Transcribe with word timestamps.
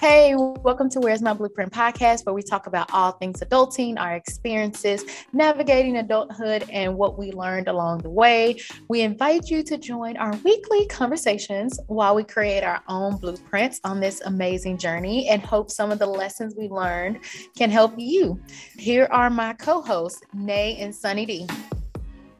Hey, 0.00 0.34
welcome 0.34 0.88
to 0.92 1.00
Where's 1.00 1.20
My 1.20 1.34
Blueprint 1.34 1.74
podcast, 1.74 2.24
where 2.24 2.34
we 2.34 2.40
talk 2.40 2.66
about 2.66 2.90
all 2.90 3.12
things 3.12 3.40
adulting, 3.40 4.00
our 4.00 4.14
experiences, 4.14 5.04
navigating 5.34 5.98
adulthood, 5.98 6.64
and 6.72 6.96
what 6.96 7.18
we 7.18 7.32
learned 7.32 7.68
along 7.68 7.98
the 7.98 8.08
way. 8.08 8.56
We 8.88 9.02
invite 9.02 9.50
you 9.50 9.62
to 9.62 9.76
join 9.76 10.16
our 10.16 10.34
weekly 10.36 10.86
conversations 10.86 11.78
while 11.88 12.14
we 12.14 12.24
create 12.24 12.64
our 12.64 12.80
own 12.88 13.18
blueprints 13.18 13.78
on 13.84 14.00
this 14.00 14.22
amazing 14.22 14.78
journey 14.78 15.28
and 15.28 15.42
hope 15.42 15.70
some 15.70 15.92
of 15.92 15.98
the 15.98 16.06
lessons 16.06 16.54
we 16.56 16.68
learned 16.68 17.18
can 17.54 17.70
help 17.70 17.92
you. 17.98 18.40
Here 18.78 19.06
are 19.10 19.28
my 19.28 19.52
co 19.52 19.82
hosts, 19.82 20.22
Nay 20.32 20.78
and 20.78 20.94
Sunny 20.94 21.26
D. 21.26 21.46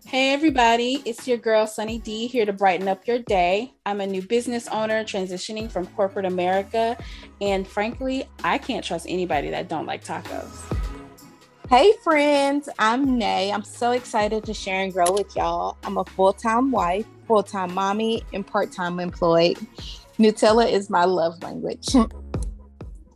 Hey, 0.07 0.32
everybody, 0.32 1.03
it's 1.05 1.29
your 1.29 1.37
girl 1.37 1.66
Sunny 1.66 1.98
D 1.98 2.27
here 2.27 2.46
to 2.46 2.53
brighten 2.53 2.89
up 2.89 3.07
your 3.07 3.19
day. 3.21 3.75
I'm 3.87 4.01
a 4.01 4.07
new 4.07 4.23
business 4.23 4.66
owner 4.69 5.05
transitioning 5.05 5.71
from 5.71 5.87
corporate 5.89 6.25
America, 6.25 6.97
and 7.41 7.69
frankly, 7.69 8.24
I 8.43 8.59
can't 8.59 8.84
trust 8.84 9.07
anybody 9.09 9.51
that 9.51 9.69
don't 9.69 9.87
like 9.87 10.02
tacos. 10.02 10.77
Hey, 11.69 11.93
friends, 12.02 12.69
I'm 12.79 13.19
Nay. 13.19 13.52
I'm 13.52 13.62
so 13.62 13.93
excited 13.93 14.43
to 14.45 14.55
share 14.55 14.83
and 14.83 14.93
grow 14.93 15.12
with 15.12 15.37
y'all. 15.37 15.77
I'm 15.84 15.98
a 15.98 16.05
full 16.05 16.32
time 16.32 16.73
wife, 16.73 17.07
full 17.29 17.43
time 17.43 17.73
mommy, 17.74 18.24
and 18.32 18.45
part 18.45 18.73
time 18.73 18.98
employed. 19.01 19.59
Nutella 20.19 20.71
is 20.71 20.91
my 20.91 21.05
love 21.05 21.43
language. 21.43 21.88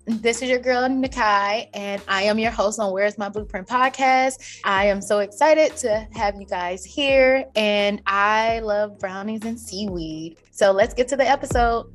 This 0.06 0.42
is 0.42 0.50
your 0.50 0.58
girl, 0.58 0.86
Nakai, 0.86 1.70
and 1.72 2.02
I 2.06 2.24
am 2.24 2.38
your 2.38 2.50
host 2.50 2.78
on 2.78 2.92
Where's 2.92 3.16
My 3.16 3.30
Blueprint 3.30 3.66
podcast. 3.66 4.60
I 4.62 4.84
am 4.84 5.00
so 5.00 5.20
excited 5.20 5.74
to 5.78 6.06
have 6.12 6.38
you 6.38 6.44
guys 6.44 6.84
here, 6.84 7.46
and 7.56 8.02
I 8.06 8.60
love 8.60 8.98
brownies 8.98 9.46
and 9.46 9.58
seaweed. 9.58 10.36
So 10.50 10.72
let's 10.72 10.92
get 10.92 11.08
to 11.08 11.16
the 11.16 11.26
episode. 11.26 11.90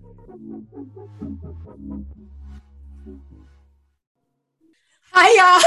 Hi, 5.11 5.61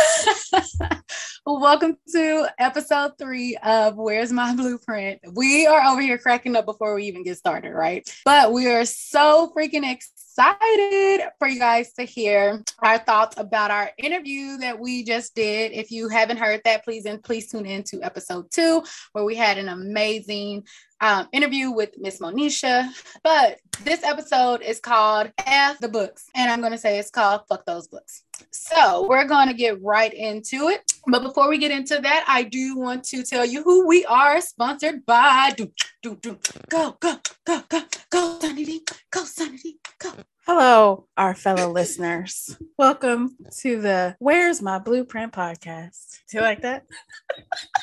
y'all. 0.52 1.00
Welcome 1.60 1.96
to 2.12 2.48
episode 2.58 3.12
three 3.18 3.56
of 3.62 3.94
Where's 3.96 4.32
My 4.32 4.52
Blueprint. 4.56 5.20
We 5.32 5.68
are 5.68 5.84
over 5.84 6.00
here 6.00 6.18
cracking 6.18 6.56
up 6.56 6.66
before 6.66 6.96
we 6.96 7.04
even 7.04 7.22
get 7.22 7.38
started, 7.38 7.70
right? 7.72 8.08
But 8.24 8.52
we 8.52 8.66
are 8.66 8.84
so 8.84 9.52
freaking 9.56 9.88
excited 9.88 10.21
excited 10.32 11.28
for 11.38 11.46
you 11.46 11.58
guys 11.58 11.92
to 11.92 12.04
hear 12.04 12.62
our 12.78 12.96
thoughts 12.96 13.36
about 13.38 13.70
our 13.70 13.90
interview 13.98 14.56
that 14.56 14.78
we 14.78 15.04
just 15.04 15.34
did. 15.34 15.72
If 15.72 15.90
you 15.90 16.08
haven't 16.08 16.38
heard 16.38 16.62
that, 16.64 16.84
please 16.84 17.04
and 17.04 17.22
please 17.22 17.50
tune 17.50 17.66
in 17.66 17.82
to 17.84 18.00
episode 18.02 18.50
two, 18.50 18.82
where 19.12 19.24
we 19.24 19.34
had 19.34 19.58
an 19.58 19.68
amazing 19.68 20.64
um, 21.02 21.28
interview 21.32 21.70
with 21.70 21.90
Miss 21.98 22.18
Monisha. 22.18 22.88
But 23.22 23.58
this 23.84 24.02
episode 24.04 24.62
is 24.62 24.80
called 24.80 25.30
F 25.46 25.78
the 25.80 25.88
Books, 25.88 26.24
and 26.34 26.50
I'm 26.50 26.60
going 26.60 26.72
to 26.72 26.78
say 26.78 26.98
it's 26.98 27.10
called 27.10 27.42
Fuck 27.46 27.66
Those 27.66 27.88
Books. 27.88 28.22
So 28.50 29.06
we're 29.06 29.28
going 29.28 29.48
to 29.48 29.54
get 29.54 29.82
right 29.82 30.14
into 30.14 30.68
it. 30.68 30.91
But 31.06 31.22
before 31.22 31.48
we 31.48 31.58
get 31.58 31.72
into 31.72 31.98
that, 32.00 32.24
I 32.28 32.44
do 32.44 32.76
want 32.76 33.04
to 33.04 33.24
tell 33.24 33.44
you 33.44 33.62
who 33.64 33.86
we 33.88 34.04
are 34.04 34.40
sponsored 34.40 35.04
by. 35.04 35.52
Do, 35.56 35.72
do, 36.00 36.16
do. 36.16 36.38
Go, 36.68 36.96
go, 37.00 37.18
go, 37.44 37.62
go, 37.68 37.82
go, 38.10 38.38
Sunny 38.40 38.80
Go, 39.10 39.24
Sunny 39.24 39.78
Go. 39.98 40.12
Hello, 40.46 41.08
our 41.16 41.34
fellow 41.34 41.70
listeners. 41.72 42.56
Welcome 42.78 43.36
to 43.58 43.80
the 43.80 44.16
Where's 44.20 44.62
My 44.62 44.78
Blueprint 44.78 45.32
podcast. 45.32 46.20
Do 46.30 46.38
you 46.38 46.40
like 46.40 46.62
that? 46.62 46.84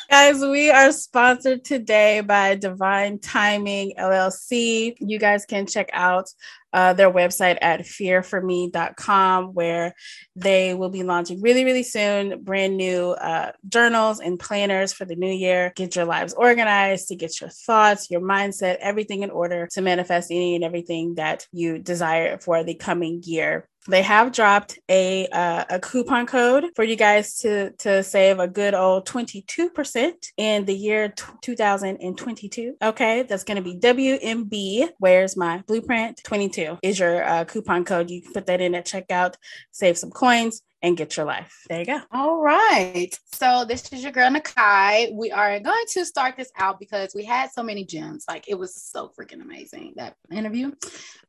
guys, 0.09 0.39
we 0.39 0.69
are 0.69 0.91
sponsored 0.91 1.65
today 1.65 2.21
by 2.21 2.55
Divine 2.55 3.19
Timing 3.19 3.93
LLC. 3.97 4.95
You 4.99 5.19
guys 5.19 5.45
can 5.45 5.67
check 5.67 5.89
out 5.91 6.29
uh, 6.73 6.93
their 6.93 7.11
website 7.11 7.57
at 7.61 7.81
fearforme.com, 7.81 9.53
where 9.53 9.93
they 10.35 10.73
will 10.73 10.89
be 10.89 11.03
launching 11.03 11.41
really, 11.41 11.65
really 11.65 11.83
soon 11.83 12.43
brand 12.43 12.77
new 12.77 13.11
uh, 13.11 13.51
journals 13.67 14.19
and 14.19 14.39
planners 14.39 14.93
for 14.93 15.05
the 15.05 15.15
new 15.15 15.31
year. 15.31 15.73
Get 15.75 15.95
your 15.95 16.05
lives 16.05 16.33
organized 16.33 17.07
to 17.09 17.15
get 17.15 17.41
your 17.41 17.49
thoughts, 17.49 18.09
your 18.09 18.21
mindset, 18.21 18.77
everything 18.79 19.23
in 19.23 19.31
order 19.31 19.67
to 19.73 19.81
manifest 19.81 20.31
any 20.31 20.55
and 20.55 20.63
everything 20.63 21.15
that 21.15 21.47
you 21.51 21.79
desire 21.79 22.37
for 22.39 22.63
the 22.63 22.75
coming 22.75 23.21
year 23.23 23.67
they 23.89 24.03
have 24.03 24.31
dropped 24.31 24.79
a 24.89 25.27
uh, 25.27 25.65
a 25.69 25.79
coupon 25.79 26.25
code 26.25 26.65
for 26.75 26.83
you 26.83 26.95
guys 26.95 27.37
to 27.39 27.71
to 27.71 28.03
save 28.03 28.39
a 28.39 28.47
good 28.47 28.73
old 28.73 29.07
22% 29.07 30.13
in 30.37 30.65
the 30.65 30.73
year 30.73 31.09
t- 31.09 31.23
2022 31.41 32.75
okay 32.81 33.23
that's 33.23 33.43
going 33.43 33.57
to 33.57 33.63
be 33.63 33.75
wmb 33.75 34.89
where's 34.99 35.35
my 35.35 35.63
blueprint? 35.67 36.21
22 36.23 36.77
is 36.83 36.99
your 36.99 37.23
uh, 37.23 37.45
coupon 37.45 37.83
code. 37.83 38.09
You 38.09 38.21
can 38.21 38.33
put 38.33 38.45
that 38.45 38.61
in 38.61 38.75
at 38.75 38.85
checkout 38.85 39.35
save 39.71 39.97
some 39.97 40.11
coins 40.11 40.61
and 40.81 40.95
get 40.97 41.17
your 41.17 41.25
life. 41.25 41.65
There 41.69 41.79
you 41.79 41.85
go. 41.85 42.01
All 42.11 42.41
right. 42.41 43.09
So 43.33 43.65
this 43.67 43.91
is 43.91 44.01
your 44.03 44.11
girl 44.11 44.29
Nakai. 44.29 45.13
We 45.13 45.31
are 45.31 45.59
going 45.59 45.85
to 45.89 46.05
start 46.05 46.35
this 46.37 46.51
out 46.57 46.79
because 46.79 47.13
we 47.13 47.25
had 47.25 47.51
so 47.51 47.63
many 47.63 47.85
gems. 47.85 48.25
Like 48.27 48.45
it 48.47 48.55
was 48.55 48.75
so 48.75 49.11
freaking 49.17 49.41
amazing 49.41 49.93
that 49.97 50.15
interview. 50.31 50.71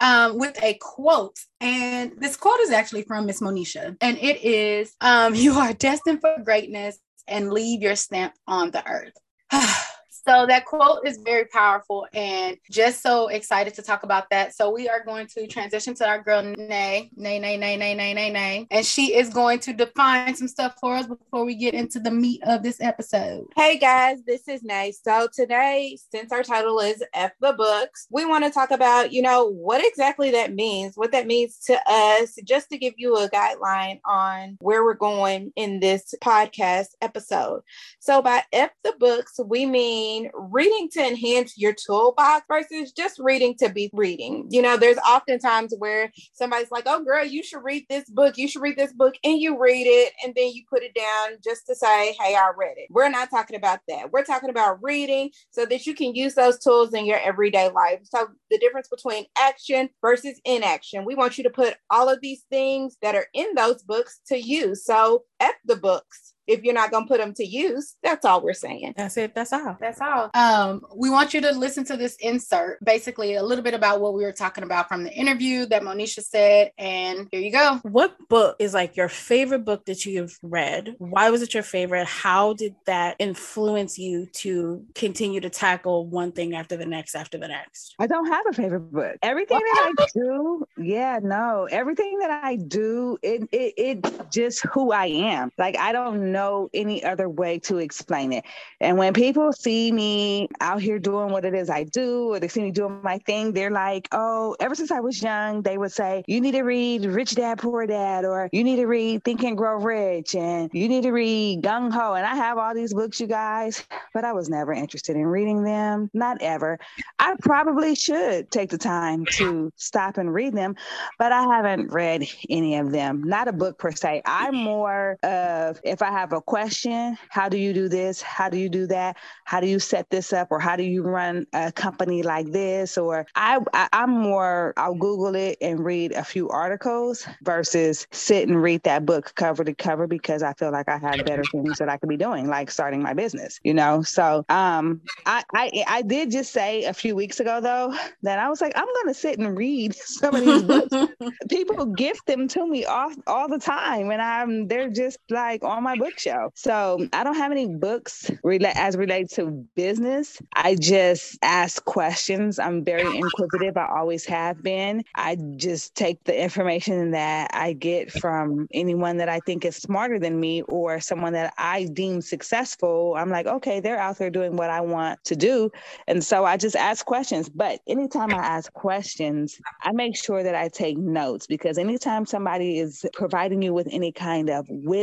Um, 0.00 0.38
with 0.38 0.60
a 0.62 0.78
quote. 0.80 1.38
And 1.60 2.12
this 2.18 2.36
quote 2.36 2.60
is 2.60 2.70
actually 2.70 3.02
from 3.02 3.26
Miss 3.26 3.40
Monisha. 3.40 3.96
And 4.00 4.18
it 4.18 4.42
is 4.42 4.94
um, 5.00 5.34
you 5.34 5.54
are 5.54 5.72
destined 5.72 6.20
for 6.20 6.36
greatness 6.44 6.98
and 7.26 7.52
leave 7.52 7.82
your 7.82 7.96
stamp 7.96 8.34
on 8.46 8.70
the 8.70 8.86
earth. 8.86 9.14
So 10.26 10.44
that 10.46 10.66
quote 10.66 11.06
is 11.06 11.18
very 11.24 11.46
powerful 11.46 12.06
and 12.12 12.58
just 12.70 13.02
so 13.02 13.28
excited 13.28 13.72
to 13.74 13.82
talk 13.82 14.02
about 14.02 14.28
that. 14.30 14.54
So 14.54 14.70
we 14.70 14.86
are 14.86 15.02
going 15.02 15.26
to 15.28 15.46
transition 15.46 15.94
to 15.94 16.06
our 16.06 16.22
girl 16.22 16.42
Nay, 16.42 17.10
Nay, 17.16 17.38
Nay, 17.38 17.56
Nay, 17.56 17.76
Nay, 17.76 17.94
Nay, 17.94 18.12
Nay, 18.12 18.30
Nay. 18.30 18.66
And 18.70 18.84
she 18.84 19.14
is 19.14 19.30
going 19.30 19.60
to 19.60 19.72
define 19.72 20.34
some 20.34 20.48
stuff 20.48 20.74
for 20.78 20.94
us 20.94 21.06
before 21.06 21.46
we 21.46 21.54
get 21.54 21.72
into 21.72 22.00
the 22.00 22.10
meat 22.10 22.42
of 22.44 22.62
this 22.62 22.82
episode. 22.82 23.46
Hey 23.56 23.78
guys, 23.78 24.18
this 24.26 24.46
is 24.46 24.62
Nay. 24.62 24.92
So 24.92 25.26
today, 25.34 25.96
since 26.12 26.32
our 26.32 26.42
title 26.42 26.80
is 26.80 27.02
F 27.14 27.32
the 27.40 27.54
Books, 27.54 28.06
we 28.10 28.26
want 28.26 28.44
to 28.44 28.50
talk 28.50 28.72
about, 28.72 29.12
you 29.12 29.22
know, 29.22 29.46
what 29.46 29.82
exactly 29.82 30.30
that 30.32 30.54
means, 30.54 30.96
what 30.96 31.12
that 31.12 31.26
means 31.26 31.58
to 31.60 31.78
us, 31.86 32.36
just 32.44 32.68
to 32.70 32.78
give 32.78 32.94
you 32.98 33.16
a 33.16 33.30
guideline 33.30 34.00
on 34.04 34.58
where 34.60 34.84
we're 34.84 34.94
going 34.94 35.50
in 35.56 35.80
this 35.80 36.14
podcast 36.22 36.88
episode. 37.00 37.62
So 38.00 38.20
by 38.20 38.42
F 38.52 38.70
the 38.84 38.94
Books, 38.98 39.40
we 39.44 39.64
mean 39.64 40.09
reading 40.34 40.88
to 40.92 41.06
enhance 41.06 41.56
your 41.56 41.74
toolbox 41.74 42.44
versus 42.48 42.92
just 42.92 43.18
reading 43.18 43.54
to 43.58 43.68
be 43.68 43.90
reading. 43.92 44.46
You 44.50 44.62
know, 44.62 44.76
there's 44.76 44.98
often 45.06 45.38
times 45.38 45.74
where 45.78 46.10
somebody's 46.32 46.70
like, 46.70 46.84
oh, 46.86 47.04
girl, 47.04 47.24
you 47.24 47.42
should 47.42 47.62
read 47.62 47.84
this 47.88 48.08
book. 48.10 48.36
You 48.36 48.48
should 48.48 48.62
read 48.62 48.76
this 48.76 48.92
book. 48.92 49.14
And 49.24 49.38
you 49.40 49.58
read 49.58 49.86
it 49.86 50.12
and 50.24 50.34
then 50.34 50.50
you 50.52 50.62
put 50.68 50.82
it 50.82 50.94
down 50.94 51.38
just 51.42 51.66
to 51.66 51.74
say, 51.74 52.14
hey, 52.20 52.34
I 52.34 52.50
read 52.56 52.74
it. 52.76 52.88
We're 52.90 53.10
not 53.10 53.30
talking 53.30 53.56
about 53.56 53.80
that. 53.88 54.12
We're 54.12 54.24
talking 54.24 54.50
about 54.50 54.82
reading 54.82 55.30
so 55.50 55.66
that 55.66 55.86
you 55.86 55.94
can 55.94 56.14
use 56.14 56.34
those 56.34 56.58
tools 56.58 56.94
in 56.94 57.06
your 57.06 57.18
everyday 57.18 57.70
life. 57.70 58.00
So 58.04 58.28
the 58.50 58.58
difference 58.58 58.88
between 58.88 59.26
action 59.38 59.90
versus 60.00 60.40
inaction. 60.44 61.04
We 61.04 61.14
want 61.14 61.38
you 61.38 61.44
to 61.44 61.50
put 61.50 61.76
all 61.90 62.08
of 62.08 62.20
these 62.20 62.44
things 62.50 62.96
that 63.02 63.14
are 63.14 63.26
in 63.34 63.54
those 63.54 63.82
books 63.82 64.20
to 64.26 64.36
use. 64.36 64.84
So 64.84 65.24
F 65.40 65.54
the 65.64 65.76
books 65.76 66.34
if 66.50 66.64
you're 66.64 66.74
not 66.74 66.90
going 66.90 67.04
to 67.04 67.08
put 67.08 67.18
them 67.18 67.32
to 67.34 67.44
use. 67.44 67.96
That's 68.02 68.24
all 68.24 68.42
we're 68.42 68.54
saying. 68.54 68.94
That's 68.96 69.16
it. 69.16 69.34
That's 69.34 69.52
all. 69.52 69.76
That's 69.80 70.00
all. 70.00 70.30
Um, 70.34 70.82
we 70.96 71.08
want 71.08 71.32
you 71.32 71.40
to 71.42 71.52
listen 71.52 71.84
to 71.84 71.96
this 71.96 72.16
insert, 72.20 72.84
basically 72.84 73.36
a 73.36 73.42
little 73.42 73.62
bit 73.62 73.74
about 73.74 74.00
what 74.00 74.14
we 74.14 74.24
were 74.24 74.32
talking 74.32 74.64
about 74.64 74.88
from 74.88 75.04
the 75.04 75.12
interview 75.12 75.66
that 75.66 75.82
Monisha 75.82 76.22
said. 76.22 76.72
And 76.76 77.28
here 77.30 77.40
you 77.40 77.52
go. 77.52 77.78
What 77.82 78.16
book 78.28 78.56
is 78.58 78.74
like 78.74 78.96
your 78.96 79.08
favorite 79.08 79.64
book 79.64 79.84
that 79.86 80.04
you've 80.04 80.36
read? 80.42 80.96
Why 80.98 81.30
was 81.30 81.42
it 81.42 81.54
your 81.54 81.62
favorite? 81.62 82.06
How 82.06 82.54
did 82.54 82.74
that 82.86 83.14
influence 83.20 83.96
you 83.96 84.26
to 84.34 84.84
continue 84.94 85.40
to 85.40 85.50
tackle 85.50 86.06
one 86.08 86.32
thing 86.32 86.54
after 86.54 86.76
the 86.76 86.86
next 86.86 87.14
after 87.14 87.38
the 87.38 87.48
next? 87.48 87.94
I 88.00 88.08
don't 88.08 88.26
have 88.26 88.44
a 88.48 88.52
favorite 88.52 88.90
book. 88.92 89.16
Everything 89.22 89.60
that 89.60 89.92
I 89.98 90.06
do, 90.14 90.64
yeah, 90.78 91.20
no, 91.22 91.68
everything 91.70 92.18
that 92.18 92.30
I 92.30 92.56
do, 92.56 93.18
it, 93.22 93.48
it, 93.52 93.74
it 93.76 94.32
just 94.32 94.66
who 94.66 94.90
I 94.90 95.06
am. 95.06 95.29
Like 95.58 95.76
I 95.78 95.92
don't 95.92 96.32
know 96.32 96.40
know 96.40 96.70
any 96.74 97.04
other 97.04 97.28
way 97.28 97.58
to 97.58 97.78
explain 97.78 98.32
it. 98.32 98.44
And 98.80 98.96
when 98.96 99.12
people 99.12 99.52
see 99.52 99.92
me 99.92 100.48
out 100.60 100.80
here 100.80 100.98
doing 100.98 101.30
what 101.30 101.44
it 101.44 101.54
is 101.54 101.68
I 101.68 101.84
do, 101.84 102.32
or 102.32 102.40
they 102.40 102.48
see 102.48 102.62
me 102.62 102.70
doing 102.70 103.00
my 103.02 103.18
thing, 103.18 103.52
they're 103.52 103.70
like, 103.70 104.08
oh, 104.12 104.56
ever 104.60 104.74
since 104.74 104.90
I 104.90 105.00
was 105.00 105.22
young, 105.22 105.62
they 105.62 105.78
would 105.78 105.92
say, 105.92 106.24
you 106.26 106.40
need 106.40 106.52
to 106.52 106.62
read 106.62 107.04
Rich 107.04 107.34
Dad, 107.34 107.58
Poor 107.58 107.86
Dad, 107.86 108.24
or 108.24 108.48
you 108.52 108.64
need 108.64 108.76
to 108.76 108.86
read 108.86 109.22
Think 109.24 109.42
and 109.44 109.56
Grow 109.56 109.76
Rich, 109.76 110.34
and 110.34 110.70
you 110.72 110.88
need 110.88 111.02
to 111.02 111.12
read 111.12 111.62
Gung 111.62 111.92
Ho. 111.92 112.14
And 112.14 112.26
I 112.26 112.34
have 112.34 112.58
all 112.58 112.74
these 112.74 112.94
books, 112.94 113.20
you 113.20 113.26
guys, 113.26 113.84
but 114.14 114.24
I 114.24 114.32
was 114.32 114.48
never 114.48 114.72
interested 114.72 115.16
in 115.16 115.26
reading 115.26 115.62
them, 115.62 116.10
not 116.14 116.40
ever. 116.40 116.78
I 117.18 117.34
probably 117.40 117.94
should 117.94 118.50
take 118.50 118.70
the 118.70 118.78
time 118.78 119.26
to 119.32 119.70
stop 119.76 120.16
and 120.16 120.32
read 120.32 120.54
them, 120.54 120.74
but 121.18 121.32
I 121.32 121.42
haven't 121.42 121.92
read 121.92 122.26
any 122.48 122.76
of 122.76 122.92
them, 122.92 123.22
not 123.22 123.48
a 123.48 123.52
book 123.52 123.78
per 123.78 123.92
se. 123.92 124.22
I'm 124.24 124.56
more 124.56 125.18
of 125.22 125.80
if 125.84 126.02
I 126.02 126.10
have 126.10 126.32
a 126.32 126.40
question, 126.40 127.16
how 127.28 127.48
do 127.48 127.58
you 127.58 127.72
do 127.72 127.88
this? 127.88 128.22
How 128.22 128.48
do 128.48 128.58
you 128.58 128.68
do 128.68 128.86
that? 128.88 129.16
How 129.44 129.60
do 129.60 129.66
you 129.66 129.78
set 129.78 130.08
this 130.10 130.32
up? 130.32 130.48
Or 130.50 130.60
how 130.60 130.76
do 130.76 130.82
you 130.82 131.02
run 131.02 131.46
a 131.52 131.72
company 131.72 132.22
like 132.22 132.50
this? 132.52 132.96
Or 132.98 133.26
I, 133.34 133.58
I 133.74 133.88
I'm 133.92 134.10
more 134.10 134.74
I'll 134.76 134.94
Google 134.94 135.34
it 135.34 135.58
and 135.60 135.84
read 135.84 136.12
a 136.12 136.24
few 136.24 136.48
articles 136.48 137.26
versus 137.42 138.06
sit 138.12 138.48
and 138.48 138.62
read 138.62 138.82
that 138.84 139.04
book 139.04 139.32
cover 139.34 139.64
to 139.64 139.74
cover 139.74 140.06
because 140.06 140.42
I 140.42 140.52
feel 140.54 140.72
like 140.72 140.88
I 140.88 140.98
have 140.98 141.24
better 141.24 141.46
things 141.46 141.78
that 141.78 141.88
I 141.88 141.96
could 141.96 142.08
be 142.08 142.16
doing, 142.16 142.48
like 142.48 142.70
starting 142.70 143.02
my 143.02 143.14
business, 143.14 143.60
you 143.64 143.74
know? 143.74 144.02
So 144.02 144.44
um 144.48 145.00
I 145.26 145.44
I, 145.54 145.84
I 145.86 146.02
did 146.02 146.30
just 146.30 146.52
say 146.52 146.84
a 146.84 146.94
few 146.94 147.14
weeks 147.16 147.40
ago 147.40 147.60
though 147.60 147.94
that 148.22 148.38
I 148.38 148.48
was 148.48 148.60
like, 148.60 148.72
I'm 148.76 148.88
gonna 149.02 149.14
sit 149.14 149.38
and 149.38 149.56
read 149.56 149.94
some 149.94 150.34
of 150.36 150.42
these 150.42 150.62
books. 150.62 150.96
People 151.50 151.86
gift 151.86 152.26
them 152.26 152.48
to 152.48 152.66
me 152.66 152.84
all, 152.84 153.12
all 153.26 153.48
the 153.48 153.58
time 153.58 154.10
and 154.10 154.22
I'm 154.22 154.68
they're 154.68 154.90
just 154.90 155.09
like 155.30 155.64
on 155.64 155.82
my 155.82 155.96
bookshelf. 155.96 156.52
So 156.56 157.06
I 157.12 157.24
don't 157.24 157.36
have 157.36 157.52
any 157.52 157.66
books 157.66 158.30
rela- 158.44 158.72
as 158.74 158.96
related 158.96 159.30
to 159.32 159.66
business. 159.76 160.40
I 160.54 160.76
just 160.76 161.38
ask 161.42 161.84
questions. 161.84 162.58
I'm 162.58 162.84
very 162.84 163.16
inquisitive. 163.16 163.76
I 163.76 163.88
always 163.96 164.24
have 164.26 164.62
been. 164.62 165.04
I 165.14 165.36
just 165.56 165.94
take 165.94 166.22
the 166.24 166.40
information 166.40 167.12
that 167.12 167.50
I 167.54 167.72
get 167.72 168.12
from 168.12 168.66
anyone 168.72 169.16
that 169.18 169.28
I 169.28 169.40
think 169.40 169.64
is 169.64 169.76
smarter 169.76 170.18
than 170.18 170.38
me 170.38 170.62
or 170.62 171.00
someone 171.00 171.32
that 171.34 171.54
I 171.58 171.84
deem 171.92 172.20
successful. 172.20 173.14
I'm 173.16 173.30
like, 173.30 173.46
okay, 173.46 173.80
they're 173.80 173.98
out 173.98 174.18
there 174.18 174.30
doing 174.30 174.56
what 174.56 174.70
I 174.70 174.80
want 174.80 175.22
to 175.24 175.36
do. 175.36 175.70
And 176.06 176.22
so 176.22 176.44
I 176.44 176.56
just 176.56 176.76
ask 176.76 177.04
questions. 177.04 177.48
But 177.48 177.80
anytime 177.86 178.34
I 178.34 178.38
ask 178.38 178.72
questions, 178.72 179.58
I 179.82 179.92
make 179.92 180.16
sure 180.16 180.42
that 180.42 180.54
I 180.54 180.68
take 180.68 180.98
notes 180.98 181.46
because 181.46 181.78
anytime 181.78 182.26
somebody 182.26 182.78
is 182.78 183.04
providing 183.12 183.62
you 183.62 183.74
with 183.74 183.88
any 183.90 184.12
kind 184.12 184.50
of 184.50 184.66
wisdom 184.68 184.99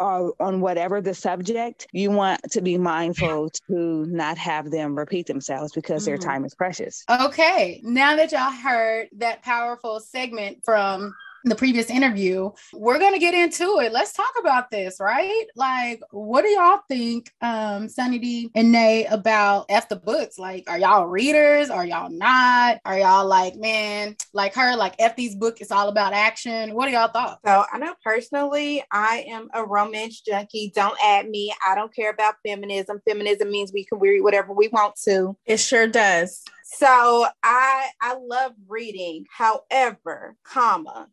or 0.00 0.34
on 0.40 0.60
whatever 0.60 1.00
the 1.00 1.14
subject, 1.14 1.86
you 1.92 2.10
want 2.10 2.40
to 2.52 2.60
be 2.62 2.78
mindful 2.78 3.50
to 3.68 4.06
not 4.06 4.38
have 4.38 4.70
them 4.70 4.96
repeat 4.96 5.26
themselves 5.26 5.72
because 5.72 6.04
their 6.04 6.16
Mm-hmm. 6.16 6.28
time 6.28 6.44
is 6.44 6.54
precious. 6.54 7.04
Okay, 7.10 7.80
now 7.84 8.16
that 8.16 8.32
y'all 8.32 8.50
heard 8.50 9.08
that 9.16 9.42
powerful 9.42 10.00
segment 10.00 10.64
from 10.64 11.14
the 11.44 11.54
previous 11.54 11.90
interview, 11.90 12.50
we're 12.72 12.98
gonna 12.98 13.18
get 13.18 13.34
into 13.34 13.80
it. 13.80 13.92
Let's 13.92 14.12
talk 14.12 14.32
about 14.38 14.70
this, 14.70 14.98
right? 15.00 15.44
Like, 15.56 16.00
what 16.10 16.42
do 16.42 16.48
y'all 16.48 16.80
think, 16.88 17.30
um, 17.40 17.88
Sunny 17.88 18.18
D 18.18 18.50
and 18.54 18.72
Nay, 18.72 19.06
about 19.06 19.66
F 19.68 19.88
the 19.88 19.96
books? 19.96 20.38
Like, 20.38 20.64
are 20.68 20.78
y'all 20.78 21.06
readers? 21.06 21.70
Are 21.70 21.86
y'all 21.86 22.10
not? 22.10 22.78
Are 22.84 22.98
y'all 22.98 23.26
like, 23.26 23.56
man, 23.56 24.16
like 24.32 24.54
her, 24.54 24.76
like 24.76 24.94
F 24.98 25.16
these 25.16 25.34
book, 25.34 25.60
it's 25.60 25.72
all 25.72 25.88
about 25.88 26.12
action. 26.12 26.74
What 26.74 26.86
do 26.86 26.92
y'all 26.92 27.08
thought? 27.08 27.40
So 27.44 27.64
I 27.72 27.78
know 27.78 27.94
personally, 28.02 28.82
I 28.90 29.26
am 29.28 29.48
a 29.54 29.64
romance 29.64 30.20
junkie. 30.20 30.72
Don't 30.74 30.98
add 31.04 31.28
me. 31.28 31.54
I 31.66 31.74
don't 31.74 31.94
care 31.94 32.10
about 32.10 32.34
feminism. 32.44 33.00
Feminism 33.06 33.50
means 33.50 33.72
we 33.72 33.84
can 33.84 33.98
read 33.98 34.20
whatever 34.22 34.52
we 34.52 34.68
want 34.68 34.96
to. 35.04 35.36
It 35.46 35.58
sure 35.58 35.86
does. 35.86 36.44
So 36.70 37.26
I 37.42 37.88
I 38.00 38.16
love 38.20 38.52
reading. 38.68 39.24
However, 39.30 40.36
comma, 40.44 41.08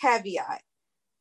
caveat, 0.00 0.62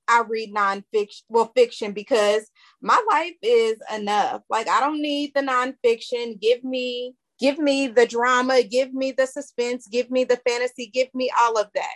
I 0.08 0.22
read 0.22 0.54
nonfiction, 0.54 1.24
well, 1.28 1.52
fiction 1.54 1.92
because 1.92 2.50
my 2.82 3.02
life 3.12 3.36
is 3.42 3.78
enough. 3.94 4.42
Like 4.50 4.70
I 4.70 4.80
don't 4.80 5.02
need 5.02 5.34
the 5.36 5.42
nonfiction. 5.42 6.40
Give 6.40 6.64
me, 6.64 7.16
give 7.40 7.60
me 7.60 7.88
the 7.88 8.08
drama, 8.08 8.64
give 8.64 8.94
me 8.94 9.12
the 9.12 9.28
suspense, 9.28 9.86
give 9.88 10.10
me 10.10 10.24
the 10.24 10.40
fantasy, 10.48 10.88
give 10.88 11.10
me 11.14 11.30
all 11.42 11.58
of 11.60 11.68
that. 11.76 11.96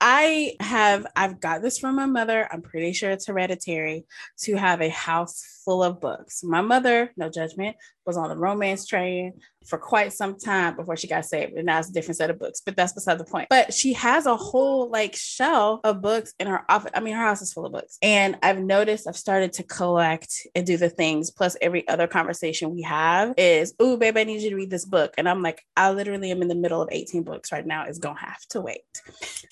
I 0.00 0.54
have 0.60 1.06
I've 1.16 1.40
got 1.40 1.60
this 1.60 1.78
from 1.78 1.96
my 1.96 2.06
mother. 2.06 2.48
I'm 2.50 2.62
pretty 2.62 2.92
sure 2.92 3.10
it's 3.10 3.26
hereditary 3.26 4.06
to 4.40 4.56
have 4.56 4.80
a 4.80 4.88
house 4.88 5.42
full 5.64 5.82
of 5.82 6.00
books. 6.00 6.42
My 6.42 6.60
mother, 6.60 7.12
no 7.16 7.28
judgment, 7.28 7.76
was 8.06 8.16
on 8.16 8.28
the 8.28 8.36
romance 8.36 8.86
train 8.86 9.34
for 9.66 9.78
quite 9.78 10.12
some 10.12 10.38
time 10.38 10.76
before 10.76 10.96
she 10.96 11.06
got 11.06 11.24
saved. 11.24 11.54
And 11.54 11.68
it's 11.68 11.88
a 11.88 11.92
different 11.92 12.16
set 12.16 12.30
of 12.30 12.38
books, 12.38 12.60
but 12.64 12.76
that's 12.76 12.92
beside 12.92 13.18
the 13.18 13.24
point. 13.24 13.48
But 13.50 13.74
she 13.74 13.92
has 13.94 14.26
a 14.26 14.36
whole 14.36 14.90
like 14.90 15.14
shelf 15.16 15.80
of 15.84 16.00
books 16.00 16.34
in 16.38 16.46
her 16.46 16.64
office. 16.68 16.92
I 16.94 17.00
mean, 17.00 17.14
her 17.14 17.22
house 17.22 17.42
is 17.42 17.52
full 17.52 17.66
of 17.66 17.72
books. 17.72 17.98
And 18.02 18.38
I've 18.42 18.58
noticed 18.58 19.06
I've 19.08 19.16
started 19.16 19.52
to 19.54 19.62
collect 19.62 20.32
and 20.54 20.66
do 20.66 20.76
the 20.76 20.88
things. 20.88 21.30
Plus, 21.30 21.56
every 21.60 21.86
other 21.88 22.06
conversation 22.06 22.74
we 22.74 22.82
have 22.82 23.34
is, 23.36 23.74
oh, 23.80 23.96
babe, 23.96 24.16
I 24.16 24.24
need 24.24 24.42
you 24.42 24.50
to 24.50 24.56
read 24.56 24.70
this 24.70 24.84
book. 24.84 25.14
And 25.18 25.28
I'm 25.28 25.42
like, 25.42 25.62
I 25.76 25.90
literally 25.90 26.30
am 26.30 26.42
in 26.42 26.48
the 26.48 26.54
middle 26.54 26.82
of 26.82 26.88
18 26.92 27.22
books 27.22 27.52
right 27.52 27.66
now. 27.66 27.84
It's 27.84 27.98
gonna 27.98 28.18
have 28.18 28.40
to 28.50 28.60
wait. 28.60 28.80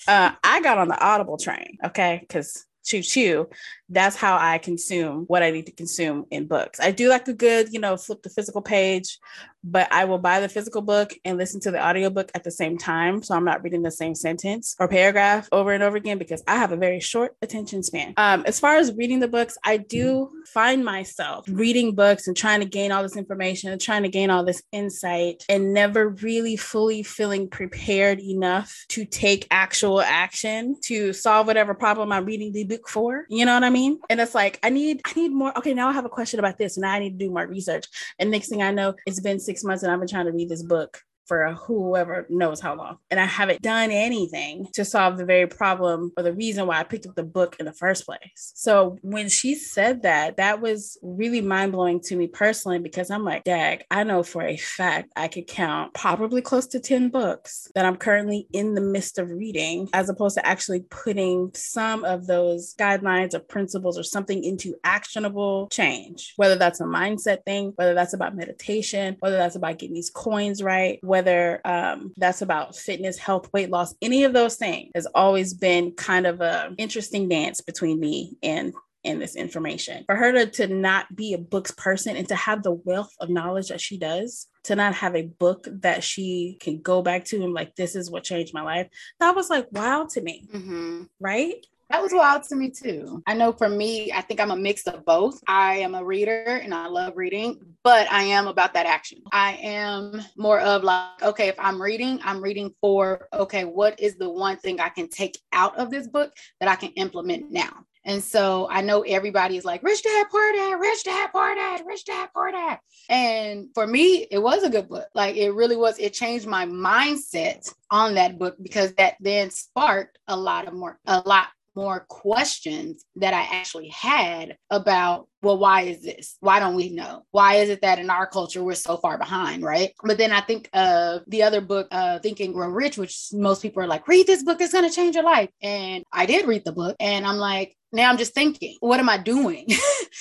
Uh, 0.07 0.31
I 0.43 0.61
got 0.61 0.77
on 0.77 0.87
the 0.87 1.03
Audible 1.03 1.37
train, 1.37 1.77
okay? 1.83 2.19
Because 2.21 2.65
choo 2.85 3.01
choo, 3.01 3.49
that's 3.89 4.15
how 4.15 4.37
I 4.37 4.59
consume 4.59 5.25
what 5.27 5.43
I 5.43 5.51
need 5.51 5.65
to 5.65 5.71
consume 5.71 6.25
in 6.31 6.47
books. 6.47 6.79
I 6.79 6.91
do 6.91 7.09
like 7.09 7.27
a 7.27 7.33
good, 7.33 7.73
you 7.73 7.79
know, 7.79 7.97
flip 7.97 8.21
the 8.21 8.29
physical 8.29 8.61
page, 8.61 9.17
but 9.65 9.91
I 9.91 10.05
will 10.05 10.19
buy 10.19 10.39
the 10.39 10.49
physical 10.49 10.81
book 10.81 11.13
and 11.25 11.37
listen 11.37 11.59
to 11.61 11.71
the 11.71 11.83
audiobook 11.83 12.31
at 12.35 12.43
the 12.43 12.51
same 12.51 12.77
time. 12.77 13.23
So 13.23 13.35
I'm 13.35 13.43
not 13.43 13.63
reading 13.63 13.81
the 13.81 13.91
same 13.91 14.15
sentence 14.15 14.75
or 14.79 14.87
paragraph 14.87 15.49
over 15.51 15.71
and 15.71 15.83
over 15.83 15.97
again 15.97 16.17
because 16.17 16.43
I 16.47 16.55
have 16.57 16.71
a 16.71 16.77
very 16.77 16.99
short 16.99 17.35
attention 17.41 17.81
span. 17.83 18.13
Um, 18.17 18.43
as 18.45 18.59
far 18.59 18.75
as 18.75 18.93
reading 18.95 19.19
the 19.19 19.27
books, 19.27 19.57
I 19.63 19.77
do 19.77 20.29
find 20.45 20.85
myself 20.85 21.45
reading 21.49 21.95
books 21.95 22.27
and 22.27 22.37
trying 22.37 22.59
to 22.59 22.65
gain 22.65 22.91
all 22.91 23.01
this 23.01 23.17
information 23.17 23.71
and 23.71 23.81
trying 23.81 24.03
to 24.03 24.09
gain 24.09 24.29
all 24.29 24.45
this 24.45 24.61
insight 24.71 25.43
and 25.49 25.73
never 25.73 26.09
really 26.09 26.55
fully 26.55 27.01
feeling 27.01 27.49
prepared 27.49 28.19
enough 28.19 28.85
to 28.89 29.05
take 29.05 29.47
actual 29.49 29.99
action 30.01 30.75
to 30.83 31.11
solve 31.11 31.47
whatever 31.47 31.73
problem 31.73 32.11
I'm 32.11 32.25
reading 32.25 32.51
the 32.51 32.63
book 32.63 32.87
for. 32.87 33.25
You 33.29 33.45
know 33.45 33.55
what 33.55 33.63
I 33.63 33.69
mean? 33.71 33.99
And 34.09 34.21
it's 34.21 34.35
like 34.35 34.59
I 34.61 34.69
need 34.69 35.01
I 35.05 35.13
need 35.15 35.31
more. 35.31 35.57
Okay, 35.57 35.73
now 35.73 35.89
I 35.89 35.93
have 35.93 36.05
a 36.05 36.09
question 36.09 36.39
about 36.39 36.57
this, 36.57 36.77
and 36.77 36.83
now 36.83 36.93
I 36.93 36.99
need 36.99 37.17
to 37.19 37.25
do 37.25 37.31
more 37.31 37.47
research. 37.47 37.85
And 38.19 38.29
next 38.29 38.49
thing 38.49 38.61
I 38.61 38.71
know, 38.71 38.93
it's 39.05 39.19
been 39.19 39.39
six 39.39 39.54
months, 39.63 39.83
and 39.83 39.91
I've 39.91 39.99
been 39.99 40.07
trying 40.07 40.25
to 40.25 40.31
read 40.31 40.49
this 40.49 40.63
book 40.63 41.01
for 41.27 41.53
whoever 41.53 42.25
knows 42.29 42.59
how 42.59 42.75
long. 42.75 42.97
And 43.09 43.19
I 43.19 43.25
haven't 43.25 43.61
done 43.61 43.91
anything 43.91 44.67
to 44.73 44.85
solve 44.85 45.17
the 45.17 45.25
very 45.25 45.47
problem 45.47 46.11
or 46.17 46.23
the 46.23 46.33
reason 46.33 46.67
why 46.67 46.79
I 46.79 46.83
picked 46.83 47.05
up 47.05 47.15
the 47.15 47.23
book 47.23 47.55
in 47.59 47.65
the 47.65 47.73
first 47.73 48.05
place. 48.05 48.51
So 48.55 48.97
when 49.01 49.29
she 49.29 49.55
said 49.55 50.03
that, 50.03 50.37
that 50.37 50.61
was 50.61 50.97
really 51.01 51.41
mind 51.41 51.71
blowing 51.71 51.99
to 52.01 52.15
me 52.15 52.27
personally 52.27 52.79
because 52.79 53.09
I'm 53.09 53.23
like, 53.23 53.43
dag, 53.43 53.83
I 53.89 54.03
know 54.03 54.23
for 54.23 54.43
a 54.43 54.57
fact 54.57 55.11
I 55.15 55.27
could 55.27 55.47
count 55.47 55.93
probably 55.93 56.41
close 56.41 56.67
to 56.67 56.79
10 56.79 57.09
books 57.09 57.67
that 57.75 57.85
I'm 57.85 57.95
currently 57.95 58.47
in 58.53 58.73
the 58.73 58.81
midst 58.81 59.17
of 59.17 59.31
reading, 59.31 59.89
as 59.93 60.09
opposed 60.09 60.35
to 60.37 60.45
actually 60.45 60.81
putting 60.89 61.51
some 61.53 62.03
of 62.05 62.27
those 62.27 62.75
guidelines 62.75 63.33
or 63.33 63.39
principles 63.39 63.97
or 63.97 64.03
something 64.03 64.43
into 64.43 64.75
actionable 64.83 65.67
change, 65.71 66.33
whether 66.37 66.55
that's 66.55 66.81
a 66.81 66.85
mindset 66.85 67.43
thing, 67.45 67.73
whether 67.75 67.93
that's 67.93 68.13
about 68.13 68.35
meditation, 68.35 69.17
whether 69.19 69.37
that's 69.37 69.55
about 69.55 69.79
getting 69.79 69.95
these 69.95 70.09
coins 70.09 70.61
right, 70.61 70.99
whether 71.15 71.61
um, 71.63 72.11
that's 72.17 72.41
about 72.41 72.75
fitness, 72.75 73.17
health, 73.17 73.49
weight 73.53 73.69
loss, 73.69 73.95
any 74.01 74.25
of 74.25 74.33
those 74.33 74.57
things 74.57 74.91
has 74.95 75.07
always 75.15 75.53
been 75.53 75.93
kind 75.93 76.27
of 76.27 76.41
a 76.41 76.73
interesting 76.77 77.29
dance 77.29 77.61
between 77.61 78.01
me 78.01 78.35
and 78.43 78.73
and 79.05 79.21
this 79.21 79.35
information. 79.35 80.03
For 80.07 80.15
her 80.15 80.31
to, 80.33 80.45
to 80.47 80.67
not 80.67 81.15
be 81.15 81.33
a 81.33 81.37
books 81.37 81.71
person 81.71 82.17
and 82.17 82.27
to 82.27 82.35
have 82.35 82.63
the 82.63 82.73
wealth 82.73 83.13
of 83.21 83.29
knowledge 83.29 83.67
that 83.69 83.79
she 83.79 83.97
does, 83.99 84.47
to 84.63 84.75
not 84.75 84.95
have 84.95 85.15
a 85.15 85.21
book 85.21 85.67
that 85.81 86.03
she 86.03 86.57
can 86.59 86.81
go 86.81 87.01
back 87.03 87.23
to 87.25 87.43
and 87.43 87.53
like, 87.53 87.75
this 87.75 87.95
is 87.95 88.09
what 88.09 88.23
changed 88.23 88.53
my 88.53 88.63
life, 88.63 88.87
that 89.19 89.35
was 89.35 89.49
like 89.49 89.67
wow 89.71 90.07
to 90.11 90.21
me, 90.21 90.47
Mm-hmm. 90.51 91.03
right? 91.19 91.63
That 91.89 92.01
was 92.01 92.13
wild 92.13 92.43
to 92.43 92.55
me 92.55 92.71
too. 92.71 93.21
I 93.27 93.35
know 93.35 93.51
for 93.51 93.69
me, 93.69 94.11
I 94.11 94.21
think 94.21 94.39
I'm 94.39 94.51
a 94.51 94.55
mix 94.55 94.87
of 94.87 95.05
both. 95.05 95.39
I 95.47 95.75
am 95.77 95.93
a 95.93 96.03
reader 96.03 96.59
and 96.63 96.73
I 96.73 96.87
love 96.87 97.13
reading, 97.15 97.59
but 97.83 98.11
I 98.11 98.23
am 98.23 98.47
about 98.47 98.73
that 98.73 98.87
action. 98.87 99.21
I 99.31 99.53
am 99.61 100.21
more 100.35 100.59
of 100.59 100.83
like, 100.83 101.21
okay, 101.21 101.47
if 101.47 101.55
I'm 101.59 101.79
reading, 101.79 102.19
I'm 102.23 102.41
reading 102.41 102.73
for, 102.81 103.27
okay, 103.33 103.65
what 103.65 103.99
is 103.99 104.15
the 104.15 104.29
one 104.29 104.57
thing 104.57 104.79
I 104.79 104.89
can 104.89 105.09
take 105.09 105.37
out 105.53 105.77
of 105.77 105.91
this 105.91 106.07
book 106.07 106.33
that 106.59 106.69
I 106.69 106.75
can 106.75 106.89
implement 106.91 107.51
now? 107.51 107.85
And 108.05 108.23
so 108.23 108.67
I 108.69 108.81
know 108.81 109.01
everybody 109.01 109.57
is 109.57 109.65
like, 109.65 109.81
Rich 109.81 110.03
Dad, 110.03 110.27
Poor 110.29 110.51
Dad, 110.53 110.79
Rich 110.79 111.03
Dad, 111.03 111.29
Poor 111.31 111.55
Dad, 111.55 111.81
Rich 111.87 112.05
Dad, 112.05 112.29
Poor 112.33 112.51
Dad. 112.51 112.79
And 113.09 113.69
for 113.73 113.87
me, 113.87 114.27
it 114.29 114.37
was 114.37 114.63
a 114.63 114.69
good 114.69 114.87
book. 114.87 115.07
Like 115.15 115.35
it 115.35 115.51
really 115.51 115.75
was. 115.75 115.97
It 115.97 116.13
changed 116.13 116.45
my 116.45 116.65
mindset 116.67 117.71
on 117.89 118.13
that 118.15 118.37
book 118.37 118.57
because 118.61 118.93
that 118.93 119.15
then 119.19 119.49
sparked 119.49 120.19
a 120.27 120.37
lot 120.37 120.67
of 120.67 120.75
more, 120.75 120.99
a 121.07 121.21
lot 121.25 121.47
more 121.75 122.05
questions 122.07 123.03
that 123.17 123.33
I 123.33 123.41
actually 123.57 123.89
had 123.89 124.57
about, 124.69 125.27
well, 125.41 125.57
why 125.57 125.81
is 125.81 126.01
this? 126.01 126.37
Why 126.39 126.59
don't 126.59 126.75
we 126.75 126.89
know? 126.89 127.23
Why 127.31 127.55
is 127.55 127.69
it 127.69 127.81
that 127.81 127.99
in 127.99 128.09
our 128.09 128.25
culture 128.27 128.63
we're 128.63 128.75
so 128.75 128.97
far 128.97 129.17
behind, 129.17 129.63
right? 129.63 129.91
But 130.03 130.17
then 130.17 130.31
I 130.31 130.41
think 130.41 130.69
of 130.73 131.21
the 131.27 131.43
other 131.43 131.61
book, 131.61 131.87
uh, 131.91 132.19
Think 132.19 132.39
and 132.39 132.53
Grow 132.53 132.69
Rich, 132.69 132.97
which 132.97 133.27
most 133.33 133.61
people 133.61 133.83
are 133.83 133.87
like, 133.87 134.07
read 134.07 134.27
this 134.27 134.43
book, 134.43 134.61
it's 134.61 134.73
going 134.73 134.89
to 134.89 134.95
change 134.95 135.15
your 135.15 135.25
life. 135.25 135.49
And 135.61 136.03
I 136.11 136.25
did 136.25 136.47
read 136.47 136.63
the 136.65 136.71
book, 136.71 136.95
and 136.99 137.25
I'm 137.25 137.37
like, 137.37 137.75
now 137.91 138.09
I'm 138.09 138.17
just 138.17 138.33
thinking, 138.33 138.77
what 138.79 138.99
am 138.99 139.09
I 139.09 139.17
doing? 139.17 139.67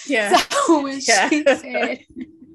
Yeah. 0.06 0.36
so 0.36 0.82
when 0.82 0.98
Yeah. 1.06 1.28
she 1.30 1.44
said, 1.44 2.00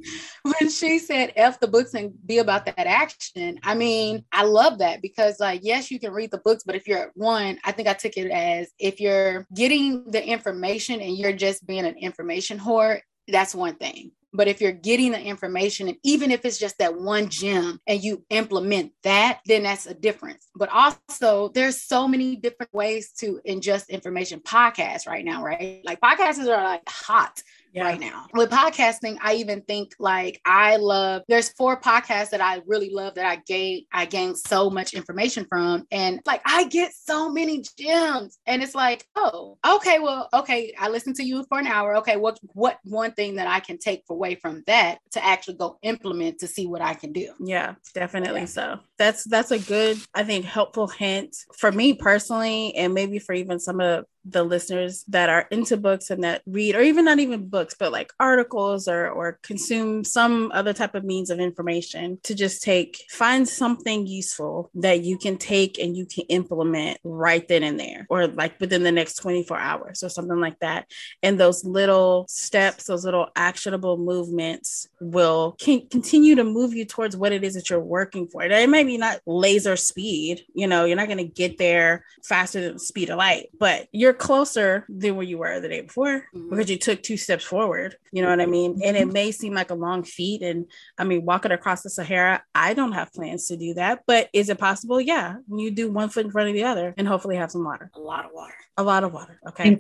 when 0.44 0.70
she 0.70 1.00
said 1.00 1.34
F 1.36 1.60
the 1.60 1.68
books 1.68 1.94
and 1.94 2.14
be 2.26 2.40
about 2.40 2.66
that 2.66 2.80
action, 2.88 3.60
I 3.64 3.76
mean, 3.76 4.26
I 4.32 4.44
love 4.44 4.80
that 4.80 5.02
because, 5.02 5.40
like, 5.40 5.62
yes, 5.64 5.92
you 5.92 6.00
can 6.00 6.12
read 6.12 6.32
the 6.32 6.40
books, 6.40 6.64
but 6.66 6.76
if 6.76 6.88
you're 6.88 7.12
one, 7.16 7.60
I 7.64 7.72
think 7.72 7.88
I 7.88 7.94
took 7.94 8.18
it 8.18 8.32
as 8.32 8.70
if 8.80 9.00
you're 9.00 9.48
getting 9.54 10.10
the 10.10 10.26
information 10.26 11.02
and 11.02 11.18
you're 11.18 11.34
just 11.34 11.66
being 11.66 11.86
an 11.86 11.98
information 11.98 12.60
whore, 12.60 13.00
that's 13.28 13.56
one 13.56 13.76
thing. 13.76 14.12
But 14.32 14.48
if 14.48 14.62
you're 14.62 14.72
getting 14.72 15.12
the 15.14 15.20
information, 15.20 15.88
and 15.88 15.98
even 16.04 16.30
if 16.30 16.46
it's 16.46 16.60
just 16.60 16.78
that 16.78 16.96
one 16.96 17.30
gem 17.30 17.80
and 17.88 18.04
you 18.04 18.24
implement 18.30 18.92
that, 19.04 19.40
then 19.48 19.64
that's 19.64 19.88
a 19.88 19.96
difference. 19.96 20.48
But 20.56 20.70
also, 20.70 21.50
there's 21.50 21.82
so 21.82 22.08
many 22.08 22.36
different 22.36 22.72
ways 22.72 23.12
to 23.20 23.40
ingest 23.48 23.90
information. 23.90 24.40
Podcasts 24.42 25.08
right 25.08 25.26
now, 25.26 25.44
right? 25.44 25.82
Like 25.84 26.00
podcasts 26.00 26.46
are 26.46 26.64
like 26.64 26.88
hot 26.88 27.42
yeah. 27.72 27.84
right 27.84 28.00
now. 28.00 28.28
With 28.34 28.50
podcasting, 28.50 29.18
I 29.22 29.36
even 29.36 29.62
think 29.62 29.94
like 30.00 30.42
I 30.46 30.78
love 30.78 31.24
there's 31.28 31.50
four 31.50 31.80
podcasts 31.80 32.30
that 32.32 32.42
I 32.42 32.62
really 32.66 32.90
love 32.92 33.16
that 33.16 33.26
I 33.26 33.38
gain 33.48 33.86
I 33.92 34.06
gain 34.06 34.36
so 34.36 34.70
much 34.70 34.94
information 34.94 35.46
from. 35.50 35.86
And 35.92 36.20
like 36.26 36.42
I 36.46 36.66
get 36.66 36.92
so 36.94 37.30
many 37.30 37.64
gems. 37.78 38.38
And 38.46 38.64
it's 38.64 38.76
like, 38.76 39.06
oh, 39.16 39.58
okay, 39.68 40.00
well, 40.00 40.30
okay, 40.34 40.74
I 40.80 40.90
listened 40.90 41.16
to 41.18 41.24
you 41.24 41.46
for 41.50 41.60
an 41.60 41.68
hour. 41.68 41.98
Okay, 41.98 42.18
what 42.18 42.40
what 42.54 42.80
one 42.84 43.12
thing 43.12 43.36
that 43.36 43.48
I 43.48 43.60
can 43.60 43.78
take 43.78 44.04
away 44.10 44.36
from 44.36 44.64
that 44.68 45.00
to 45.12 45.24
actually 45.24 45.56
go 45.56 45.78
implement 45.82 46.40
to 46.40 46.48
see 46.48 46.66
what 46.66 46.82
I 46.82 46.94
can 46.94 47.14
do? 47.14 47.34
Yeah, 47.40 47.76
definitely 47.94 48.42
yeah. 48.42 48.46
so. 48.46 48.80
That's 48.98 49.24
that's 49.26 49.52
a 49.52 49.60
good, 49.60 49.98
I 50.14 50.24
think, 50.24 50.46
helpful 50.46 50.88
hint 50.88 51.36
for 51.58 51.72
me 51.72 51.94
personally, 51.94 52.76
and 52.76 52.94
maybe 52.94 53.20
for 53.20 53.34
even 53.34 53.60
some 53.60 53.80
of 53.80 54.06
the 54.26 54.44
listeners 54.44 55.04
that 55.08 55.30
are 55.30 55.48
into 55.52 55.78
books 55.78 56.10
and 56.10 56.24
that 56.24 56.42
read 56.46 56.76
or 56.76 56.82
even 56.82 57.06
not 57.06 57.20
even 57.20 57.48
books 57.48 57.76
but 57.78 57.92
like 57.92 58.12
articles 58.20 58.88
or 58.88 59.10
or 59.10 59.40
consume 59.44 60.04
some 60.04 60.52
other 60.54 60.74
type 60.74 60.96
of 60.96 61.04
means 61.04 61.30
of 61.30 61.40
information 61.40 62.20
to 62.24 62.36
just 62.36 62.62
take 62.62 63.04
find 63.10 63.48
something 63.48 64.06
useful 64.06 64.70
that 64.76 65.02
you 65.02 65.18
can 65.18 65.38
take 65.38 65.80
and 65.80 65.96
you 65.96 66.06
can 66.06 66.26
implement 66.30 66.98
right 67.04 67.48
then 67.48 67.64
and 67.64 67.80
there 67.80 68.06
or 68.10 68.28
like 68.28 68.60
within 68.60 68.84
the 68.84 68.92
next 68.92 69.16
24 69.16 69.58
hours 69.58 70.04
or 70.04 70.10
something 70.10 70.40
like 70.40 70.60
that. 70.60 70.86
And 71.24 71.40
those 71.40 71.64
little 71.64 72.26
steps 72.28 72.86
those 72.86 73.06
little 73.06 73.28
actionable 73.36 73.98
movements 73.98 74.88
will 75.00 75.56
can 75.60 75.88
continue 75.88 76.36
to 76.36 76.44
move 76.44 76.74
you 76.74 76.86
towards 76.86 77.16
what 77.16 77.32
it 77.32 77.44
is 77.44 77.54
that 77.56 77.70
you're 77.70 77.80
working 77.80 78.28
for. 78.28 78.44
It 78.44 78.70
may 78.70 78.84
be 78.84 78.98
not 78.98 79.20
laser 79.26 79.76
speed 79.76 80.42
you 80.54 80.68
know 80.68 80.86
you're 80.86 80.98
not 80.98 81.08
going 81.08 81.18
to 81.18 81.24
get 81.24 81.58
there 81.58 82.06
faster 82.24 82.62
than 82.62 82.74
the 82.74 82.80
speed 82.80 83.10
of 83.10 83.18
light 83.18 83.50
but 83.60 83.88
you're 83.92 84.09
closer 84.14 84.86
than 84.90 85.16
where 85.16 85.26
you 85.26 85.38
were 85.38 85.60
the 85.60 85.70
day 85.70 85.82
before 85.82 86.26
mm-hmm. 86.34 86.50
because 86.50 86.70
you 86.70 86.78
took 86.78 87.02
two 87.02 87.18
steps 87.18 87.44
forward. 87.44 87.96
You 88.12 88.22
know 88.22 88.30
what 88.30 88.42
I 88.42 88.46
mean? 88.46 88.82
And 88.84 88.98
it 88.98 89.12
may 89.12 89.32
seem 89.32 89.54
like 89.54 89.72
a 89.72 89.76
long 89.76 90.04
feat. 90.04 90.42
And 90.42 90.66
I 90.98 91.04
mean, 91.04 91.26
walking 91.26 91.52
across 91.52 91.84
the 91.84 91.90
Sahara, 91.90 92.44
I 92.54 92.74
don't 92.74 92.94
have 92.94 93.14
plans 93.14 93.48
to 93.48 93.58
do 93.58 93.74
that. 93.76 94.04
But 94.08 94.30
is 94.34 94.50
it 94.50 94.58
possible? 94.58 95.00
Yeah. 95.00 95.36
You 95.50 95.72
do 95.72 95.92
one 95.92 96.10
foot 96.10 96.26
in 96.26 96.32
front 96.32 96.50
of 96.50 96.56
the 96.56 96.64
other 96.64 96.94
and 96.98 97.08
hopefully 97.08 97.36
have 97.36 97.52
some 97.52 97.64
water. 97.64 97.92
A 97.96 98.00
lot 98.00 98.26
of 98.26 98.32
water. 98.34 98.54
A 98.78 98.84
lot 98.84 99.04
of 99.04 99.12
water. 99.12 99.40
Okay. 99.46 99.78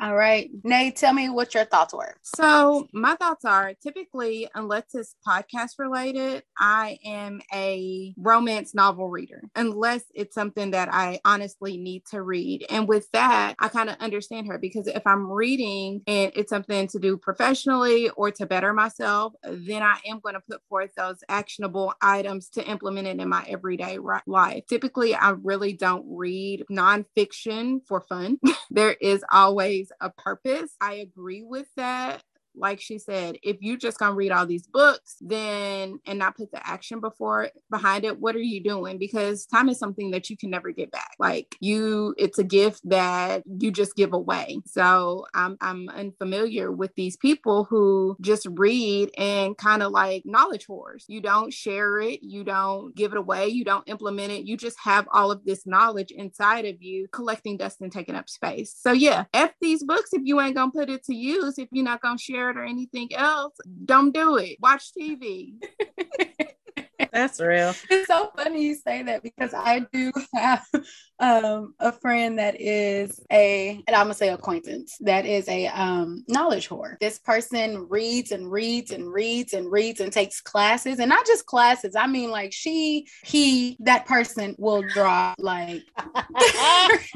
All 0.00 0.16
right. 0.16 0.50
Nay, 0.64 0.92
tell 0.92 1.12
me 1.12 1.28
what 1.28 1.52
your 1.52 1.66
thoughts 1.66 1.92
were. 1.92 2.14
So, 2.22 2.88
my 2.90 3.14
thoughts 3.16 3.44
are 3.44 3.74
typically, 3.82 4.48
unless 4.54 4.94
it's 4.94 5.14
podcast 5.26 5.78
related, 5.78 6.42
I 6.58 6.98
am 7.04 7.42
a 7.52 8.14
romance 8.16 8.74
novel 8.74 9.10
reader, 9.10 9.42
unless 9.54 10.04
it's 10.14 10.34
something 10.34 10.70
that 10.70 10.88
I 10.90 11.20
honestly 11.22 11.76
need 11.76 12.06
to 12.12 12.22
read. 12.22 12.64
And 12.70 12.88
with 12.88 13.10
that, 13.12 13.56
I 13.60 13.68
kind 13.68 13.90
of 13.90 13.96
understand 14.00 14.48
her 14.48 14.58
because 14.58 14.86
if 14.86 15.06
I'm 15.06 15.30
reading 15.30 16.02
and 16.06 16.32
it's 16.34 16.50
something 16.50 16.88
to 16.88 16.98
do 16.98 17.16
professionally 17.16 18.08
or 18.10 18.30
to 18.32 18.46
better 18.46 18.72
myself, 18.72 19.34
then 19.44 19.82
I 19.82 19.98
am 20.06 20.20
going 20.20 20.34
to 20.34 20.40
put 20.40 20.62
forth 20.68 20.94
those 20.96 21.22
actionable 21.28 21.92
items 22.00 22.48
to 22.50 22.66
implement 22.66 23.06
it 23.06 23.20
in 23.20 23.28
my 23.28 23.44
everyday 23.48 23.98
life. 24.26 24.64
Typically, 24.66 25.14
I 25.14 25.30
really 25.30 25.74
don't 25.74 26.04
read 26.08 26.64
nonfiction 26.70 27.80
for 27.86 28.00
fun. 28.00 28.38
there 28.70 28.92
is 29.00 29.24
always 29.30 29.92
a 30.00 30.10
purpose. 30.10 30.74
I 30.80 30.94
agree 30.94 31.42
with 31.42 31.66
that 31.76 32.22
like 32.60 32.80
she 32.80 32.98
said, 32.98 33.36
if 33.42 33.56
you 33.60 33.76
just 33.76 33.98
gonna 33.98 34.14
read 34.14 34.32
all 34.32 34.46
these 34.46 34.66
books, 34.66 35.16
then 35.20 35.98
and 36.06 36.18
not 36.18 36.36
put 36.36 36.52
the 36.52 36.66
action 36.66 37.00
before 37.00 37.50
behind 37.70 38.04
it, 38.04 38.20
what 38.20 38.36
are 38.36 38.40
you 38.40 38.62
doing? 38.62 38.98
Because 38.98 39.46
time 39.46 39.68
is 39.68 39.78
something 39.78 40.10
that 40.10 40.30
you 40.30 40.36
can 40.36 40.50
never 40.50 40.70
get 40.70 40.90
back. 40.90 41.12
Like 41.18 41.56
you, 41.60 42.14
it's 42.18 42.38
a 42.38 42.44
gift 42.44 42.88
that 42.88 43.42
you 43.46 43.70
just 43.70 43.96
give 43.96 44.12
away. 44.12 44.60
So 44.66 45.26
I'm 45.34 45.56
I'm 45.60 45.88
unfamiliar 45.88 46.70
with 46.70 46.94
these 46.94 47.16
people 47.16 47.64
who 47.64 48.16
just 48.20 48.46
read 48.50 49.10
and 49.16 49.56
kind 49.56 49.82
of 49.82 49.92
like 49.92 50.22
knowledge 50.26 50.66
whores. 50.66 51.04
You 51.08 51.20
don't 51.20 51.52
share 51.52 52.00
it, 52.00 52.22
you 52.22 52.44
don't 52.44 52.94
give 52.94 53.12
it 53.12 53.18
away, 53.18 53.48
you 53.48 53.64
don't 53.64 53.88
implement 53.88 54.32
it. 54.32 54.44
You 54.44 54.56
just 54.56 54.78
have 54.80 55.08
all 55.12 55.30
of 55.30 55.44
this 55.44 55.66
knowledge 55.66 56.10
inside 56.10 56.66
of 56.66 56.82
you, 56.82 57.08
collecting 57.12 57.56
dust 57.56 57.80
and 57.80 57.90
taking 57.90 58.14
up 58.14 58.28
space. 58.28 58.74
So 58.78 58.92
yeah, 58.92 59.24
F 59.34 59.52
these 59.60 59.82
books 59.82 60.10
if 60.12 60.22
you 60.24 60.40
ain't 60.40 60.56
gonna 60.56 60.72
put 60.72 60.90
it 60.90 61.04
to 61.04 61.14
use, 61.14 61.58
if 61.58 61.68
you're 61.72 61.84
not 61.84 62.02
gonna 62.02 62.18
share 62.18 62.49
or 62.56 62.64
anything 62.64 63.08
else, 63.14 63.54
don't 63.84 64.12
do 64.14 64.36
it. 64.36 64.56
Watch 64.60 64.92
TV. 64.98 65.54
That's 67.12 67.40
real. 67.40 67.74
It's 67.88 68.06
so 68.06 68.30
funny 68.36 68.62
you 68.62 68.74
say 68.74 69.02
that 69.02 69.22
because 69.22 69.52
I 69.54 69.86
do 69.92 70.12
have 70.34 70.64
um, 71.18 71.74
a 71.80 71.92
friend 71.92 72.38
that 72.38 72.60
is 72.60 73.20
a, 73.32 73.82
and 73.86 73.96
I'm 73.96 74.04
gonna 74.04 74.14
say 74.14 74.28
acquaintance, 74.28 74.96
that 75.00 75.26
is 75.26 75.48
a 75.48 75.66
um, 75.68 76.24
knowledge 76.28 76.68
whore. 76.68 76.98
This 77.00 77.18
person 77.18 77.86
reads 77.88 78.32
and 78.32 78.50
reads 78.50 78.90
and 78.90 79.12
reads 79.12 79.54
and 79.54 79.70
reads 79.70 80.00
and 80.00 80.12
takes 80.12 80.40
classes, 80.40 80.98
and 80.98 81.08
not 81.08 81.26
just 81.26 81.46
classes. 81.46 81.96
I 81.96 82.06
mean, 82.06 82.30
like 82.30 82.52
she, 82.52 83.06
he, 83.24 83.76
that 83.80 84.06
person 84.06 84.54
will 84.58 84.82
draw 84.82 85.34
like 85.38 85.82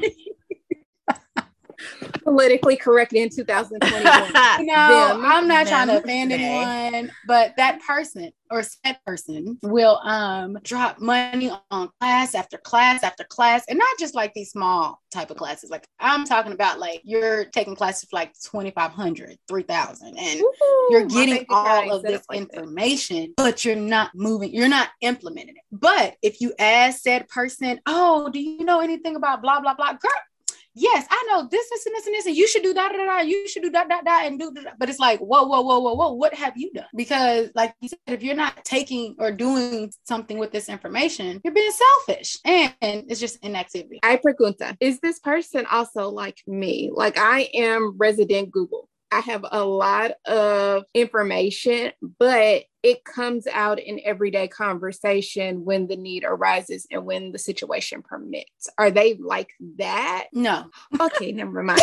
politically 2.23 2.75
correct 2.75 3.13
in 3.13 3.29
2021. 3.29 4.33
no, 4.65 5.21
I'm 5.23 5.47
not 5.47 5.65
them, 5.65 5.73
trying 5.73 5.87
to 5.87 5.97
offend 5.97 6.31
they. 6.31 6.43
anyone, 6.43 7.11
but 7.27 7.53
that 7.57 7.81
person 7.81 8.31
or 8.51 8.63
said 8.63 8.97
person 9.05 9.57
will 9.63 9.97
um 10.03 10.57
drop 10.63 10.99
money 10.99 11.51
on 11.71 11.89
class 11.99 12.35
after 12.35 12.57
class 12.57 13.03
after 13.03 13.23
class 13.23 13.63
and 13.67 13.79
not 13.79 13.97
just 13.99 14.15
like 14.15 14.33
these 14.33 14.51
small 14.51 15.01
type 15.11 15.31
of 15.31 15.37
classes 15.37 15.69
like 15.69 15.87
i'm 15.99 16.25
talking 16.25 16.51
about 16.51 16.79
like 16.79 17.01
you're 17.03 17.45
taking 17.45 17.75
classes 17.75 18.07
for 18.09 18.17
like 18.17 18.33
2500 18.43 19.37
3000 19.47 20.07
and 20.07 20.39
Woo-hoo, 20.39 20.87
you're 20.91 21.05
getting 21.05 21.45
all 21.49 21.91
of 21.91 22.03
this 22.03 22.23
like 22.29 22.39
information 22.39 23.33
that. 23.37 23.43
but 23.43 23.65
you're 23.65 23.75
not 23.75 24.11
moving 24.13 24.53
you're 24.53 24.69
not 24.69 24.89
implementing 25.01 25.55
it 25.55 25.63
but 25.71 26.15
if 26.21 26.41
you 26.41 26.53
ask 26.59 26.99
said 26.99 27.27
person 27.27 27.79
oh 27.85 28.29
do 28.29 28.39
you 28.39 28.63
know 28.63 28.79
anything 28.79 29.15
about 29.15 29.41
blah 29.41 29.59
blah 29.59 29.73
blah 29.73 29.93
girl 29.93 30.11
yes, 30.75 31.07
I 31.09 31.25
know 31.29 31.47
this, 31.49 31.69
this, 31.69 31.85
and 31.85 31.95
this, 31.95 32.05
and 32.05 32.15
this, 32.15 32.25
and 32.25 32.35
you 32.35 32.47
should 32.47 32.63
do 32.63 32.73
that, 32.73 32.91
da, 32.91 33.05
da, 33.05 33.19
you 33.21 33.47
should 33.47 33.63
do 33.63 33.71
that, 33.71 33.87
that, 33.89 34.05
that, 34.05 34.25
and 34.25 34.39
do 34.39 34.51
that. 34.51 34.77
But 34.77 34.89
it's 34.89 34.99
like, 34.99 35.19
whoa, 35.19 35.43
whoa, 35.43 35.61
whoa, 35.61 35.79
whoa, 35.79 35.93
whoa, 35.93 36.13
what 36.13 36.33
have 36.33 36.53
you 36.57 36.71
done? 36.73 36.85
Because, 36.95 37.49
like 37.55 37.73
you 37.79 37.89
said, 37.89 37.99
if 38.07 38.21
you're 38.21 38.35
not 38.35 38.63
taking 38.65 39.15
or 39.17 39.31
doing 39.31 39.91
something 40.03 40.37
with 40.37 40.51
this 40.51 40.69
information, 40.69 41.41
you're 41.43 41.53
being 41.53 41.71
selfish 41.71 42.37
and 42.45 42.73
it's 42.81 43.19
just 43.19 43.43
inactivity. 43.43 43.99
I 44.03 44.17
pregunta, 44.17 44.75
is 44.79 44.99
this 44.99 45.19
person 45.19 45.65
also 45.71 46.09
like 46.09 46.41
me? 46.45 46.91
Like 46.93 47.17
I 47.17 47.49
am 47.53 47.95
resident 47.97 48.51
Google. 48.51 48.89
I 49.11 49.19
have 49.21 49.45
a 49.49 49.63
lot 49.63 50.11
of 50.25 50.83
information, 50.93 51.91
but 52.19 52.63
it 52.85 53.03
comes 53.03 53.47
out 53.47 53.79
in 53.79 53.99
everyday 54.05 54.47
conversation 54.47 55.65
when 55.65 55.87
the 55.87 55.95
need 55.95 56.23
arises 56.23 56.85
and 56.91 57.03
when 57.03 57.31
the 57.31 57.39
situation 57.39 58.03
permits. 58.03 58.69
Are 58.77 58.91
they 58.91 59.15
like 59.15 59.49
that? 59.77 60.27
No. 60.31 60.69
Okay, 60.99 61.31
never 61.31 61.63
mind. 61.63 61.81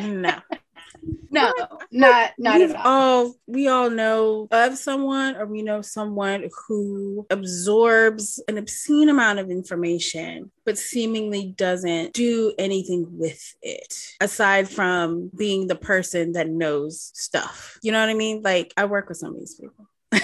no 0.00 0.40
no, 1.30 1.52
not 1.90 2.32
not 2.38 2.60
at 2.60 2.74
all. 2.76 2.86
all. 2.86 3.34
We 3.46 3.68
all 3.68 3.90
know 3.90 4.48
of 4.50 4.76
someone, 4.76 5.36
or 5.36 5.46
we 5.46 5.62
know 5.62 5.82
someone 5.82 6.48
who 6.66 7.26
absorbs 7.30 8.42
an 8.48 8.58
obscene 8.58 9.08
amount 9.08 9.38
of 9.38 9.50
information, 9.50 10.50
but 10.64 10.78
seemingly 10.78 11.54
doesn't 11.56 12.12
do 12.12 12.52
anything 12.58 13.06
with 13.18 13.54
it 13.62 14.14
aside 14.20 14.68
from 14.68 15.30
being 15.36 15.66
the 15.66 15.76
person 15.76 16.32
that 16.32 16.48
knows 16.48 17.10
stuff. 17.14 17.78
You 17.82 17.92
know 17.92 18.00
what 18.00 18.08
I 18.08 18.14
mean? 18.14 18.42
Like 18.42 18.72
I 18.76 18.86
work 18.86 19.08
with 19.08 19.18
some 19.18 19.34
of 19.34 19.38
these 19.38 19.54
people. 19.54 19.88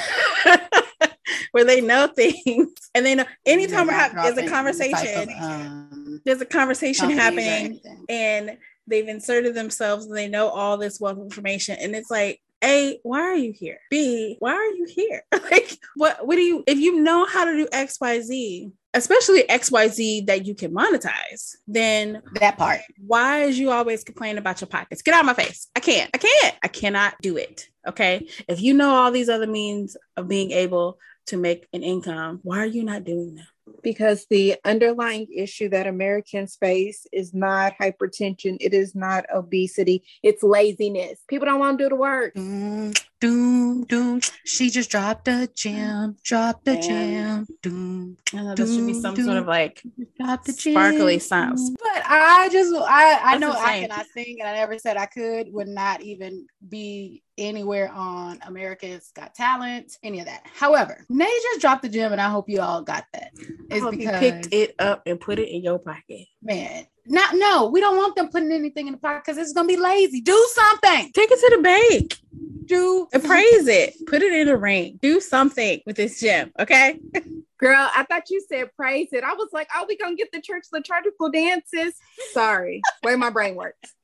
where 1.53 1.65
they 1.65 1.81
know 1.81 2.07
things 2.07 2.69
and 2.95 3.07
they 3.07 3.15
know 3.15 3.25
anytime 3.47 3.87
we're 3.87 3.93
having 3.93 4.17
there's 4.17 4.39
a 4.39 4.49
conversation 4.49 5.29
of, 5.31 5.43
um, 5.43 6.21
there's 6.25 6.41
a 6.41 6.47
conversation 6.47 7.11
happening 7.11 7.81
and 8.09 8.57
they've 8.87 9.09
inserted 9.09 9.55
themselves 9.55 10.07
and 10.07 10.17
they 10.17 10.29
know 10.29 10.49
all 10.49 10.77
this 10.77 11.01
wealth 11.01 11.19
of 11.19 11.25
information 11.25 11.77
and 11.81 11.95
it's 11.95 12.11
like 12.11 12.41
A, 12.63 12.99
why 13.03 13.21
are 13.21 13.37
you 13.37 13.53
here? 13.53 13.79
B, 13.91 14.37
why 14.39 14.53
are 14.53 14.71
you 14.71 14.87
here? 14.89 15.23
like, 15.33 15.79
what, 15.97 16.27
what 16.27 16.37
do 16.37 16.43
you, 16.43 16.65
if 16.67 16.79
you 16.79 17.01
know 17.03 17.27
how 17.27 17.45
to 17.45 17.53
do 17.53 17.67
XYZ, 17.67 18.73
especially 18.95 19.43
XYZ 19.45 20.27
that 20.27 20.45
you 20.47 20.55
can 20.55 20.73
monetize, 20.73 21.57
then 21.67 22.23
that 22.35 22.59
part. 22.59 22.81
Why 23.05 23.45
is 23.45 23.59
you 23.59 23.71
always 23.71 24.05
complaining 24.05 24.39
about 24.39 24.61
your 24.61 24.69
pockets? 24.69 25.03
Get 25.03 25.15
out 25.15 25.21
of 25.21 25.27
my 25.27 25.35
face. 25.35 25.69
I 25.75 25.81
can't. 25.81 26.11
I 26.13 26.19
can't. 26.19 26.57
I 26.63 26.69
cannot 26.69 27.15
do 27.23 27.37
it. 27.37 27.69
Okay. 27.87 28.29
If 28.49 28.61
you 28.61 28.75
know 28.75 28.91
all 28.91 29.11
these 29.11 29.29
other 29.29 29.47
means 29.47 29.97
of 30.17 30.29
being 30.29 30.51
able 30.53 30.99
to 31.27 31.37
make 31.37 31.67
an 31.73 31.83
income, 31.83 32.41
why 32.43 32.59
are 32.59 32.67
you 32.67 32.85
not 32.85 33.05
doing 33.05 33.37
that? 33.37 33.47
Because 33.83 34.27
the 34.31 34.57
underlying 34.65 35.27
issue 35.35 35.69
that 35.71 35.87
Americans 35.87 36.57
face 36.57 37.07
is 37.13 37.35
not 37.35 37.75
hypertension, 37.81 38.57
it 38.61 38.75
is 38.75 38.95
not 38.95 39.25
obesity, 39.35 40.03
it's 40.23 40.43
laziness. 40.43 41.21
People 41.29 41.47
don't 41.47 41.61
want 41.61 41.79
to 41.79 41.85
do 41.85 41.89
the 41.89 41.97
work. 41.97 42.35
Doom, 42.35 42.93
doom, 43.21 43.85
doom. 43.85 44.21
She 44.45 44.71
just 44.71 44.91
dropped 44.91 45.29
a 45.29 45.49
gem, 45.55 46.17
dropped 46.23 46.67
a 46.69 46.81
gem. 46.81 47.47
Doom. 47.63 48.17
I 48.35 48.43
know 48.43 48.55
this 48.55 48.75
should 48.75 48.87
be 48.87 49.01
some 49.01 49.15
doom, 49.15 49.27
sort 49.27 49.39
of 49.39 49.47
like 49.47 49.83
drop 50.21 50.45
the 50.45 50.53
sparkly 50.53 51.19
sounds. 51.19 51.71
But 51.71 52.03
I 52.07 52.49
just, 52.51 52.75
I, 52.75 53.35
I 53.35 53.39
know 53.39 53.53
I 53.53 53.81
cannot 53.81 54.07
sing, 54.15 54.39
and 54.41 54.49
I 54.49 54.55
never 54.55 54.79
said 54.79 54.97
I 54.97 55.07
could. 55.07 55.53
Would 55.53 55.69
not 55.69 56.03
even 56.03 56.47
be 56.69 57.23
anywhere 57.43 57.91
on 57.93 58.39
America's 58.47 59.11
Got 59.15 59.35
Talent, 59.35 59.97
any 60.03 60.21
of 60.21 60.27
that. 60.27 60.43
However, 60.55 61.05
Nay 61.09 61.31
just 61.43 61.61
dropped 61.61 61.83
the 61.83 61.89
gem, 61.89 62.13
and 62.13 62.21
I 62.21 62.29
hope 62.29 62.49
you 62.49 62.61
all 62.61 62.83
got 62.83 63.05
that. 63.13 63.33
It's 63.71 63.85
because 63.85 63.95
you 63.97 64.11
picked 64.11 64.49
it 64.53 64.75
up 64.79 65.03
and 65.07 65.21
put 65.21 65.39
it 65.39 65.49
in 65.49 65.63
your 65.63 65.79
pocket. 65.79 66.27
Man, 66.43 66.87
not 67.07 67.35
no, 67.35 67.67
we 67.67 67.81
don't 67.81 67.97
want 67.97 68.17
them 68.17 68.29
putting 68.29 68.53
anything 68.53 68.87
in 68.87 68.93
the 68.93 68.99
pocket 68.99 69.25
because 69.27 69.39
it's 69.39 69.53
gonna 69.53 69.69
be 69.69 69.77
lazy. 69.77 70.21
Do 70.21 70.49
something. 70.53 71.11
Take 71.13 71.31
it 71.31 71.41
to 71.41 71.57
the 71.57 71.63
bank. 71.63 72.19
Do 72.67 73.09
appraise 73.13 73.67
it. 73.67 73.95
Put 74.07 74.23
it 74.23 74.33
in 74.33 74.49
a 74.49 74.57
ring. 74.57 74.99
Do 75.03 75.21
something 75.21 75.81
with 75.85 75.97
this 75.97 76.21
gem. 76.21 76.53
Okay. 76.59 77.01
Girl, 77.59 77.89
I 77.95 78.05
thought 78.05 78.29
you 78.29 78.45
said 78.49 78.71
praise 78.77 79.09
it. 79.13 79.23
I 79.23 79.35
was 79.35 79.51
like, 79.53 79.69
oh, 79.75 79.85
we 79.89 79.97
gonna 79.97 80.17
get 80.17 80.33
the 80.33 80.41
church 80.41 80.65
liturgical 80.73 81.31
dances. 81.31 81.95
Sorry, 82.33 82.81
way 83.03 83.17
my 83.17 83.31
brain 83.31 83.55
works. 83.55 83.95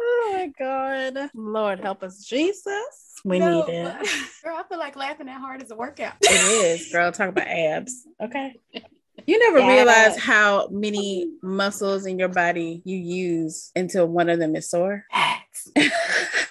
Oh 0.00 0.30
my 0.32 0.52
God. 0.58 1.30
Lord 1.34 1.80
help 1.80 2.02
us, 2.02 2.24
Jesus. 2.24 3.20
We 3.24 3.38
no, 3.38 3.66
need 3.66 3.72
it. 3.72 4.08
Girl, 4.44 4.56
I 4.56 4.62
feel 4.68 4.78
like 4.78 4.96
laughing 4.96 5.26
that 5.26 5.40
hard 5.40 5.62
is 5.62 5.70
a 5.70 5.76
workout. 5.76 6.14
It 6.20 6.80
is, 6.80 6.92
girl. 6.92 7.10
Talk 7.10 7.30
about 7.30 7.48
abs. 7.48 8.06
Okay. 8.22 8.54
You 9.26 9.38
never 9.38 9.58
yeah. 9.58 9.68
realize 9.68 10.18
how 10.18 10.68
many 10.70 11.32
muscles 11.42 12.06
in 12.06 12.18
your 12.18 12.28
body 12.28 12.80
you 12.84 12.96
use 12.96 13.72
until 13.76 14.06
one 14.06 14.28
of 14.30 14.38
them 14.38 14.56
is 14.56 14.70
sore. 14.70 15.04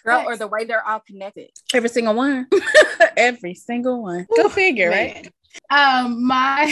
Girl, 0.03 0.23
or 0.27 0.37
the 0.37 0.47
way 0.47 0.65
they're 0.65 0.87
all 0.87 0.99
connected. 0.99 1.49
Every 1.73 1.89
single 1.89 2.13
one. 2.13 2.47
Every 3.17 3.55
single 3.55 4.03
one. 4.03 4.27
Go 4.35 4.49
figure, 4.49 4.89
man. 4.91 5.29
right? 5.71 6.05
Um, 6.05 6.25
my 6.25 6.71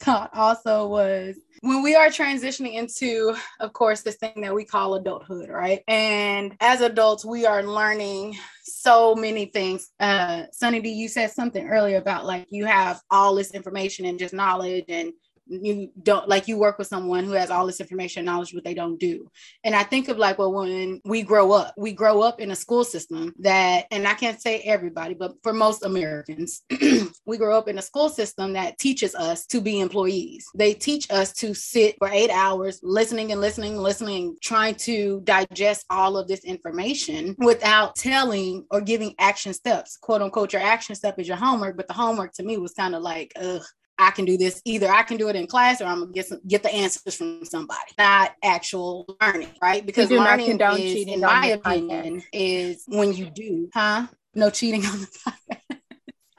thought 0.00 0.30
also 0.34 0.86
was 0.86 1.36
when 1.62 1.82
we 1.82 1.94
are 1.94 2.08
transitioning 2.08 2.74
into, 2.74 3.34
of 3.60 3.72
course, 3.72 4.00
this 4.00 4.16
thing 4.16 4.40
that 4.40 4.54
we 4.54 4.64
call 4.64 4.94
adulthood, 4.94 5.50
right? 5.50 5.82
And 5.88 6.56
as 6.60 6.80
adults, 6.80 7.24
we 7.24 7.44
are 7.44 7.62
learning 7.62 8.38
so 8.64 9.14
many 9.14 9.46
things. 9.46 9.90
Uh, 10.00 10.44
Sunny 10.52 10.80
D, 10.80 10.90
you 10.90 11.08
said 11.08 11.30
something 11.30 11.68
earlier 11.68 11.98
about 11.98 12.24
like 12.24 12.46
you 12.50 12.64
have 12.64 13.02
all 13.10 13.34
this 13.34 13.52
information 13.52 14.06
and 14.06 14.18
just 14.18 14.32
knowledge 14.32 14.86
and 14.88 15.12
you 15.50 15.90
don't 16.02 16.28
like 16.28 16.48
you 16.48 16.56
work 16.58 16.78
with 16.78 16.86
someone 16.86 17.24
who 17.24 17.32
has 17.32 17.50
all 17.50 17.66
this 17.66 17.80
information 17.80 18.20
and 18.20 18.26
knowledge 18.26 18.52
but 18.54 18.64
they 18.64 18.74
don't 18.74 18.98
do. 18.98 19.30
And 19.64 19.74
i 19.74 19.82
think 19.82 20.08
of 20.08 20.18
like 20.18 20.38
well 20.38 20.52
when 20.52 21.00
we 21.04 21.22
grow 21.22 21.52
up 21.52 21.74
we 21.76 21.92
grow 21.92 22.22
up 22.22 22.40
in 22.40 22.50
a 22.50 22.56
school 22.56 22.84
system 22.84 23.34
that 23.40 23.86
and 23.90 24.06
i 24.06 24.14
can't 24.14 24.40
say 24.40 24.60
everybody 24.60 25.14
but 25.14 25.32
for 25.42 25.52
most 25.52 25.84
americans 25.84 26.62
we 27.26 27.36
grow 27.36 27.56
up 27.56 27.68
in 27.68 27.78
a 27.78 27.82
school 27.82 28.08
system 28.08 28.52
that 28.52 28.78
teaches 28.78 29.14
us 29.14 29.46
to 29.46 29.60
be 29.60 29.80
employees. 29.80 30.46
They 30.54 30.74
teach 30.74 31.10
us 31.10 31.32
to 31.34 31.54
sit 31.54 31.96
for 31.98 32.08
eight 32.08 32.30
hours 32.30 32.80
listening 32.82 33.32
and 33.32 33.40
listening 33.40 33.76
listening 33.76 34.36
trying 34.42 34.74
to 34.76 35.20
digest 35.24 35.84
all 35.90 36.16
of 36.16 36.28
this 36.28 36.44
information 36.44 37.34
without 37.38 37.96
telling 37.96 38.66
or 38.70 38.80
giving 38.80 39.14
action 39.18 39.54
steps. 39.54 39.96
Quote 39.96 40.22
unquote 40.22 40.52
your 40.52 40.62
action 40.62 40.94
step 40.94 41.18
is 41.18 41.28
your 41.28 41.36
homework 41.36 41.76
but 41.76 41.88
the 41.88 41.94
homework 41.94 42.32
to 42.34 42.42
me 42.42 42.56
was 42.58 42.74
kind 42.74 42.94
of 42.94 43.02
like 43.02 43.32
ugh 43.40 43.62
I 44.00 44.10
can 44.10 44.24
do 44.24 44.36
this. 44.36 44.62
Either 44.64 44.90
I 44.90 45.02
can 45.02 45.18
do 45.18 45.28
it 45.28 45.36
in 45.36 45.46
class 45.46 45.80
or 45.80 45.84
I'm 45.84 46.00
gonna 46.00 46.12
get 46.12 46.26
some, 46.26 46.40
get 46.46 46.62
the 46.62 46.72
answers 46.72 47.14
from 47.14 47.44
somebody, 47.44 47.92
not 47.98 48.32
actual 48.42 49.16
learning, 49.20 49.50
right? 49.62 49.84
Because 49.84 50.10
learning 50.10 50.58
is, 50.58 51.06
in 51.06 51.20
my 51.20 51.46
opinion, 51.48 52.22
is 52.32 52.84
when 52.88 53.12
you 53.12 53.30
do, 53.30 53.68
huh? 53.74 54.06
No 54.34 54.48
cheating 54.48 54.86
on 54.86 55.00
the 55.00 55.06
podcast. 55.26 55.76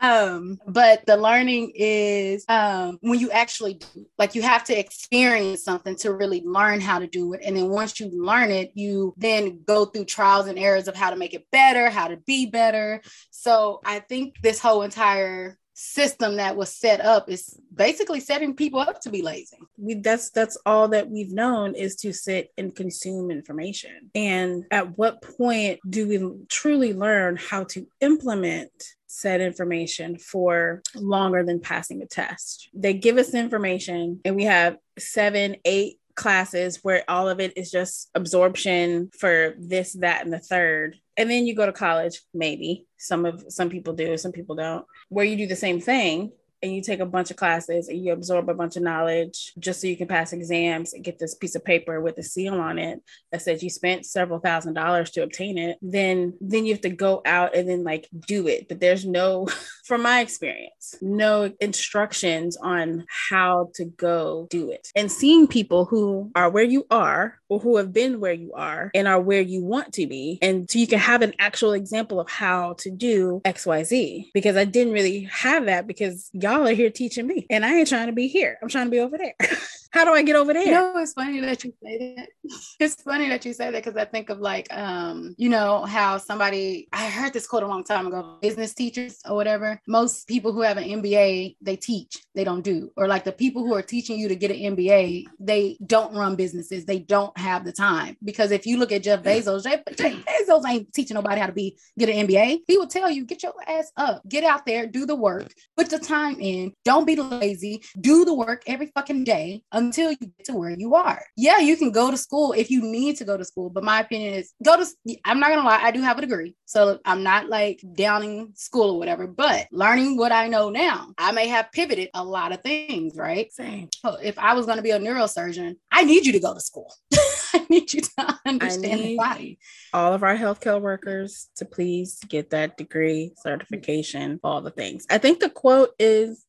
um, 0.02 0.60
but 0.66 1.06
the 1.06 1.18
learning 1.18 1.74
is 1.76 2.46
um 2.50 2.98
when 3.02 3.20
you 3.20 3.30
actually 3.30 3.76
do, 3.76 4.08
like 4.18 4.34
you 4.34 4.42
have 4.42 4.64
to 4.66 4.78
experience 4.78 5.64
something 5.64 5.96
to 5.98 6.14
really 6.14 6.42
learn 6.44 6.82
how 6.82 6.98
to 6.98 7.08
do 7.08 7.34
it. 7.34 7.42
And 7.46 7.56
then 7.56 7.70
once 7.70 8.00
you 8.00 8.10
learn 8.10 8.50
it, 8.50 8.72
you 8.74 9.14
then 9.18 9.62
go 9.68 9.86
through 9.86 10.06
trials 10.06 10.48
and 10.48 10.58
errors 10.58 10.88
of 10.88 10.96
how 10.96 11.12
to 11.12 11.16
make 11.16 11.36
it 11.36 11.46
better, 11.52 11.92
how 11.92 12.08
to 12.08 12.18
be 12.18 12.48
better. 12.48 13.02
So 13.30 13.82
I 13.86 14.00
think 14.00 14.42
this 14.42 14.60
whole 14.60 14.82
entire 14.82 15.60
system 15.74 16.38
that 16.38 16.56
was 16.56 16.76
set 16.76 17.02
up 17.02 17.30
is 17.30 17.60
basically 17.74 18.20
setting 18.20 18.56
people 18.56 18.80
up 18.80 19.02
to 19.02 19.10
be 19.10 19.22
lazy. 19.22 19.58
We, 19.78 19.96
that's 19.96 20.30
that's 20.30 20.58
all 20.66 20.90
that 20.90 21.10
we've 21.10 21.32
known 21.32 21.76
is 21.76 21.96
to 21.98 22.14
sit 22.14 22.52
and 22.58 22.76
consume 22.76 23.32
information. 23.32 24.12
And 24.14 24.66
at 24.72 24.98
what 24.98 25.22
point 25.22 25.80
do 25.88 26.08
we 26.08 26.46
truly 26.48 26.94
learn 26.94 27.38
how 27.38 27.64
to 27.66 27.88
implement 28.02 28.72
said 29.08 29.42
information 29.42 30.18
for 30.18 30.82
longer 30.96 31.44
than 31.44 31.60
passing 31.60 32.02
a 32.02 32.06
test? 32.06 32.70
They 32.74 32.94
give 32.94 33.18
us 33.18 33.34
information 33.34 34.22
and 34.26 34.36
we 34.36 34.44
have 34.44 34.78
seven, 34.98 35.58
eight 35.66 35.98
classes 36.16 36.80
where 36.84 37.04
all 37.08 37.30
of 37.30 37.40
it 37.40 37.58
is 37.58 37.72
just 37.72 38.10
absorption 38.16 39.10
for 39.18 39.56
this, 39.58 39.94
that, 39.94 40.24
and 40.24 40.34
the 40.34 40.40
third. 40.40 40.98
And 41.22 41.30
then 41.30 41.46
you 41.46 41.54
go 41.54 41.68
to 41.68 41.72
college, 41.72 42.20
maybe. 42.34 42.88
Some 42.98 43.28
of 43.28 43.46
some 43.50 43.70
people 43.70 43.94
do, 43.94 44.18
some 44.18 44.32
people 44.32 44.56
don't, 44.56 44.84
where 45.10 45.24
you 45.24 45.38
do 45.38 45.46
the 45.46 45.56
same 45.56 45.80
thing 45.80 46.32
and 46.62 46.74
you 46.74 46.82
take 46.82 47.00
a 47.00 47.06
bunch 47.06 47.32
of 47.32 47.38
classes 47.38 47.88
and 47.88 48.04
you 48.04 48.14
absorb 48.14 48.50
a 48.50 48.54
bunch 48.54 48.76
of 48.76 48.84
knowledge 48.84 49.54
just 49.60 49.82
so 49.82 49.88
you 49.88 49.98
can 49.98 50.08
pass 50.08 50.34
exams 50.34 50.94
and 50.94 51.04
get 51.04 51.20
this 51.20 51.36
piece 51.36 51.56
of 51.56 51.66
paper 51.66 52.02
with 52.02 52.18
a 52.18 52.24
seal 52.24 52.56
on 52.56 52.78
it 52.78 53.02
that 53.32 53.42
says 53.42 53.64
you 53.64 53.70
spent 53.70 54.06
several 54.06 54.40
thousand 54.40 54.74
dollars 54.74 55.12
to 55.12 55.24
obtain 55.24 55.58
it 55.58 55.78
then 55.82 56.34
then 56.40 56.66
you 56.66 56.74
have 56.74 56.82
to 56.82 56.90
go 56.90 57.22
out 57.26 57.56
and 57.56 57.68
then 57.68 57.84
like 57.84 58.08
do 58.28 58.48
it. 58.48 58.68
But 58.68 58.80
there's 58.80 59.06
no 59.06 59.48
from 59.86 60.04
my 60.04 60.22
experience 60.22 60.96
no 61.02 61.52
instructions 61.60 62.58
on 62.58 63.06
how 63.30 63.70
to 63.76 63.86
go 63.86 64.48
do 64.50 64.72
it. 64.72 64.90
And 64.96 65.12
seeing 65.12 65.48
people 65.48 65.86
who 65.86 66.32
are 66.36 66.50
where 66.50 66.64
you 66.64 66.86
are 66.90 67.40
or 67.50 67.60
who 67.60 67.78
have 67.78 67.92
been 67.94 68.20
where 68.20 68.34
you 68.34 68.54
are 68.54 68.92
and 68.94 69.08
are 69.08 69.20
where 69.20 69.42
you 69.42 69.64
want 69.64 69.94
to 69.94 70.08
be 70.08 70.40
and 70.42 70.70
so 70.70 70.80
you 70.80 70.88
can 70.88 71.00
have 71.00 71.22
an 71.22 71.34
actual 71.40 71.74
example 71.74 72.20
of 72.20 72.30
how 72.30 72.74
to 72.78 72.90
do 72.90 73.42
xyz 73.46 74.26
because 74.34 74.56
i 74.56 74.64
didn't 74.64 74.94
really 74.94 75.24
have 75.24 75.66
that 75.66 75.86
because 75.86 76.30
y'all 76.34 76.51
y'all 76.52 76.68
are 76.68 76.74
here 76.74 76.90
teaching 76.90 77.28
me, 77.28 77.46
and 77.50 77.66
I 77.66 77.76
ain't 77.76 77.88
trying 77.88 78.08
to 78.08 78.14
be 78.14 78.28
here. 78.28 78.58
I'm 78.62 78.70
trying 78.70 78.88
to 78.88 78.92
be 78.92 79.00
over 79.00 79.18
there. 79.18 79.36
How 79.92 80.06
do 80.06 80.12
I 80.12 80.24
get 80.24 80.38
over 80.38 80.54
there? 80.54 80.64
You 80.64 80.72
know, 80.72 80.98
it's 80.98 81.14
funny 81.14 81.42
that 81.42 81.64
you 81.66 81.74
say 81.84 82.16
that. 82.16 82.30
It's 82.80 83.02
funny 83.02 83.30
that 83.30 83.46
you 83.46 83.54
say 83.54 83.72
that 83.72 83.84
because 83.84 83.96
I 83.96 84.06
think 84.06 84.30
of 84.30 84.40
like, 84.40 84.72
um, 84.74 85.36
you 85.38 85.50
know, 85.50 85.86
how 85.86 86.18
somebody 86.18 86.88
I 86.92 87.10
heard 87.10 87.34
this 87.34 87.46
quote 87.46 87.64
a 87.64 87.68
long 87.68 87.84
time 87.84 88.08
ago, 88.08 88.38
business 88.42 88.74
teachers 88.74 89.20
or 89.30 89.36
whatever. 89.36 89.80
Most 89.88 90.28
people 90.28 90.52
who 90.52 90.62
have 90.62 90.78
an 90.78 90.86
MBA, 90.86 91.58
they 91.62 91.76
teach, 91.76 92.24
they 92.34 92.44
don't 92.44 92.64
do. 92.64 92.92
Or 92.96 93.08
like 93.08 93.24
the 93.24 93.32
people 93.32 93.64
who 93.64 93.74
are 93.76 93.82
teaching 93.82 94.18
you 94.18 94.28
to 94.30 94.36
get 94.36 94.52
an 94.52 94.76
MBA, 94.76 95.26
they 95.40 95.78
don't 95.86 96.16
run 96.16 96.36
businesses. 96.36 96.86
They 96.86 97.00
don't 97.00 97.38
have 97.38 97.66
the 97.66 97.72
time. 97.72 98.18
Because 98.24 98.52
if 98.52 98.66
you 98.66 98.78
look 98.78 98.92
at 98.92 99.04
Jeff 99.04 99.22
Bezos, 99.22 99.64
Jeff, 99.64 99.82
Jeff 99.96 100.14
Bezos 100.26 100.68
ain't 100.68 100.92
teaching 100.94 101.16
nobody 101.16 101.40
how 101.40 101.48
to 101.48 101.54
be 101.54 101.78
get 102.00 102.10
an 102.10 102.28
MBA. 102.28 102.62
He 102.66 102.78
will 102.78 102.88
tell 102.88 103.12
you, 103.12 103.26
get 103.26 103.44
your 103.44 103.54
ass 103.68 103.92
up, 103.98 104.28
get 104.28 104.44
out 104.44 104.66
there, 104.66 104.88
do 104.88 105.06
the 105.06 105.16
work, 105.16 105.54
put 105.78 105.90
the 105.90 106.00
time 106.00 106.38
in, 106.40 106.74
don't 106.86 107.06
be 107.06 107.16
lazy, 107.16 107.84
do 108.00 108.26
the 108.26 108.34
work 108.34 108.64
every 108.66 108.88
fucking 108.88 109.24
day 109.26 109.64
until 109.82 110.12
you 110.12 110.18
get 110.18 110.46
to 110.46 110.54
where 110.54 110.72
you 110.72 110.96
are. 110.96 111.24
Yeah, 111.36 111.60
you 111.60 111.76
can 111.76 111.92
go 111.92 112.12
to 112.12 112.18
school 112.18 112.54
if 112.54 112.70
you 112.70 112.82
need 112.82 113.18
to 113.18 113.26
go 113.26 113.38
to 113.38 113.46
school, 113.46 113.70
but 113.70 113.84
my 113.84 114.00
opinion 114.02 114.36
is 114.36 114.54
go 114.64 114.78
to 114.78 114.86
I'm 115.26 115.40
not 115.40 115.50
going 115.50 115.60
to 115.60 115.66
lie, 115.66 115.82
I 115.82 115.92
do 115.92 116.02
have 116.02 116.18
a 116.18 116.22
degree. 116.22 116.56
So 116.66 117.00
I'm 117.06 117.24
not 117.24 117.50
like 117.50 117.82
downing 117.96 118.54
school 118.56 118.92
or 118.92 119.00
whatever, 119.00 119.28
but 119.28 119.68
learning 119.72 120.18
what 120.18 120.32
I 120.32 120.48
know 120.48 120.70
now, 120.70 121.14
I 121.18 121.32
may 121.32 121.48
have 121.48 121.72
pivoted 121.72 122.10
a 122.14 122.24
lot 122.24 122.52
of 122.52 122.62
things, 122.62 123.18
right? 123.18 123.52
Same. 123.52 123.90
So 123.94 124.18
if 124.22 124.38
I 124.40 124.54
was 124.54 124.66
going 124.66 124.78
to 124.78 124.84
be 124.84 124.92
a 124.92 125.00
neurosurgeon, 125.00 125.76
I 125.92 126.04
need 126.04 126.26
you 126.26 126.32
to 126.34 126.40
go 126.40 126.54
to 126.54 126.62
school. 126.62 126.94
I 127.54 127.66
need 127.70 127.92
you 127.94 128.02
to 128.02 128.40
understand 128.46 129.02
the 129.02 129.18
body. 129.18 129.60
All 129.94 130.14
of 130.14 130.24
our 130.24 130.38
healthcare 130.38 130.82
workers 130.82 131.50
to 131.58 131.66
please 131.66 132.20
get 132.28 132.52
that 132.52 132.78
degree, 132.78 133.34
certification, 133.38 134.40
all 134.44 134.62
the 134.62 134.72
things. 134.72 135.06
I 135.10 135.18
think 135.18 135.40
the 135.40 135.50
quote 135.50 135.92
is 136.00 136.46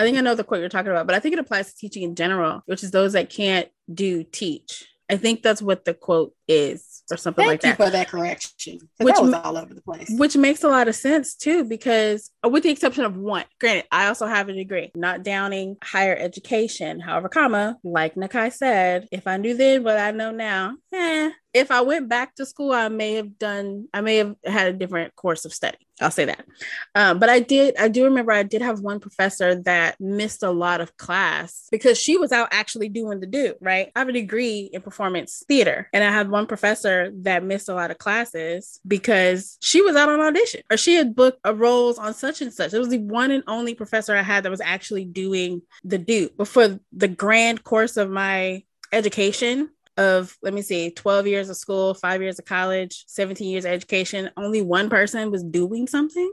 I 0.00 0.02
think 0.02 0.16
I 0.16 0.22
know 0.22 0.34
the 0.34 0.44
quote 0.44 0.60
you're 0.60 0.70
talking 0.70 0.90
about, 0.90 1.06
but 1.06 1.14
I 1.14 1.20
think 1.20 1.34
it 1.34 1.38
applies 1.38 1.70
to 1.70 1.76
teaching 1.76 2.02
in 2.02 2.14
general, 2.14 2.62
which 2.64 2.82
is 2.82 2.90
those 2.90 3.12
that 3.12 3.28
can't 3.28 3.68
do 3.92 4.24
teach. 4.24 4.86
I 5.10 5.16
think 5.16 5.42
that's 5.42 5.60
what 5.60 5.84
the 5.84 5.92
quote 5.92 6.32
is. 6.48 7.02
or 7.10 7.16
something 7.16 7.42
Thank 7.44 7.64
like 7.64 7.64
you 7.64 7.76
that. 7.76 7.84
for 7.84 7.90
that 7.90 8.08
correction, 8.08 8.78
Which 8.98 9.16
that 9.16 9.22
was 9.22 9.34
all 9.34 9.58
over 9.58 9.74
the 9.74 9.82
place. 9.82 10.08
Which 10.08 10.36
makes 10.36 10.62
a 10.62 10.68
lot 10.68 10.88
of 10.88 10.94
sense 10.94 11.34
too, 11.34 11.64
because 11.64 12.30
uh, 12.44 12.48
with 12.48 12.62
the 12.62 12.70
exception 12.70 13.04
of 13.04 13.16
one, 13.16 13.44
granted, 13.60 13.84
I 13.90 14.06
also 14.06 14.26
have 14.26 14.48
a 14.48 14.52
degree, 14.52 14.90
not 14.94 15.22
downing 15.22 15.76
higher 15.82 16.16
education. 16.16 17.00
However, 17.00 17.28
comma, 17.28 17.76
like 17.82 18.14
Nakai 18.14 18.52
said, 18.52 19.08
if 19.10 19.26
I 19.26 19.36
knew 19.36 19.56
then 19.56 19.82
what 19.82 19.98
I 19.98 20.12
know 20.12 20.30
now, 20.30 20.76
eh, 20.94 21.30
if 21.52 21.70
I 21.70 21.80
went 21.80 22.08
back 22.08 22.34
to 22.36 22.46
school, 22.46 22.72
I 22.72 22.88
may 22.88 23.14
have 23.14 23.38
done, 23.38 23.88
I 23.92 24.00
may 24.00 24.16
have 24.16 24.36
had 24.44 24.68
a 24.68 24.76
different 24.76 25.14
course 25.16 25.44
of 25.44 25.52
study. 25.52 25.78
I'll 26.00 26.10
say 26.10 26.24
that. 26.24 26.44
Um, 26.94 27.18
but 27.18 27.28
I 27.28 27.40
did, 27.40 27.76
I 27.76 27.88
do 27.88 28.04
remember 28.04 28.32
I 28.32 28.42
did 28.42 28.62
have 28.62 28.80
one 28.80 29.00
professor 29.00 29.56
that 29.62 30.00
missed 30.00 30.42
a 30.42 30.50
lot 30.50 30.80
of 30.80 30.96
class 30.96 31.66
because 31.70 31.98
she 31.98 32.16
was 32.16 32.32
out 32.32 32.48
actually 32.52 32.88
doing 32.88 33.20
the 33.20 33.26
do, 33.26 33.54
right? 33.60 33.90
I 33.94 33.98
have 33.98 34.08
a 34.08 34.12
degree 34.12 34.70
in 34.72 34.80
performance 34.80 35.42
theater. 35.46 35.88
And 35.92 36.02
I 36.02 36.10
had 36.10 36.30
one 36.30 36.46
professor 36.46 37.10
that 37.22 37.44
missed 37.44 37.68
a 37.68 37.74
lot 37.74 37.90
of 37.90 37.98
classes 37.98 38.80
because 38.86 39.58
she 39.60 39.82
was 39.82 39.96
out 39.96 40.08
on 40.08 40.20
audition 40.20 40.62
or 40.70 40.76
she 40.76 40.94
had 40.94 41.14
booked 41.14 41.40
a 41.44 41.52
roles 41.52 41.98
on 41.98 42.14
such 42.14 42.40
and 42.40 42.52
such. 42.52 42.72
It 42.72 42.78
was 42.78 42.88
the 42.88 42.98
one 42.98 43.30
and 43.30 43.44
only 43.46 43.74
professor 43.74 44.16
I 44.16 44.22
had 44.22 44.44
that 44.44 44.50
was 44.50 44.62
actually 44.62 45.04
doing 45.04 45.62
the 45.84 45.98
do. 45.98 46.30
But 46.36 46.48
for 46.48 46.80
the 46.92 47.08
grand 47.08 47.64
course 47.64 47.96
of 47.96 48.08
my 48.08 48.62
education, 48.92 49.70
of 49.96 50.36
let 50.42 50.54
me 50.54 50.62
see 50.62 50.90
12 50.90 51.26
years 51.26 51.50
of 51.50 51.56
school 51.56 51.94
5 51.94 52.22
years 52.22 52.38
of 52.38 52.44
college 52.44 53.04
17 53.08 53.48
years 53.48 53.64
of 53.64 53.72
education 53.72 54.30
only 54.36 54.62
one 54.62 54.88
person 54.88 55.30
was 55.30 55.42
doing 55.42 55.86
something 55.86 56.32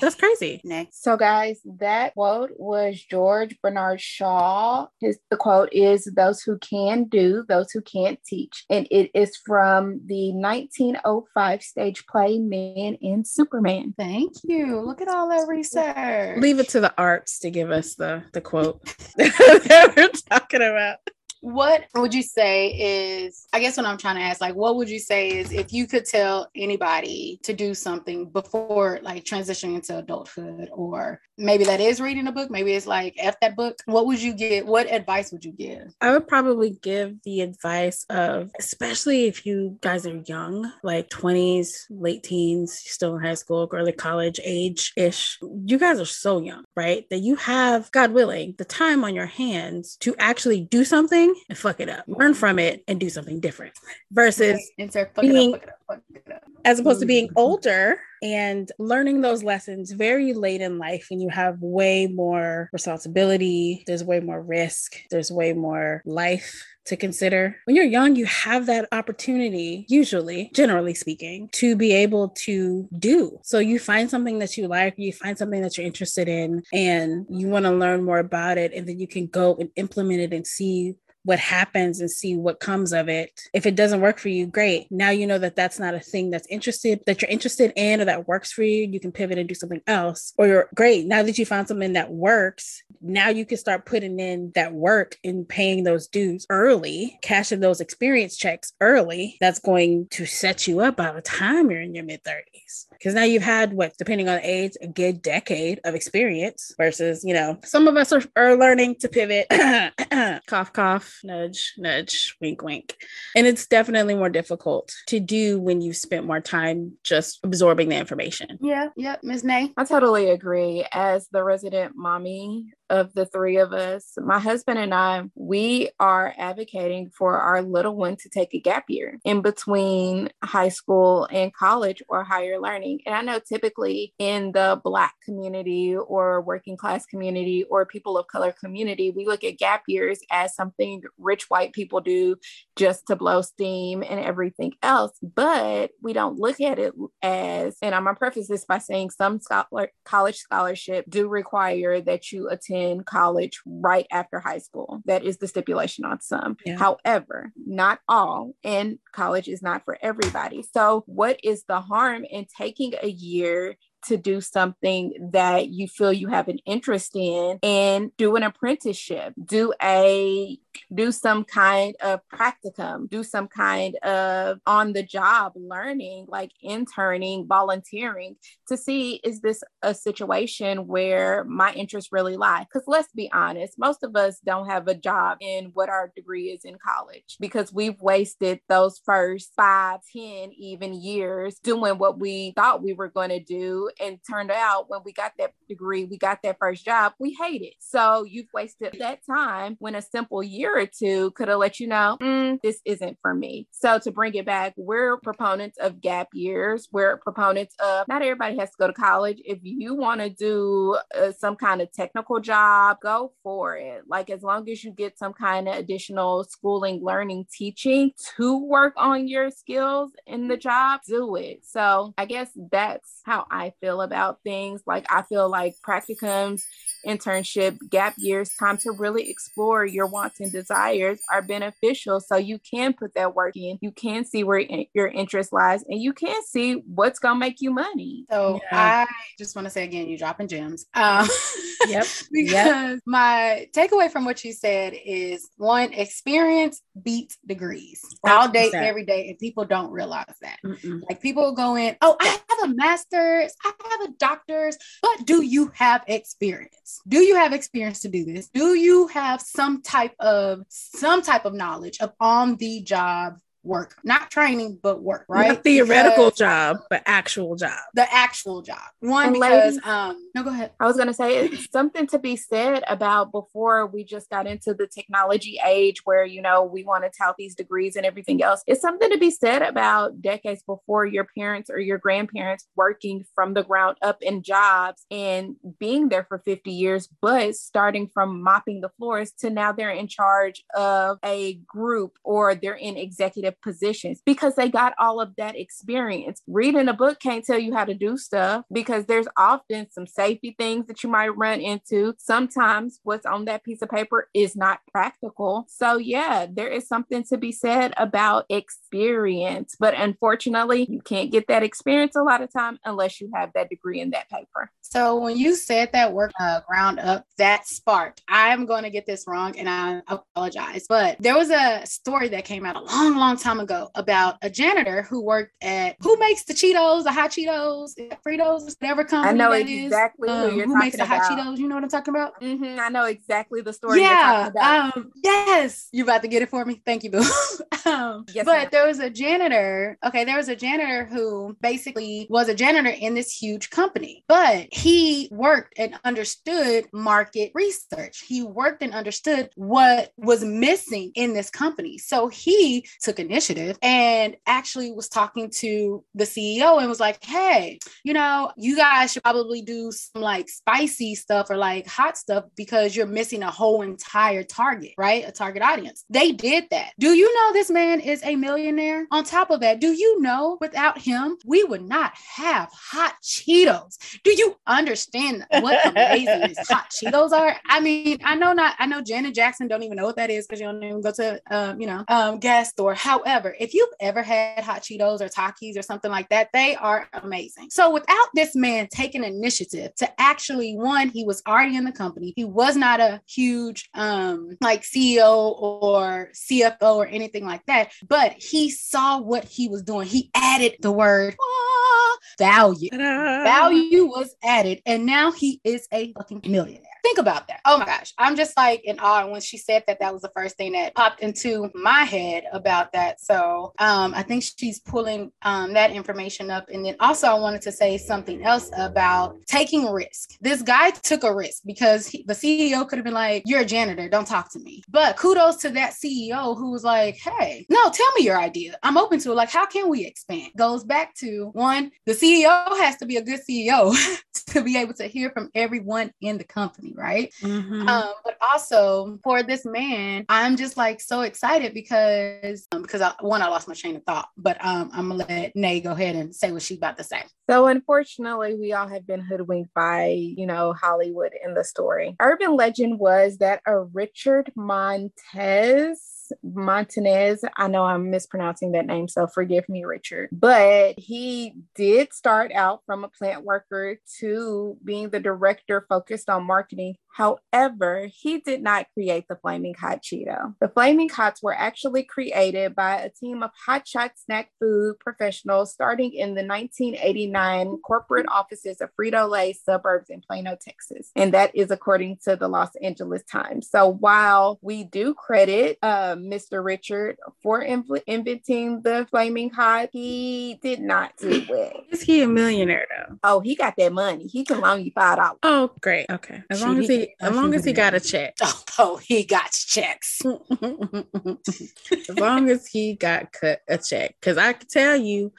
that's 0.00 0.14
crazy 0.14 0.60
Next. 0.64 1.02
So, 1.02 1.16
guys, 1.16 1.60
that 1.78 2.14
quote 2.14 2.50
was 2.56 3.02
George 3.02 3.56
Bernard 3.62 4.00
Shaw. 4.00 4.86
His 5.00 5.18
the 5.30 5.36
quote 5.36 5.70
is 5.72 6.04
"Those 6.16 6.42
who 6.42 6.58
can 6.58 7.04
do, 7.04 7.44
those 7.48 7.70
who 7.72 7.80
can't 7.80 8.18
teach," 8.24 8.64
and 8.70 8.86
it 8.90 9.10
is 9.14 9.36
from 9.44 10.00
the 10.06 10.32
1905 10.32 11.62
stage 11.62 12.06
play 12.06 12.38
"Man 12.38 12.96
and 13.02 13.26
Superman." 13.26 13.94
Thank 13.98 14.32
you. 14.44 14.80
Look 14.80 15.00
at 15.00 15.08
all 15.08 15.28
that 15.28 15.46
research. 15.48 16.38
leave 16.38 16.58
it 16.58 16.68
to 16.70 16.80
the 16.80 16.94
arts 16.96 17.38
to 17.40 17.50
give 17.50 17.70
us 17.70 17.94
the 17.94 18.22
the 18.32 18.40
quote 18.40 18.84
that 19.16 19.92
we're 19.96 20.08
talking 20.30 20.62
about 20.62 20.98
What 21.42 21.86
would 21.96 22.14
you 22.14 22.22
say 22.22 22.68
is, 22.68 23.48
I 23.52 23.58
guess 23.58 23.76
what 23.76 23.84
I'm 23.84 23.98
trying 23.98 24.14
to 24.14 24.22
ask, 24.22 24.40
like, 24.40 24.54
what 24.54 24.76
would 24.76 24.88
you 24.88 25.00
say 25.00 25.28
is 25.28 25.52
if 25.52 25.72
you 25.72 25.88
could 25.88 26.04
tell 26.04 26.48
anybody 26.54 27.40
to 27.42 27.52
do 27.52 27.74
something 27.74 28.30
before 28.30 29.00
like 29.02 29.24
transitioning 29.24 29.74
into 29.74 29.98
adulthood, 29.98 30.70
or 30.72 31.20
maybe 31.36 31.64
that 31.64 31.80
is 31.80 32.00
reading 32.00 32.28
a 32.28 32.32
book, 32.32 32.48
maybe 32.48 32.72
it's 32.72 32.86
like 32.86 33.14
F 33.18 33.34
that 33.40 33.56
book, 33.56 33.76
what 33.86 34.06
would 34.06 34.22
you 34.22 34.34
give? 34.34 34.66
What 34.66 34.88
advice 34.88 35.32
would 35.32 35.44
you 35.44 35.50
give? 35.50 35.92
I 36.00 36.12
would 36.12 36.28
probably 36.28 36.78
give 36.80 37.20
the 37.24 37.40
advice 37.40 38.06
of, 38.08 38.52
especially 38.60 39.26
if 39.26 39.44
you 39.44 39.78
guys 39.80 40.06
are 40.06 40.22
young, 40.26 40.72
like 40.84 41.10
20s, 41.10 41.70
late 41.90 42.22
teens, 42.22 42.72
still 42.78 43.16
in 43.16 43.24
high 43.24 43.34
school, 43.34 43.68
early 43.72 43.90
college 43.90 44.38
age 44.44 44.92
ish. 44.96 45.40
You 45.64 45.76
guys 45.76 45.98
are 45.98 46.04
so 46.04 46.40
young, 46.40 46.62
right? 46.76 47.04
That 47.10 47.18
you 47.18 47.36
have, 47.36 47.90
God 47.92 48.12
willing, 48.12 48.54
the 48.58 48.64
time 48.64 49.04
on 49.04 49.14
your 49.14 49.26
hands 49.26 49.96
to 50.00 50.14
actually 50.18 50.62
do 50.62 50.84
something 50.84 51.34
and 51.48 51.58
fuck 51.58 51.80
it 51.80 51.88
up, 51.88 52.04
learn 52.06 52.34
from 52.34 52.58
it 52.58 52.82
and 52.88 52.98
do 52.98 53.10
something 53.10 53.40
different 53.40 53.74
versus 54.10 54.60
Insert 54.78 55.14
being- 55.20 55.54
up, 55.54 55.62
up, 55.88 56.02
up. 56.30 56.42
as 56.64 56.78
opposed 56.80 57.00
to 57.00 57.06
being 57.06 57.28
Mhm. 57.28 57.32
older 57.36 58.00
and 58.22 58.70
learning 58.78 59.20
those 59.20 59.42
lessons 59.42 59.90
very 59.92 60.32
late 60.32 60.60
in 60.60 60.78
life 60.78 61.08
and 61.10 61.20
you 61.20 61.28
have 61.28 61.60
way 61.60 62.06
more 62.06 62.70
responsibility, 62.72 63.82
there's 63.86 64.04
way 64.04 64.20
more 64.20 64.40
risk, 64.40 64.94
there's 65.10 65.30
way 65.30 65.52
more 65.52 66.02
life 66.06 66.64
to 66.86 66.96
consider. 66.96 67.56
When 67.64 67.76
you're 67.76 67.84
young, 67.84 68.16
you 68.16 68.26
have 68.26 68.66
that 68.66 68.88
opportunity, 68.92 69.86
usually, 69.88 70.50
generally 70.54 70.94
speaking, 70.94 71.48
to 71.52 71.76
be 71.76 71.92
able 71.92 72.30
to 72.30 72.88
do. 72.98 73.38
So 73.42 73.58
you 73.58 73.78
find 73.78 74.10
something 74.10 74.38
that 74.40 74.56
you 74.56 74.68
like, 74.68 74.94
you 74.96 75.12
find 75.12 75.38
something 75.38 75.62
that 75.62 75.76
you're 75.76 75.86
interested 75.86 76.28
in, 76.28 76.62
and 76.72 77.26
you 77.28 77.48
want 77.48 77.64
to 77.64 77.70
learn 77.70 78.04
more 78.04 78.18
about 78.18 78.58
it, 78.58 78.72
and 78.72 78.88
then 78.88 78.98
you 78.98 79.06
can 79.06 79.26
go 79.26 79.56
and 79.56 79.70
implement 79.76 80.20
it 80.20 80.32
and 80.32 80.46
see 80.46 80.94
what 81.24 81.38
happens 81.38 82.00
and 82.00 82.10
see 82.10 82.36
what 82.36 82.60
comes 82.60 82.92
of 82.92 83.08
it. 83.08 83.40
If 83.52 83.66
it 83.66 83.76
doesn't 83.76 84.00
work 84.00 84.18
for 84.18 84.28
you, 84.28 84.46
great. 84.46 84.88
Now 84.90 85.10
you 85.10 85.26
know 85.26 85.38
that 85.38 85.56
that's 85.56 85.78
not 85.78 85.94
a 85.94 86.00
thing 86.00 86.30
that's 86.30 86.48
interested 86.48 87.00
that 87.06 87.22
you're 87.22 87.30
interested 87.30 87.72
in 87.76 88.00
or 88.00 88.04
that 88.06 88.26
works 88.26 88.52
for 88.52 88.62
you. 88.62 88.88
You 88.88 88.98
can 88.98 89.12
pivot 89.12 89.38
and 89.38 89.48
do 89.48 89.54
something 89.54 89.82
else. 89.86 90.32
Or 90.36 90.46
you're 90.46 90.68
great. 90.74 91.06
Now 91.06 91.22
that 91.22 91.38
you 91.38 91.46
found 91.46 91.68
something 91.68 91.92
that 91.92 92.10
works, 92.10 92.82
now 93.02 93.28
you 93.28 93.44
can 93.44 93.58
start 93.58 93.84
putting 93.84 94.18
in 94.20 94.52
that 94.54 94.72
work 94.72 95.18
and 95.24 95.48
paying 95.48 95.84
those 95.84 96.06
dues 96.06 96.46
early, 96.48 97.18
cashing 97.22 97.60
those 97.60 97.80
experience 97.80 98.36
checks 98.36 98.72
early. 98.80 99.36
That's 99.40 99.58
going 99.58 100.06
to 100.10 100.24
set 100.24 100.66
you 100.66 100.80
up 100.80 100.96
by 100.96 101.12
the 101.12 101.22
time 101.22 101.70
you're 101.70 101.82
in 101.82 101.94
your 101.94 102.04
mid 102.04 102.22
30s. 102.22 102.86
Because 102.92 103.14
now 103.14 103.24
you've 103.24 103.42
had 103.42 103.72
what, 103.72 103.94
depending 103.98 104.28
on 104.28 104.40
age, 104.42 104.72
a 104.80 104.86
good 104.86 105.22
decade 105.22 105.80
of 105.84 105.94
experience 105.94 106.72
versus, 106.78 107.24
you 107.24 107.34
know, 107.34 107.58
some 107.64 107.88
of 107.88 107.96
us 107.96 108.12
are, 108.12 108.22
are 108.36 108.56
learning 108.56 108.96
to 109.00 109.08
pivot. 109.08 109.46
cough, 110.46 110.72
cough, 110.72 111.18
nudge, 111.24 111.74
nudge, 111.76 112.36
wink, 112.40 112.62
wink. 112.62 112.96
And 113.34 113.46
it's 113.46 113.66
definitely 113.66 114.14
more 114.14 114.30
difficult 114.30 114.94
to 115.08 115.18
do 115.18 115.60
when 115.60 115.80
you've 115.80 115.96
spent 115.96 116.26
more 116.26 116.40
time 116.40 116.92
just 117.02 117.40
absorbing 117.42 117.88
the 117.88 117.96
information. 117.96 118.58
Yeah, 118.60 118.88
yep, 118.96 119.20
Miss 119.22 119.42
Nay. 119.42 119.72
I 119.76 119.84
totally 119.84 120.30
agree. 120.30 120.86
As 120.92 121.28
the 121.28 121.42
resident 121.42 121.96
mommy 121.96 122.72
of 122.92 123.14
the 123.14 123.24
three 123.24 123.56
of 123.56 123.72
us, 123.72 124.18
my 124.18 124.38
husband 124.38 124.78
and 124.78 124.92
I, 124.92 125.24
we 125.34 125.88
are 125.98 126.34
advocating 126.36 127.08
for 127.08 127.38
our 127.38 127.62
little 127.62 127.96
one 127.96 128.16
to 128.16 128.28
take 128.28 128.52
a 128.52 128.60
gap 128.60 128.84
year 128.88 129.18
in 129.24 129.40
between 129.40 130.28
high 130.44 130.68
school 130.68 131.26
and 131.32 131.54
college 131.54 132.02
or 132.10 132.22
higher 132.22 132.60
learning. 132.60 133.00
And 133.06 133.14
I 133.14 133.22
know 133.22 133.38
typically 133.38 134.12
in 134.18 134.52
the 134.52 134.78
Black 134.84 135.14
community 135.24 135.96
or 135.96 136.42
working 136.42 136.76
class 136.76 137.06
community 137.06 137.64
or 137.70 137.86
people 137.86 138.18
of 138.18 138.26
color 138.26 138.52
community, 138.52 139.10
we 139.10 139.24
look 139.24 139.42
at 139.42 139.56
gap 139.56 139.84
years 139.88 140.20
as 140.30 140.54
something 140.54 141.00
rich 141.16 141.48
white 141.48 141.72
people 141.72 142.02
do 142.02 142.36
just 142.76 143.06
to 143.06 143.16
blow 143.16 143.40
steam 143.40 144.02
and 144.02 144.20
everything 144.20 144.74
else. 144.82 145.12
But 145.22 145.92
we 146.02 146.12
don't 146.12 146.38
look 146.38 146.60
at 146.60 146.78
it 146.78 146.92
as, 147.22 147.78
and 147.80 147.94
I'm 147.94 148.04
gonna 148.04 148.16
preface 148.16 148.48
this 148.48 148.66
by 148.66 148.78
saying 148.78 149.10
some 149.10 149.40
scholar, 149.40 149.90
college 150.04 150.36
scholarship 150.36 151.06
do 151.08 151.26
require 151.26 152.02
that 152.02 152.32
you 152.32 152.50
attend 152.50 152.81
college 153.04 153.60
right 153.66 154.06
after 154.10 154.40
high 154.40 154.58
school. 154.58 155.02
That 155.04 155.24
is 155.24 155.38
the 155.38 155.48
stipulation 155.48 156.04
on 156.04 156.20
some. 156.20 156.56
Yeah. 156.64 156.76
However, 156.76 157.52
not 157.66 158.00
all, 158.08 158.52
and 158.64 158.98
college 159.12 159.48
is 159.48 159.62
not 159.62 159.84
for 159.84 159.98
everybody. 160.02 160.64
So, 160.74 161.04
what 161.06 161.38
is 161.42 161.64
the 161.66 161.80
harm 161.80 162.24
in 162.24 162.46
taking 162.56 162.94
a 163.02 163.08
year? 163.08 163.76
To 164.06 164.16
do 164.16 164.40
something 164.40 165.30
that 165.32 165.68
you 165.68 165.86
feel 165.86 166.12
you 166.12 166.28
have 166.28 166.48
an 166.48 166.58
interest 166.66 167.14
in 167.14 167.58
and 167.62 168.10
do 168.16 168.34
an 168.36 168.42
apprenticeship, 168.42 169.32
do 169.44 169.72
a 169.82 170.58
do 170.94 171.12
some 171.12 171.44
kind 171.44 171.94
of 172.02 172.20
practicum, 172.32 173.08
do 173.08 173.22
some 173.22 173.46
kind 173.46 173.94
of 173.96 174.58
on 174.66 174.92
the 174.92 175.02
job 175.02 175.52
learning, 175.54 176.26
like 176.28 176.50
interning, 176.62 177.46
volunteering 177.46 178.36
to 178.68 178.76
see 178.76 179.20
is 179.24 179.40
this 179.40 179.62
a 179.82 179.94
situation 179.94 180.86
where 180.86 181.44
my 181.44 181.72
interests 181.74 182.12
really 182.12 182.36
lie? 182.36 182.66
Because 182.72 182.86
let's 182.86 183.12
be 183.12 183.30
honest, 183.32 183.78
most 183.78 184.02
of 184.02 184.16
us 184.16 184.40
don't 184.40 184.68
have 184.68 184.88
a 184.88 184.94
job 184.94 185.38
in 185.40 185.70
what 185.74 185.88
our 185.88 186.12
degree 186.16 186.46
is 186.46 186.64
in 186.64 186.76
college 186.84 187.36
because 187.38 187.72
we've 187.72 188.00
wasted 188.00 188.60
those 188.68 189.00
first 189.04 189.52
five, 189.56 190.00
ten, 190.12 190.52
even 190.56 190.94
years 190.94 191.58
doing 191.62 191.98
what 191.98 192.18
we 192.18 192.52
thought 192.56 192.82
we 192.82 192.94
were 192.94 193.08
going 193.08 193.30
to 193.30 193.40
do. 193.40 193.90
And 194.00 194.18
turned 194.28 194.50
out 194.50 194.88
when 194.88 195.00
we 195.04 195.12
got 195.12 195.32
that 195.38 195.52
degree, 195.68 196.04
we 196.04 196.18
got 196.18 196.38
that 196.42 196.56
first 196.58 196.84
job, 196.84 197.12
we 197.18 197.36
hate 197.40 197.62
it. 197.62 197.74
So 197.78 198.24
you've 198.24 198.46
wasted 198.54 198.96
that 198.98 199.20
time 199.28 199.76
when 199.78 199.94
a 199.94 200.02
simple 200.02 200.42
year 200.42 200.78
or 200.78 200.86
two 200.86 201.30
could 201.32 201.48
have 201.48 201.58
let 201.58 201.80
you 201.80 201.86
know, 201.86 202.18
"Mm, 202.20 202.60
this 202.62 202.80
isn't 202.84 203.18
for 203.22 203.34
me. 203.34 203.68
So 203.70 203.98
to 203.98 204.10
bring 204.10 204.34
it 204.34 204.46
back, 204.46 204.74
we're 204.76 205.18
proponents 205.18 205.78
of 205.78 206.00
gap 206.00 206.28
years. 206.32 206.88
We're 206.92 207.18
proponents 207.18 207.74
of 207.80 208.06
not 208.08 208.22
everybody 208.22 208.58
has 208.58 208.70
to 208.70 208.76
go 208.78 208.86
to 208.86 208.92
college. 208.92 209.40
If 209.44 209.58
you 209.62 209.94
want 209.94 210.20
to 210.20 210.30
do 210.30 210.98
uh, 211.14 211.32
some 211.32 211.56
kind 211.56 211.80
of 211.80 211.92
technical 211.92 212.40
job, 212.40 212.98
go 213.02 213.32
for 213.42 213.76
it. 213.76 214.02
Like 214.06 214.30
as 214.30 214.42
long 214.42 214.68
as 214.68 214.84
you 214.84 214.92
get 214.92 215.18
some 215.18 215.32
kind 215.32 215.68
of 215.68 215.76
additional 215.76 216.44
schooling, 216.44 217.02
learning, 217.02 217.46
teaching 217.52 218.12
to 218.36 218.58
work 218.58 218.94
on 218.96 219.28
your 219.28 219.50
skills 219.50 220.12
in 220.26 220.48
the 220.48 220.56
job, 220.56 221.00
do 221.06 221.36
it. 221.36 221.60
So 221.64 222.14
I 222.18 222.26
guess 222.26 222.50
that's 222.70 223.20
how 223.24 223.46
I 223.50 223.72
feel 223.82 224.00
about 224.00 224.38
things. 224.44 224.80
Like 224.86 225.04
I 225.10 225.22
feel 225.22 225.50
like 225.50 225.74
practicums 225.86 226.62
internship, 227.06 227.78
gap 227.90 228.14
years, 228.16 228.50
time 228.58 228.78
to 228.78 228.92
really 228.92 229.28
explore 229.28 229.84
your 229.84 230.06
wants 230.06 230.40
and 230.40 230.52
desires 230.52 231.20
are 231.30 231.42
beneficial. 231.42 232.20
So 232.20 232.36
you 232.36 232.58
can 232.58 232.92
put 232.92 233.14
that 233.14 233.34
work 233.34 233.56
in, 233.56 233.78
you 233.80 233.90
can 233.90 234.24
see 234.24 234.44
where 234.44 234.62
your 234.94 235.08
interest 235.08 235.52
lies, 235.52 235.82
and 235.88 236.00
you 236.00 236.12
can 236.12 236.42
see 236.44 236.74
what's 236.86 237.18
going 237.18 237.36
to 237.36 237.40
make 237.40 237.60
you 237.60 237.72
money. 237.72 238.24
So 238.30 238.60
yeah. 238.70 239.06
I 239.08 239.12
just 239.38 239.56
want 239.56 239.66
to 239.66 239.70
say 239.70 239.84
again, 239.84 240.08
you 240.08 240.16
dropping 240.16 240.48
gems. 240.48 240.86
Um, 240.94 241.28
yep. 241.88 242.06
because 242.30 242.50
yep. 242.52 243.00
my 243.06 243.68
takeaway 243.72 244.10
from 244.10 244.24
what 244.24 244.44
you 244.44 244.52
said 244.52 244.94
is 244.94 245.48
one, 245.56 245.92
experience 245.92 246.80
beats 247.00 247.38
degrees 247.46 248.00
100%. 248.26 248.30
all 248.30 248.48
day, 248.48 248.70
every 248.74 249.04
day. 249.04 249.28
And 249.28 249.38
people 249.38 249.64
don't 249.64 249.90
realize 249.90 250.34
that. 250.40 250.58
Mm-mm. 250.64 251.02
Like 251.08 251.20
people 251.20 251.52
go 251.52 251.76
in, 251.76 251.96
oh, 252.00 252.16
I 252.20 252.26
have 252.26 252.70
a 252.70 252.74
master's, 252.74 253.54
I 253.64 253.72
have 253.90 254.08
a 254.08 254.12
doctor's, 254.18 254.76
but 255.02 255.26
do 255.26 255.42
you 255.42 255.70
have 255.74 256.04
experience? 256.06 257.00
do 257.08 257.18
you 257.18 257.36
have 257.36 257.52
experience 257.52 258.00
to 258.00 258.08
do 258.08 258.24
this 258.24 258.48
do 258.48 258.74
you 258.74 259.06
have 259.08 259.40
some 259.40 259.82
type 259.82 260.14
of 260.20 260.62
some 260.68 261.22
type 261.22 261.44
of 261.44 261.54
knowledge 261.54 262.00
of 262.00 262.12
on 262.20 262.56
the 262.56 262.82
job 262.82 263.38
work, 263.64 263.96
not 264.04 264.30
training, 264.30 264.78
but 264.82 265.02
work, 265.02 265.24
right? 265.28 265.48
Not 265.48 265.64
theoretical 265.64 266.26
because 266.26 266.38
job, 266.38 266.76
but 266.90 267.02
actual 267.06 267.56
job. 267.56 267.78
The 267.94 268.12
actual 268.12 268.62
job. 268.62 268.80
One 269.00 269.26
and 269.26 269.34
because 269.34 269.76
ladies, 269.76 269.86
um 269.86 270.30
no 270.34 270.42
go 270.42 270.50
ahead. 270.50 270.72
I 270.80 270.86
was 270.86 270.96
gonna 270.96 271.14
say 271.14 271.36
it's 271.36 271.68
something 271.72 272.06
to 272.08 272.18
be 272.18 272.36
said 272.36 272.82
about 272.88 273.32
before 273.32 273.86
we 273.86 274.04
just 274.04 274.30
got 274.30 274.46
into 274.46 274.74
the 274.74 274.86
technology 274.86 275.58
age 275.64 276.02
where 276.04 276.24
you 276.24 276.42
know 276.42 276.64
we 276.64 276.84
want 276.84 277.04
to 277.04 277.10
tout 277.16 277.36
these 277.38 277.54
degrees 277.54 277.96
and 277.96 278.06
everything 278.06 278.42
else. 278.42 278.62
It's 278.66 278.80
something 278.80 279.10
to 279.10 279.18
be 279.18 279.30
said 279.30 279.62
about 279.62 280.20
decades 280.20 280.62
before 280.62 281.06
your 281.06 281.26
parents 281.36 281.70
or 281.70 281.78
your 281.78 281.98
grandparents 281.98 282.66
working 282.76 283.24
from 283.34 283.54
the 283.54 283.62
ground 283.62 283.96
up 284.02 284.22
in 284.22 284.42
jobs 284.42 285.04
and 285.10 285.56
being 285.78 286.08
there 286.08 286.24
for 286.24 286.38
50 286.38 286.70
years, 286.70 287.08
but 287.20 287.54
starting 287.54 288.08
from 288.12 288.42
mopping 288.42 288.80
the 288.80 288.90
floors 288.98 289.32
to 289.40 289.50
now 289.50 289.72
they're 289.72 289.90
in 289.90 290.08
charge 290.08 290.64
of 290.74 291.18
a 291.24 291.54
group 291.66 292.18
or 292.24 292.54
they're 292.54 292.74
in 292.74 292.96
executive 292.96 293.51
positions 293.60 294.20
because 294.24 294.54
they 294.54 294.68
got 294.68 294.94
all 294.98 295.20
of 295.20 295.34
that 295.36 295.56
experience. 295.56 296.42
Reading 296.46 296.88
a 296.88 296.94
book 296.94 297.20
can't 297.20 297.44
tell 297.44 297.58
you 297.58 297.74
how 297.74 297.84
to 297.84 297.94
do 297.94 298.16
stuff 298.16 298.64
because 298.72 299.06
there's 299.06 299.28
often 299.36 299.88
some 299.90 300.06
safety 300.06 300.54
things 300.58 300.86
that 300.86 301.02
you 301.02 301.10
might 301.10 301.36
run 301.36 301.60
into. 301.60 302.14
Sometimes 302.18 303.00
what's 303.02 303.26
on 303.26 303.44
that 303.46 303.64
piece 303.64 303.82
of 303.82 303.90
paper 303.90 304.28
is 304.34 304.56
not 304.56 304.80
practical. 304.90 305.66
So, 305.68 305.96
yeah, 305.96 306.46
there 306.50 306.68
is 306.68 306.86
something 306.86 307.24
to 307.24 307.36
be 307.36 307.52
said 307.52 307.92
about 307.96 308.46
experience, 308.48 309.76
but 309.78 309.94
unfortunately, 309.94 310.86
you 310.88 311.00
can't 311.00 311.30
get 311.30 311.48
that 311.48 311.62
experience 311.62 312.16
a 312.16 312.22
lot 312.22 312.42
of 312.42 312.52
time 312.52 312.78
unless 312.84 313.20
you 313.20 313.30
have 313.34 313.50
that 313.54 313.68
degree 313.68 314.00
in 314.00 314.10
that 314.10 314.28
paper. 314.28 314.70
So, 314.82 315.16
when 315.16 315.36
you 315.36 315.54
said 315.54 315.90
that 315.92 316.12
work 316.12 316.32
uh, 316.40 316.60
ground 316.68 317.00
up, 317.00 317.24
that 317.38 317.66
sparked. 317.66 318.22
I'm 318.28 318.66
going 318.66 318.84
to 318.84 318.90
get 318.90 319.06
this 319.06 319.24
wrong 319.26 319.58
and 319.58 319.68
I 319.68 320.02
apologize, 320.08 320.86
but 320.88 321.16
there 321.20 321.36
was 321.36 321.50
a 321.50 321.84
story 321.86 322.28
that 322.28 322.44
came 322.44 322.64
out 322.64 322.76
a 322.76 322.80
long, 322.80 323.16
long 323.16 323.36
time 323.42 323.60
ago 323.60 323.90
about 323.94 324.36
a 324.42 324.50
janitor 324.50 325.02
who 325.02 325.22
worked 325.22 325.52
at 325.62 325.96
who 326.00 326.16
makes 326.18 326.44
the 326.44 326.54
Cheetos, 326.54 327.04
the 327.04 327.12
hot 327.12 327.30
Cheetos, 327.30 327.92
Fritos, 328.26 328.80
whatever 328.80 329.04
company. 329.04 329.30
I 329.30 329.32
know 329.32 329.52
exactly 329.52 330.28
is. 330.28 330.34
who 330.34 330.48
um, 330.48 330.56
you're 330.56 330.66
who 330.66 330.78
makes 330.78 330.96
the 330.96 331.04
about. 331.04 331.20
hot 331.20 331.38
Cheetos. 331.38 331.58
You 331.58 331.68
know 331.68 331.74
what 331.74 331.84
I'm 331.84 331.90
talking 331.90 332.14
about? 332.14 332.40
Mm-hmm, 332.40 332.80
I 332.80 332.88
know 332.88 333.04
exactly 333.04 333.60
the 333.60 333.72
story. 333.72 334.00
Yeah. 334.00 334.50
Um, 334.60 335.10
yes. 335.22 335.88
you're 335.92 336.04
about 336.04 336.22
to 336.22 336.28
get 336.28 336.42
it 336.42 336.48
for 336.48 336.64
me? 336.64 336.80
Thank 336.84 337.04
you, 337.04 337.10
Boo. 337.10 337.18
um, 337.86 338.24
yes, 338.32 338.44
but 338.44 338.46
ma'am. 338.46 338.68
there 338.70 338.86
was 338.86 339.00
a 339.00 339.10
janitor. 339.10 339.98
Okay, 340.04 340.24
there 340.24 340.36
was 340.36 340.48
a 340.48 340.56
janitor 340.56 341.04
who 341.06 341.56
basically 341.60 342.26
was 342.30 342.48
a 342.48 342.54
janitor 342.54 342.90
in 342.90 343.14
this 343.14 343.36
huge 343.36 343.70
company, 343.70 344.24
but 344.28 344.68
he 344.72 345.28
worked 345.32 345.74
and 345.78 345.98
understood 346.04 346.86
market 346.92 347.50
research. 347.54 348.24
He 348.26 348.42
worked 348.42 348.82
and 348.82 348.94
understood 348.94 349.50
what 349.56 350.12
was 350.16 350.44
missing 350.44 351.12
in 351.14 351.34
this 351.34 351.50
company. 351.50 351.98
So 351.98 352.28
he 352.28 352.86
took 353.00 353.18
an 353.18 353.31
initiative 353.32 353.78
and 353.80 354.36
actually 354.46 354.92
was 354.92 355.08
talking 355.08 355.50
to 355.50 356.04
the 356.14 356.24
CEO 356.24 356.78
and 356.78 356.88
was 356.88 357.00
like, 357.00 357.24
hey, 357.24 357.78
you 358.04 358.12
know, 358.12 358.52
you 358.58 358.76
guys 358.76 359.12
should 359.12 359.22
probably 359.22 359.62
do 359.62 359.90
some 359.90 360.20
like 360.20 360.48
spicy 360.50 361.14
stuff 361.14 361.48
or 361.48 361.56
like 361.56 361.86
hot 361.86 362.18
stuff 362.18 362.44
because 362.56 362.94
you're 362.94 363.06
missing 363.06 363.42
a 363.42 363.50
whole 363.50 363.80
entire 363.80 364.42
target, 364.42 364.92
right? 364.98 365.26
A 365.26 365.32
target 365.32 365.62
audience. 365.62 366.04
They 366.10 366.32
did 366.32 366.64
that. 366.70 366.92
Do 366.98 367.14
you 367.14 367.34
know 367.34 367.52
this 367.54 367.70
man 367.70 368.00
is 368.00 368.22
a 368.22 368.36
millionaire? 368.36 369.06
On 369.10 369.24
top 369.24 369.50
of 369.50 369.60
that, 369.60 369.80
do 369.80 369.92
you 369.92 370.20
know 370.20 370.58
without 370.60 370.98
him, 370.98 371.38
we 371.46 371.64
would 371.64 371.82
not 371.82 372.12
have 372.36 372.68
hot 372.70 373.14
Cheetos? 373.22 373.96
Do 374.24 374.32
you 374.32 374.56
understand 374.66 375.46
what 375.48 375.86
amazing 375.86 376.54
hot 376.68 376.92
Cheetos 376.92 377.32
are? 377.32 377.56
I 377.66 377.80
mean, 377.80 378.18
I 378.24 378.34
know 378.34 378.52
not, 378.52 378.74
I 378.78 378.84
know 378.84 379.00
Janet 379.00 379.34
Jackson 379.34 379.68
don't 379.68 379.82
even 379.82 379.96
know 379.96 380.04
what 380.04 380.16
that 380.16 380.30
is 380.30 380.46
because 380.46 380.60
you 380.60 380.66
don't 380.66 380.82
even 380.82 381.00
go 381.00 381.12
to, 381.12 381.40
um, 381.50 381.80
you 381.80 381.86
know, 381.86 382.04
um, 382.08 382.38
gas 382.38 382.68
store. 382.68 382.94
How 382.94 383.21
However, 383.24 383.54
if 383.58 383.74
you've 383.74 383.88
ever 384.00 384.22
had 384.22 384.64
hot 384.64 384.82
Cheetos 384.82 385.20
or 385.20 385.28
Takis 385.28 385.78
or 385.78 385.82
something 385.82 386.10
like 386.10 386.28
that, 386.30 386.48
they 386.52 386.74
are 386.76 387.08
amazing. 387.12 387.70
So 387.70 387.90
without 387.90 388.28
this 388.34 388.54
man 388.54 388.88
taking 388.90 389.24
initiative 389.24 389.94
to 389.96 390.20
actually 390.20 390.76
one, 390.76 391.08
he 391.08 391.24
was 391.24 391.42
already 391.46 391.76
in 391.76 391.84
the 391.84 391.92
company. 391.92 392.32
He 392.36 392.44
was 392.44 392.76
not 392.76 393.00
a 393.00 393.20
huge 393.26 393.88
um 393.94 394.56
like 394.60 394.82
CEO 394.82 395.60
or 395.60 396.30
CFO 396.34 396.96
or 396.96 397.06
anything 397.06 397.44
like 397.44 397.64
that, 397.66 397.92
but 398.08 398.32
he 398.32 398.70
saw 398.70 399.20
what 399.20 399.44
he 399.44 399.68
was 399.68 399.82
doing. 399.82 400.06
He 400.06 400.30
added 400.34 400.76
the 400.80 400.92
word 400.92 401.36
ah, 401.40 402.16
value. 402.38 402.90
Ta-da. 402.90 403.44
Value 403.44 404.06
was 404.06 404.34
added, 404.42 404.82
and 404.86 405.06
now 405.06 405.32
he 405.32 405.60
is 405.64 405.86
a 405.92 406.12
fucking 406.12 406.42
millionaire. 406.46 406.91
Think 407.02 407.18
about 407.18 407.48
that. 407.48 407.60
Oh 407.64 407.78
my 407.78 407.84
gosh. 407.84 408.12
I'm 408.16 408.36
just 408.36 408.56
like 408.56 408.82
in 408.84 409.00
awe. 409.00 409.26
when 409.26 409.40
she 409.40 409.58
said 409.58 409.82
that, 409.86 409.98
that 409.98 410.12
was 410.12 410.22
the 410.22 410.30
first 410.36 410.56
thing 410.56 410.72
that 410.72 410.94
popped 410.94 411.20
into 411.20 411.68
my 411.74 412.04
head 412.04 412.44
about 412.52 412.92
that. 412.92 413.20
So 413.20 413.72
um, 413.80 414.14
I 414.14 414.22
think 414.22 414.44
she's 414.44 414.78
pulling 414.80 415.32
um, 415.42 415.72
that 415.72 415.90
information 415.90 416.48
up. 416.50 416.68
And 416.72 416.84
then 416.84 416.94
also, 417.00 417.26
I 417.26 417.34
wanted 417.34 417.62
to 417.62 417.72
say 417.72 417.98
something 417.98 418.44
else 418.44 418.70
about 418.76 419.36
taking 419.46 419.90
risk. 419.90 420.30
This 420.40 420.62
guy 420.62 420.90
took 420.90 421.24
a 421.24 421.34
risk 421.34 421.62
because 421.66 422.06
he, 422.06 422.24
the 422.26 422.34
CEO 422.34 422.88
could 422.88 422.98
have 422.98 423.04
been 423.04 423.14
like, 423.14 423.42
You're 423.46 423.60
a 423.60 423.64
janitor, 423.64 424.08
don't 424.08 424.26
talk 424.26 424.52
to 424.52 424.60
me. 424.60 424.82
But 424.88 425.16
kudos 425.16 425.56
to 425.58 425.70
that 425.70 425.94
CEO 425.94 426.56
who 426.56 426.70
was 426.70 426.84
like, 426.84 427.16
Hey, 427.16 427.66
no, 427.68 427.90
tell 427.90 428.12
me 428.12 428.24
your 428.24 428.38
idea. 428.38 428.76
I'm 428.84 428.96
open 428.96 429.18
to 429.20 429.32
it. 429.32 429.34
Like, 429.34 429.50
how 429.50 429.66
can 429.66 429.88
we 429.88 430.06
expand? 430.06 430.52
Goes 430.56 430.84
back 430.84 431.14
to 431.16 431.50
one, 431.52 431.90
the 432.06 432.12
CEO 432.12 432.68
has 432.78 432.96
to 432.98 433.06
be 433.06 433.16
a 433.16 433.22
good 433.22 433.40
CEO 433.48 433.92
to 434.46 434.62
be 434.62 434.76
able 434.76 434.94
to 434.94 435.08
hear 435.08 435.30
from 435.30 435.50
everyone 435.54 436.12
in 436.20 436.38
the 436.38 436.44
company 436.44 436.91
right? 436.94 437.32
Mm-hmm. 437.40 437.88
Um, 437.88 438.12
but 438.24 438.36
also 438.40 439.18
for 439.22 439.42
this 439.42 439.64
man, 439.64 440.24
I'm 440.28 440.56
just 440.56 440.76
like 440.76 441.00
so 441.00 441.22
excited 441.22 441.74
because 441.74 442.66
um, 442.72 442.82
because 442.82 443.00
I, 443.00 443.12
one, 443.20 443.42
I 443.42 443.48
lost 443.48 443.68
my 443.68 443.74
train 443.74 443.96
of 443.96 444.02
thought, 444.04 444.28
but 444.36 444.62
um, 444.64 444.90
I'm 444.92 445.08
gonna 445.08 445.26
let 445.28 445.56
Nay 445.56 445.80
go 445.80 445.92
ahead 445.92 446.16
and 446.16 446.34
say 446.34 446.52
what 446.52 446.62
she's 446.62 446.78
about 446.78 446.98
to 446.98 447.04
say. 447.04 447.22
So 447.50 447.66
unfortunately, 447.66 448.54
we 448.54 448.72
all 448.72 448.88
have 448.88 449.06
been 449.06 449.20
hoodwinked 449.20 449.74
by 449.74 450.06
you 450.06 450.46
know 450.46 450.72
Hollywood 450.72 451.32
in 451.44 451.54
the 451.54 451.64
story. 451.64 452.16
Urban 452.20 452.56
legend 452.56 452.98
was 452.98 453.38
that 453.38 453.60
a 453.66 453.80
Richard 453.80 454.52
Montez 454.56 456.12
Montanez. 456.42 457.44
I 457.56 457.68
know 457.68 457.84
I'm 457.84 458.10
mispronouncing 458.10 458.72
that 458.72 458.86
name, 458.86 459.08
so 459.08 459.26
forgive 459.26 459.68
me, 459.68 459.84
Richard. 459.84 460.28
But 460.32 460.98
he 460.98 461.54
did 461.74 462.12
start 462.12 462.52
out 462.52 462.80
from 462.86 463.04
a 463.04 463.08
plant 463.08 463.44
worker 463.44 463.98
to 464.20 464.76
being 464.84 465.10
the 465.10 465.20
director 465.20 465.86
focused 465.88 466.28
on 466.28 466.44
marketing 466.44 466.96
However, 467.12 468.08
he 468.12 468.38
did 468.38 468.62
not 468.62 468.86
create 468.94 469.26
the 469.28 469.36
Flaming 469.36 469.74
Hot 469.74 470.02
Cheeto. 470.02 470.54
The 470.60 470.68
Flaming 470.68 471.08
Hots 471.08 471.42
were 471.42 471.54
actually 471.54 472.04
created 472.04 472.74
by 472.74 472.96
a 472.96 473.10
team 473.10 473.42
of 473.42 473.50
hotshot 473.68 474.10
snack 474.16 474.50
food 474.58 474.96
professionals 474.98 475.72
starting 475.72 476.12
in 476.12 476.34
the 476.34 476.44
1989 476.44 477.78
corporate 477.84 478.26
offices 478.28 478.80
of 478.80 478.90
Frito 478.98 479.28
Lay 479.28 479.52
suburbs 479.52 480.08
in 480.08 480.22
Plano, 480.22 480.56
Texas. 480.60 481.10
And 481.14 481.34
that 481.34 481.54
is 481.54 481.70
according 481.70 482.18
to 482.24 482.36
the 482.36 482.48
Los 482.48 482.74
Angeles 482.82 483.22
Times. 483.30 483.68
So 483.70 483.88
while 483.88 484.58
we 484.62 484.84
do 484.84 485.14
credit 485.14 485.78
uh, 485.82 486.16
Mr. 486.16 486.64
Richard 486.64 487.16
for 487.42 487.62
inv- 487.62 488.02
inventing 488.06 488.82
the 488.82 489.06
Flaming 489.10 489.50
Hot, 489.50 489.90
he 489.92 490.58
did 490.62 490.80
not 490.80 491.12
do 491.18 491.28
it. 491.48 491.76
Is 491.90 492.02
he 492.02 492.22
a 492.22 492.28
millionaire 492.28 492.86
though? 492.88 493.18
Oh, 493.22 493.40
he 493.40 493.54
got 493.54 493.74
that 493.76 493.92
money. 493.92 494.26
He 494.26 494.44
can 494.44 494.60
loan 494.60 494.84
you 494.84 494.92
$5. 494.92 495.36
Oh, 495.42 495.70
great. 495.80 496.06
Okay. 496.10 496.42
As 496.48 496.62
long 496.62 496.78
as 496.78 496.88
he 496.88 497.01
he, 497.02 497.14
as 497.20 497.34
long 497.34 497.54
as 497.54 497.64
he 497.64 497.72
got 497.72 497.94
a 497.94 498.00
check. 498.00 498.34
Oh, 498.40 498.62
oh 498.78 498.96
he 498.96 499.24
got 499.24 499.50
checks. 499.50 500.20
as 500.24 502.18
long 502.18 502.50
as 502.50 502.66
he 502.66 502.94
got 502.94 503.32
cut 503.32 503.60
a 503.68 503.78
check, 503.78 504.14
because 504.20 504.38
I 504.38 504.52
can 504.54 504.68
tell 504.68 504.96
you, 504.96 505.32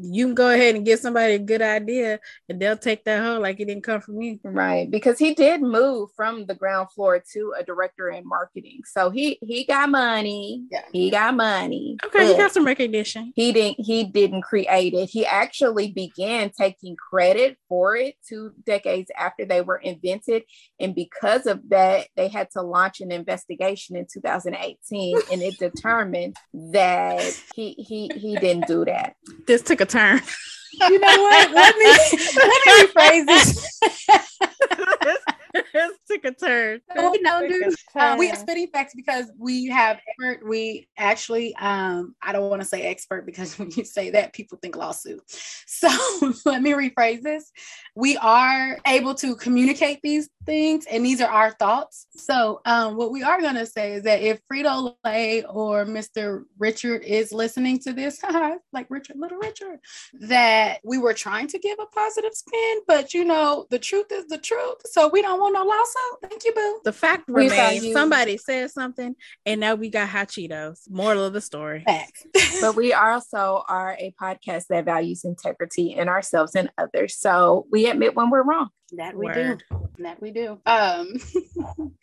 you 0.00 0.26
can 0.26 0.34
go 0.34 0.50
ahead 0.50 0.74
and 0.74 0.84
give 0.84 1.00
somebody 1.00 1.34
a 1.34 1.38
good 1.38 1.62
idea, 1.62 2.20
and 2.48 2.60
they'll 2.60 2.76
take 2.76 3.04
that 3.04 3.22
hoe 3.22 3.40
like 3.40 3.60
it 3.60 3.66
didn't 3.66 3.84
come 3.84 4.00
from 4.00 4.20
you. 4.20 4.38
Right, 4.44 4.90
because 4.90 5.18
he 5.18 5.34
did 5.34 5.62
move 5.62 6.10
from 6.16 6.46
the 6.46 6.54
ground 6.54 6.90
floor 6.92 7.22
to 7.32 7.54
a 7.58 7.62
director 7.62 8.08
in 8.08 8.26
marketing, 8.26 8.82
so 8.84 9.10
he 9.10 9.38
he 9.42 9.64
got 9.64 9.90
money. 9.90 10.64
Yeah, 10.70 10.82
he 10.92 11.10
got 11.10 11.34
money. 11.34 11.96
Okay, 12.04 12.28
he 12.28 12.36
got 12.36 12.52
some 12.52 12.66
recognition. 12.66 13.32
He 13.34 13.52
didn't. 13.52 13.84
He 13.84 14.04
didn't 14.04 14.42
create 14.42 14.94
it. 14.94 15.10
He 15.10 15.24
actually 15.24 15.90
began 15.90 16.50
taking 16.50 16.96
credit 16.96 17.56
for 17.68 17.96
it 17.96 18.16
two 18.26 18.52
decades 18.64 19.10
after 19.16 19.44
they 19.44 19.62
were 19.62 19.76
invented, 19.76 20.42
and 20.78 20.94
because 21.10 21.46
of 21.46 21.68
that, 21.68 22.08
they 22.16 22.28
had 22.28 22.50
to 22.52 22.62
launch 22.62 23.00
an 23.00 23.10
investigation 23.10 23.96
in 23.96 24.06
2018, 24.12 25.18
and 25.32 25.42
it 25.42 25.58
determined 25.58 26.36
that 26.52 27.22
he 27.54 27.72
he 27.74 28.10
he 28.14 28.36
didn't 28.36 28.66
do 28.66 28.84
that. 28.84 29.14
This 29.46 29.62
took 29.62 29.80
a 29.80 29.86
turn. 29.86 30.20
You 30.78 30.98
know 30.98 31.08
what? 31.08 31.50
Let 31.52 31.76
me 31.76 31.84
let 32.36 32.66
me 32.66 32.72
rephrase 32.82 33.26
this. 33.26 33.80
took 36.16 36.32
a 36.32 36.34
turn. 36.34 36.80
we 36.94 37.18
don't 37.22 37.48
do 37.48 37.74
uh, 37.96 38.16
we 38.18 38.34
spitting 38.34 38.68
facts 38.68 38.94
because 38.94 39.30
we 39.38 39.66
have 39.66 39.98
expert. 40.08 40.46
we 40.46 40.88
actually 40.96 41.54
um 41.56 42.14
I 42.22 42.32
don't 42.32 42.48
want 42.50 42.62
to 42.62 42.68
say 42.68 42.82
expert 42.82 43.26
because 43.26 43.58
when 43.58 43.70
you 43.70 43.84
say 43.84 44.10
that 44.10 44.32
people 44.32 44.58
think 44.60 44.76
lawsuit. 44.76 45.20
So 45.68 45.88
let 46.46 46.62
me 46.62 46.72
rephrase 46.72 47.22
this. 47.22 47.52
We 47.94 48.16
are 48.16 48.78
able 48.86 49.14
to 49.16 49.34
communicate 49.36 50.00
these 50.02 50.30
things 50.46 50.86
and 50.90 51.04
these 51.04 51.20
are 51.20 51.30
our 51.30 51.50
thoughts. 51.52 52.06
So 52.16 52.60
um 52.64 52.96
what 52.96 53.10
we 53.10 53.22
are 53.22 53.40
gonna 53.40 53.66
say 53.66 53.94
is 53.94 54.04
that 54.04 54.22
if 54.22 54.40
Frito 54.50 54.94
Lay 55.04 55.42
or 55.44 55.84
Mr. 55.84 56.44
Richard 56.58 57.02
is 57.02 57.32
listening 57.32 57.78
to 57.80 57.92
this, 57.92 58.20
like 58.72 58.86
Richard, 58.88 59.16
little 59.18 59.38
Richard, 59.38 59.80
that 60.20 60.78
we 60.84 60.98
were 60.98 61.14
trying 61.14 61.48
to 61.48 61.58
give 61.58 61.78
a 61.78 61.86
positive 61.86 62.32
spin, 62.34 62.80
but 62.86 63.12
you 63.12 63.24
know 63.24 63.66
the 63.70 63.78
truth 63.78 64.10
is 64.10 64.26
the 64.26 64.38
truth. 64.38 64.76
So 64.84 65.08
we 65.08 65.20
don't 65.20 65.40
want 65.40 65.54
no 65.54 65.64
lawsuit. 65.64 66.05
Thank 66.22 66.44
you, 66.44 66.52
boo. 66.52 66.80
The 66.84 66.92
fact 66.92 67.28
we 67.28 67.48
remains 67.48 67.92
somebody 67.92 68.36
said 68.36 68.70
something 68.70 69.14
and 69.44 69.60
now 69.60 69.74
we 69.74 69.90
got 69.90 70.08
hot 70.08 70.28
Cheetos. 70.28 70.90
Moral 70.90 71.24
of 71.24 71.32
the 71.32 71.40
story. 71.40 71.84
but 72.60 72.76
we 72.76 72.92
also 72.92 73.64
are 73.68 73.96
a 73.98 74.14
podcast 74.20 74.66
that 74.68 74.84
values 74.84 75.24
integrity 75.24 75.92
in 75.92 76.08
ourselves 76.08 76.54
and 76.54 76.70
others. 76.78 77.16
So 77.16 77.66
we 77.70 77.88
admit 77.88 78.14
when 78.14 78.30
we're 78.30 78.42
wrong. 78.42 78.68
That 78.92 79.16
we 79.16 79.26
Word. 79.26 79.64
do. 79.70 79.88
That 79.98 80.20
we 80.22 80.30
do. 80.30 80.60
Um, 80.64 81.14